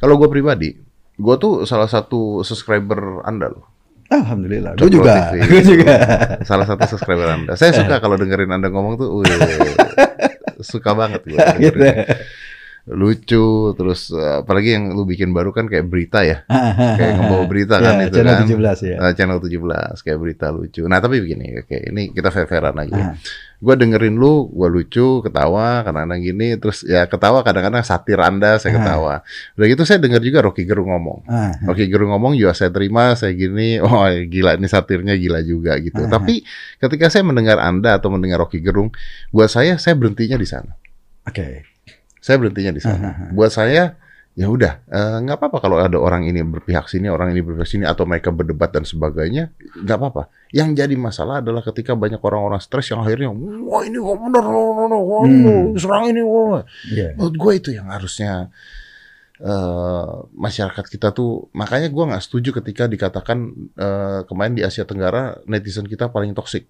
kalau 0.00 0.16
gue 0.16 0.32
pribadi, 0.32 0.72
gue 1.12 1.34
tuh 1.36 1.68
salah 1.68 1.92
satu 1.92 2.40
subscriber 2.40 3.20
Anda 3.28 3.52
loh. 3.52 3.68
Alhamdulillah, 4.08 4.72
gue 4.80 4.88
juga, 4.88 5.30
gue 5.52 5.60
juga. 5.60 5.94
Salah 6.40 6.64
satu 6.64 6.96
subscriber 6.96 7.28
Anda. 7.28 7.52
Saya 7.60 7.76
suka 7.76 8.00
kalau 8.00 8.16
dengerin 8.16 8.48
Anda 8.48 8.72
ngomong 8.72 8.96
tuh, 8.96 9.08
suka 10.64 10.96
banget 10.96 11.28
gue. 11.28 11.36
gitu. 11.68 11.76
Lucu, 12.88 13.76
terus 13.76 14.08
eh, 14.10 14.40
apalagi 14.40 14.72
yang 14.72 14.96
lu 14.96 15.04
bikin 15.04 15.30
baru 15.30 15.52
kan 15.52 15.68
kayak 15.68 15.84
berita 15.86 16.24
ya, 16.24 16.40
kayak 16.98 17.12
ngebawa 17.20 17.44
berita 17.44 17.76
kan 17.76 18.00
Ya, 18.00 18.08
itu 18.08 18.16
channel 18.16 18.34
kan. 18.34 18.46
17 18.48 18.88
ya. 18.88 18.96
Eh, 18.96 19.12
channel 19.12 19.38
17 19.38 20.00
kayak 20.00 20.18
berita 20.18 20.46
lucu. 20.48 20.82
Nah 20.84 20.98
tapi 20.98 21.20
begini, 21.20 21.60
oke 21.60 21.76
ini 21.88 22.02
kita 22.10 22.28
fair-fairan 22.28 22.72
aja. 22.80 23.12
Ah. 23.12 23.14
Gue 23.58 23.74
dengerin 23.74 24.14
lu, 24.14 24.46
gue 24.48 24.68
lucu, 24.70 25.18
ketawa, 25.18 25.82
kadang-kadang 25.82 26.22
gini, 26.22 26.54
terus 26.56 26.86
ya 26.86 27.04
ketawa 27.04 27.42
kadang-kadang 27.42 27.82
satir 27.82 28.16
anda, 28.18 28.54
saya 28.56 28.72
Ah. 28.72 28.76
ketawa. 28.78 29.14
Udah 29.58 29.66
gitu 29.66 29.82
saya 29.82 29.98
denger 29.98 30.22
juga 30.22 30.38
Rocky 30.46 30.62
Gerung 30.62 30.88
ngomong. 30.88 31.26
Ah, 31.26 31.52
Rocky 31.66 31.90
Gerung 31.90 32.14
ngomong 32.14 32.38
juga 32.38 32.54
saya 32.54 32.70
terima, 32.70 33.12
saya 33.18 33.34
gini, 33.34 33.76
oh 33.84 34.06
gila 34.30 34.56
ini 34.56 34.64
satirnya 34.64 35.18
gila 35.18 35.42
juga 35.42 35.74
gitu. 35.76 36.06
Tapi 36.06 36.40
ketika 36.78 37.10
saya 37.10 37.26
mendengar 37.26 37.58
anda 37.58 37.98
atau 37.98 38.08
mendengar 38.08 38.40
Rocky 38.40 38.62
Gerung, 38.62 38.94
buat 39.28 39.50
saya 39.50 39.74
saya 39.76 39.98
berhentinya 39.98 40.38
di 40.38 40.46
sana. 40.46 40.72
Oke. 41.26 41.77
Saya 42.18 42.36
berhentinya 42.38 42.72
di 42.74 42.82
sana. 42.82 42.98
Ah, 43.00 43.14
ah. 43.26 43.30
Buat 43.32 43.50
saya 43.50 43.96
ya 44.38 44.46
udah 44.46 44.86
eh, 44.86 45.16
nggak 45.26 45.34
apa-apa 45.34 45.58
kalau 45.58 45.82
ada 45.82 45.98
orang 45.98 46.22
ini 46.22 46.38
berpihak 46.46 46.86
sini, 46.86 47.10
orang 47.10 47.34
ini 47.34 47.42
berpihak 47.42 47.66
sini 47.66 47.82
atau 47.82 48.06
mereka 48.06 48.30
berdebat 48.30 48.70
dan 48.70 48.86
sebagainya, 48.86 49.50
nggak 49.82 49.96
apa-apa. 49.98 50.30
Yang 50.54 50.78
jadi 50.78 50.94
masalah 50.94 51.42
adalah 51.42 51.58
ketika 51.66 51.98
banyak 51.98 52.22
orang-orang 52.22 52.62
stres 52.62 52.86
yang 52.94 53.02
akhirnya 53.02 53.34
wah 53.34 53.82
ini 53.82 53.98
kok 53.98 54.14
bener, 54.14 54.44
wah, 54.46 54.62
wah, 54.78 54.86
wah, 54.94 55.22
Hmm. 55.26 55.74
serang 55.74 56.14
ini. 56.14 56.22
Wah. 56.22 56.62
Iya. 56.86 57.18
Menurut 57.18 57.34
gue 57.34 57.52
itu 57.58 57.70
yang 57.74 57.90
harusnya 57.90 58.54
eh, 59.38 60.12
masyarakat 60.34 60.84
kita 60.86 61.14
tuh 61.14 61.46
makanya 61.54 61.90
gue 61.90 62.04
nggak 62.10 62.22
setuju 62.22 62.62
ketika 62.62 62.86
dikatakan 62.86 63.38
eh, 63.74 64.20
kemarin 64.26 64.54
di 64.54 64.62
Asia 64.62 64.82
Tenggara 64.82 65.38
netizen 65.46 65.86
kita 65.86 66.10
paling 66.10 66.34
toksik. 66.34 66.66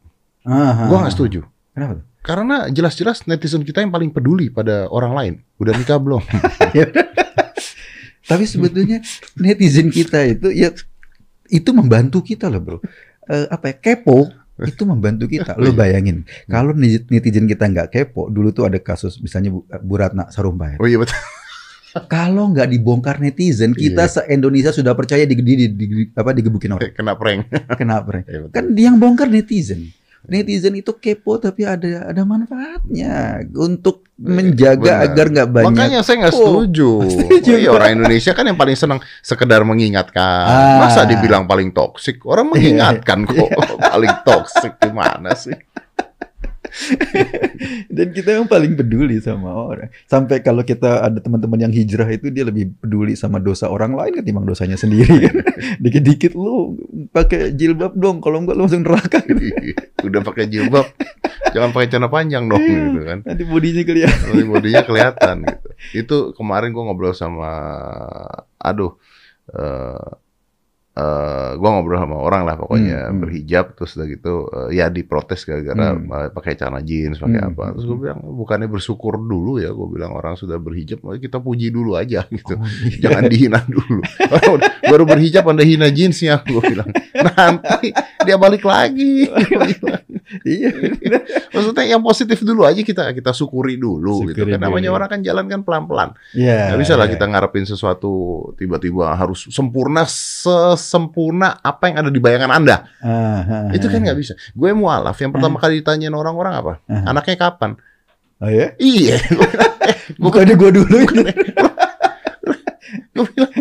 Gue 0.88 0.96
nggak 0.96 1.12
setuju. 1.12 1.44
Kenapa 1.78 1.92
tuh? 1.94 2.04
Karena 2.18 2.56
jelas-jelas 2.66 3.24
netizen 3.24 3.62
kita 3.62 3.78
yang 3.78 3.88
paling 3.88 4.10
peduli 4.10 4.50
pada 4.50 4.90
orang 4.90 5.12
lain. 5.14 5.34
Udah 5.56 5.72
nikah 5.72 5.96
belum? 5.96 6.20
Tapi 8.26 8.44
sebetulnya 8.44 9.00
netizen 9.34 9.88
kita 9.88 10.20
itu 10.26 10.52
ya 10.52 10.68
itu 11.48 11.70
membantu 11.72 12.20
kita 12.20 12.52
loh 12.52 12.60
bro. 12.60 12.78
Eh, 13.24 13.46
apa 13.48 13.72
ya 13.72 13.76
kepo 13.78 14.28
itu 14.58 14.82
membantu 14.82 15.24
kita. 15.24 15.54
Lo 15.54 15.70
bayangin, 15.70 16.26
kalau 16.44 16.74
netizen 16.74 17.46
kita 17.46 17.64
nggak 17.64 17.88
kepo, 17.88 18.26
dulu 18.26 18.50
tuh 18.50 18.66
ada 18.66 18.76
kasus 18.76 19.22
misalnya 19.22 19.54
Bu, 19.54 19.62
Bu 19.64 19.94
Ratna 19.96 20.28
Sarumpait. 20.28 20.76
Oh 20.76 20.84
iya 20.84 20.98
betul. 20.98 21.14
Kalau 22.04 22.52
nggak 22.52 22.68
dibongkar 22.68 23.16
netizen, 23.16 23.72
kita 23.72 24.04
Iya. 24.04 24.12
se-Indonesia 24.12 24.70
sudah 24.70 24.92
percaya 24.92 25.24
di, 25.24 25.34
di, 25.34 25.54
di, 25.56 25.66
di- 25.72 26.10
apa 26.12 26.36
digebukin 26.36 26.76
orang. 26.76 26.92
Kena 26.92 27.16
prank. 27.16 27.48
Kenapa? 27.80 28.20
Iya, 28.22 28.44
betul. 28.44 28.52
Kan 28.52 28.64
dia 28.76 28.92
yang 28.92 29.00
bongkar 29.00 29.32
netizen. 29.32 29.88
Netizen 30.26 30.74
itu 30.74 30.90
kepo 30.98 31.38
tapi 31.38 31.62
ada 31.62 32.10
ada 32.10 32.22
manfaatnya 32.26 33.46
untuk 33.54 34.08
menjaga 34.18 34.98
benar. 34.98 35.06
agar 35.06 35.26
nggak 35.30 35.48
banyak. 35.54 35.68
Makanya 35.70 35.98
saya 36.02 36.26
nggak 36.26 36.34
Oh, 36.34 36.40
setuju. 36.42 36.90
setuju. 37.14 37.50
Oh, 37.54 37.58
iya, 37.62 37.70
orang 37.70 37.90
Indonesia 38.02 38.32
kan 38.34 38.44
yang 38.50 38.58
paling 38.58 38.74
senang 38.74 38.98
sekedar 39.22 39.62
mengingatkan. 39.62 40.42
Ah. 40.50 40.82
Masa 40.82 41.06
dibilang 41.06 41.46
paling 41.46 41.70
toksik? 41.70 42.26
Orang 42.26 42.50
mengingatkan 42.50 43.24
kok. 43.24 43.48
paling 43.94 44.12
toksik 44.26 44.74
gimana 44.82 45.38
sih? 45.38 45.54
Dan 47.96 48.12
kita 48.12 48.38
yang 48.38 48.46
paling 48.46 48.74
peduli 48.74 49.18
sama 49.18 49.50
orang. 49.50 49.90
Sampai 50.06 50.40
kalau 50.40 50.62
kita 50.62 51.02
ada 51.02 51.18
teman-teman 51.18 51.68
yang 51.68 51.72
hijrah 51.72 52.08
itu 52.08 52.28
dia 52.28 52.46
lebih 52.46 52.72
peduli 52.78 53.14
sama 53.14 53.38
dosa 53.38 53.66
orang 53.66 53.94
lain 53.94 54.20
ketimbang 54.20 54.46
dosanya 54.46 54.76
sendiri. 54.76 55.28
Dikit-dikit 55.82 56.32
lu 56.34 56.78
pakai 57.10 57.52
jilbab 57.52 57.94
dong, 57.94 58.20
kalau 58.20 58.42
enggak 58.42 58.54
lu 58.56 58.64
langsung 58.64 58.84
neraka. 58.84 59.18
Udah 60.06 60.20
pakai 60.22 60.46
jilbab, 60.46 60.86
jangan 61.50 61.70
pakai 61.74 61.88
celana 61.90 62.08
panjang 62.08 62.46
dong 62.46 62.62
Iya. 62.62 62.78
gitu 62.86 63.00
kan. 63.02 63.18
Nanti 63.26 63.42
bodinya 63.42 63.82
kelihatan. 63.82 64.26
Nanti 64.30 64.44
bodinya 64.46 64.82
kelihatan 64.84 65.36
gitu. 65.44 65.68
Itu 65.94 66.16
kemarin 66.36 66.70
gua 66.70 66.90
ngobrol 66.90 67.14
sama 67.14 67.50
aduh 68.58 68.94
eh 69.48 70.08
eh, 70.98 71.50
gua 71.54 71.68
ngobrol 71.72 71.96
sama 71.96 72.16
orang 72.18 72.42
lah 72.42 72.56
pokoknya 72.56 72.98
Hmm, 72.98 73.10
hmm. 73.14 73.20
berhijab 73.22 73.66
terus 73.72 73.94
udah 73.94 74.06
gitu 74.06 74.32
eh, 74.48 74.68
ya 74.74 74.86
diprotes 74.88 75.40
gara-gara 75.42 75.94
Hmm. 75.94 76.10
pakai 76.30 76.52
celana 76.52 76.82
jeans 76.82 77.16
pakai 77.16 77.38
Hmm, 77.38 77.50
apa 77.52 77.62
hmm, 77.62 77.72
terus 77.72 77.84
gue 77.86 77.98
bilang 77.98 78.18
bukannya 78.24 78.66
bersyukur 78.66 79.14
dulu 79.16 79.58
ya 79.58 79.70
gue 79.70 79.88
bilang 79.88 80.12
orang 80.12 80.34
sudah 80.34 80.58
berhijab 80.58 80.98
kita 81.16 81.38
puji 81.38 81.70
dulu 81.70 81.94
aja 81.94 82.26
gitu 82.28 82.54
Oh, 82.54 82.66
iya. 82.84 82.98
jangan 82.98 83.22
dihina 83.26 83.60
dulu 83.64 84.02
baru 84.90 85.04
berhijab 85.04 85.46
anda 85.46 85.62
hina 85.62 85.86
jeansnya 85.88 86.42
gue 86.42 86.62
bilang 86.64 86.90
nanti 87.14 87.94
dia 88.24 88.34
balik 88.34 88.64
lagi 88.64 89.28
Iya. 90.44 90.68
maksudnya 91.48 91.88
yang 91.88 92.04
positif 92.04 92.44
dulu 92.44 92.60
aja 92.62 92.76
kita 92.80 93.16
kita 93.16 93.32
syukuri 93.32 93.80
dulu 93.80 94.28
gitu 94.28 94.44
Syukuri 94.44 94.52
kan 94.52 94.60
namanya 94.60 94.92
orang 94.92 95.08
kan 95.08 95.20
jalan 95.24 95.48
kan 95.48 95.64
pelan-pelan 95.64 96.12
Iya. 96.36 96.68
Nggak 96.68 96.80
bisa 96.84 96.94
lah 96.94 97.08
iya. 97.08 97.14
kita 97.16 97.24
ngarepin 97.26 97.64
sesuatu 97.64 98.12
tiba-tiba 98.54 99.16
harus 99.16 99.48
sempurna 99.48 100.04
sesempurna 100.88 101.60
apa 101.60 101.92
yang 101.92 102.00
ada 102.00 102.08
di 102.08 102.16
bayangan 102.16 102.48
Anda. 102.48 102.88
Ah, 103.04 103.68
ah, 103.68 103.68
Itu 103.76 103.92
kan 103.92 104.00
ah. 104.00 104.04
nggak 104.08 104.18
bisa. 104.18 104.32
Gue 104.56 104.72
mualaf 104.72 105.20
yang 105.20 105.36
pertama 105.36 105.60
kali 105.60 105.84
ditanyain 105.84 106.16
orang-orang 106.16 106.52
apa? 106.56 106.72
Ah. 106.88 107.12
Anaknya 107.12 107.36
kapan? 107.36 107.76
Oh 108.40 108.48
ya? 108.48 108.72
Iya. 108.80 109.20
Bukannya 110.22 110.56
gua 110.56 110.70
dulu 110.72 110.96
ini. 110.96 111.22
Gue 113.12 113.26
bilang, 113.34 113.52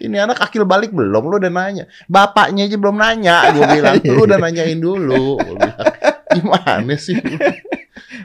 ini 0.00 0.16
anak 0.18 0.42
akil 0.42 0.64
balik 0.66 0.90
belum? 0.90 1.22
Lu 1.28 1.36
udah 1.38 1.52
nanya. 1.52 1.86
Bapaknya 2.10 2.66
aja 2.66 2.76
belum 2.80 2.96
nanya. 2.98 3.52
Gue 3.54 3.66
bilang, 3.68 3.94
lu 4.16 4.26
udah 4.26 4.38
nanyain 4.42 4.80
dulu. 4.80 5.38
Gue 5.38 5.56
bilang, 5.60 5.86
gimana 6.34 6.94
sih? 6.98 7.14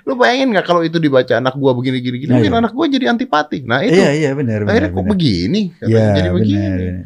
Lu 0.03 0.15
bayangin 0.15 0.51
nggak 0.55 0.65
kalau 0.67 0.83
itu 0.83 0.99
dibaca 0.99 1.33
anak 1.39 1.55
gua 1.55 1.71
begini-gini, 1.75 2.23
gini, 2.23 2.29
Nah, 2.31 2.39
mungkin 2.39 2.53
iya. 2.53 2.61
anak 2.63 2.71
gua 2.75 2.85
jadi 2.91 3.05
antipati. 3.11 3.63
Nah 3.63 3.79
itu 3.83 3.95
Iya, 3.99 4.09
iya 4.11 4.29
benar 4.35 4.63
benar. 4.63 4.71
akhirnya 4.75 4.91
kok 4.91 4.99
benar. 4.99 5.11
begini? 5.15 5.61
Iya, 5.79 6.03
jadi 6.11 6.29
benar. 6.29 6.37
begini. 6.39 6.67
benar. 6.67 7.03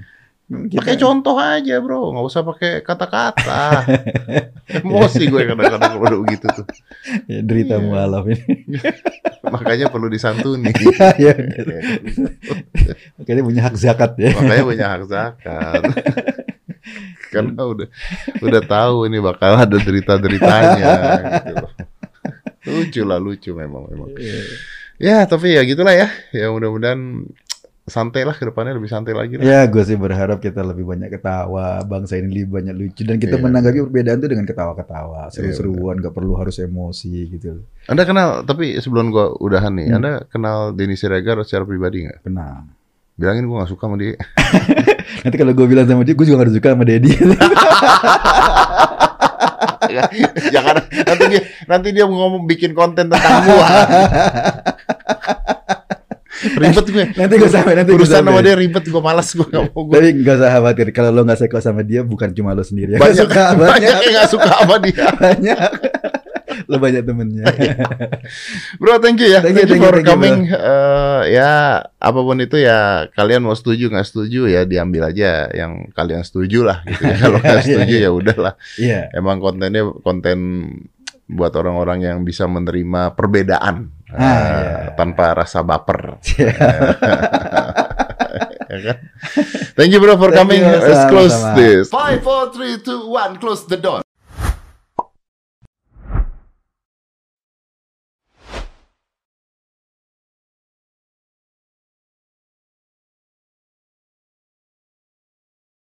Kita- 0.48 0.80
Pakai 0.80 0.96
contoh 0.96 1.36
aja 1.36 1.76
bro, 1.84 2.16
nggak 2.16 2.24
usah 2.24 2.42
pakai 2.42 2.80
kata-kata. 2.80 3.84
Emosi 4.80 5.28
gue 5.28 5.44
kadang-kadang 5.44 5.92
kalau 5.92 6.06
udah 6.08 6.20
begitu 6.24 6.48
tuh. 6.50 6.66
Ya, 7.32 7.40
derita 7.40 7.80
Iya. 7.80 7.84
mualaf 7.84 8.24
ini. 8.28 8.64
Makanya 9.54 9.88
perlu 9.88 10.08
disantuni. 10.08 10.72
Benar. 10.72 11.16
Makanya 13.16 13.42
punya 13.44 13.62
hak 13.64 13.76
zakat 13.76 14.12
ya. 14.16 14.32
Makanya 14.36 14.64
punya 14.64 14.86
hak 14.88 15.04
zakat. 15.08 15.82
Karena 17.28 17.62
udah 17.64 17.88
udah 18.40 18.62
tahu 18.64 19.08
ini 19.08 19.20
bakal 19.20 19.56
ada 19.56 19.76
derita-deritanya. 19.76 20.92
Gitu. 21.44 21.54
loh. 21.60 21.72
Lucu 22.68 23.02
lah, 23.04 23.20
lucu 23.20 23.52
memang 23.52 23.88
memang. 23.88 24.12
Iya. 24.16 24.44
Ya 25.00 25.18
tapi 25.24 25.56
ya 25.56 25.64
gitulah 25.64 25.92
ya. 25.92 26.08
Ya 26.32 26.52
mudah-mudahan 26.52 27.28
santai 27.88 28.22
lah 28.22 28.36
ke 28.36 28.44
depannya 28.44 28.76
lebih 28.76 28.88
santai 28.88 29.16
lagi 29.16 29.40
lah. 29.40 29.44
Ya, 29.44 29.60
gue 29.64 29.80
sih 29.80 29.96
berharap 29.96 30.38
kita 30.38 30.60
lebih 30.60 30.84
banyak 30.84 31.08
ketawa, 31.10 31.80
bangsa 31.82 32.20
ini 32.20 32.28
lebih 32.36 32.52
banyak 32.54 32.76
lucu 32.76 33.02
dan 33.02 33.16
kita 33.16 33.36
Iya. 33.36 33.44
menanggapi 33.44 33.80
perbedaan 33.82 34.20
itu 34.20 34.28
dengan 34.28 34.44
ketawa-ketawa, 34.44 35.32
seru-seruan, 35.32 35.96
gak 35.98 36.12
perlu 36.12 36.36
harus 36.36 36.60
emosi 36.60 37.32
gitu. 37.32 37.64
Anda 37.88 38.04
kenal, 38.04 38.44
tapi 38.44 38.76
sebelum 38.78 39.08
gua 39.08 39.32
udahan 39.34 39.72
nih, 39.72 39.88
Hmm. 39.88 39.98
Anda 39.98 40.12
kenal 40.26 40.76
Denny 40.76 40.94
Siregar 40.94 41.40
secara 41.42 41.64
pribadi 41.64 42.04
nggak? 42.04 42.28
Kenal. 42.28 42.68
Bilangin 43.16 43.48
gua 43.48 43.64
nggak 43.64 43.72
suka 43.72 43.88
sama 43.88 43.96
dia. 43.96 44.20
Nanti 45.24 45.36
kalau 45.36 45.56
gue 45.56 45.66
bilang 45.66 45.88
sama 45.88 46.04
dia, 46.04 46.12
gue 46.12 46.26
juga 46.28 46.44
gak 46.44 46.54
suka 46.54 46.76
sama 46.76 46.84
Dedi. 46.84 47.16
Jangan 50.54 50.76
nanti 51.08 51.24
dia 51.28 51.42
nanti 51.66 51.88
dia 51.90 52.04
ngomong 52.04 52.44
bikin 52.46 52.76
konten 52.76 53.08
tentang 53.08 53.40
gua. 53.48 53.66
ribet 56.38 56.88
gue. 56.88 57.06
nanti 57.18 57.34
gue 57.38 57.50
sampai, 57.50 57.74
nanti 57.74 57.90
gue 57.94 58.00
Urusan 58.00 58.22
sama 58.22 58.40
dia 58.46 58.54
ribet 58.54 58.86
gua 58.90 59.02
malas 59.02 59.28
gua 59.34 59.48
nggak 59.50 59.64
mau 59.74 59.82
gua. 59.86 59.96
Tapi 59.98 60.10
gak 60.22 60.36
usah 60.38 60.50
khawatir, 60.54 60.88
kalau 60.94 61.10
lo 61.10 61.22
gak 61.26 61.40
suka 61.42 61.60
sama 61.60 61.82
dia, 61.82 62.02
bukan 62.06 62.30
cuma 62.34 62.54
lo 62.54 62.62
sendiri. 62.62 62.98
Banyak, 62.98 63.26
suka, 63.26 63.44
banyak 63.58 63.74
banyak, 63.74 63.94
yang 64.06 64.14
nggak 64.14 64.30
suka 64.30 64.50
sama 64.62 64.76
dia. 64.82 65.06
banyak. 65.24 65.70
lo 66.68 66.78
banyak 66.82 67.04
temennya. 67.06 67.46
Bro, 68.82 69.00
thank 69.00 69.22
you 69.22 69.30
ya. 69.30 69.40
Thank 69.40 69.62
Thank, 69.62 69.72
you, 69.72 69.78
thank 69.78 69.82
you, 69.82 69.88
for 69.88 69.96
thank 69.96 70.08
you, 70.08 70.12
coming. 70.12 70.38
Eh, 70.52 71.22
ya 71.38 71.52
apa 71.86 72.20
pun 72.20 72.38
itu 72.44 72.58
ya 72.60 73.08
kalian 73.14 73.46
mau 73.46 73.56
setuju 73.56 73.88
nggak 73.94 74.08
setuju 74.08 74.52
ya 74.52 74.68
diambil 74.68 75.10
aja 75.12 75.48
yang 75.54 75.88
kalian 75.96 76.26
setuju 76.28 76.68
lah 76.68 76.84
gitu 76.84 77.04
ya. 77.08 77.16
Kalau 77.24 77.40
nggak 77.40 77.64
setuju 77.64 77.96
ya 77.96 78.10
udahlah. 78.12 78.54
Iya. 78.76 79.00
Emang 79.16 79.40
kontennya 79.40 79.86
konten 80.04 80.40
buat 81.28 81.52
orang-orang 81.56 82.08
yang 82.08 82.20
bisa 82.24 82.48
menerima 82.48 83.16
perbedaan 83.16 83.92
Ah, 84.08 84.24
eh, 84.24 84.24
iya. 84.24 84.96
tanpa 84.96 85.36
rasa 85.36 85.68
baper. 85.68 86.16
ya 88.72 88.78
kan? 88.80 88.98
Thank 89.76 89.92
you 89.92 90.00
bro 90.00 90.16
for 90.16 90.32
Thank 90.32 90.48
coming. 90.48 90.64
you, 90.64 90.80
Let's 90.80 91.12
close 91.12 91.36
sama-sama. 91.36 91.60
this. 91.60 91.92
Five, 91.92 92.24
four, 92.24 92.56
three, 92.56 92.80
two, 92.80 93.12
one. 93.12 93.36
Close 93.36 93.68
the 93.68 93.76
door. 93.76 94.07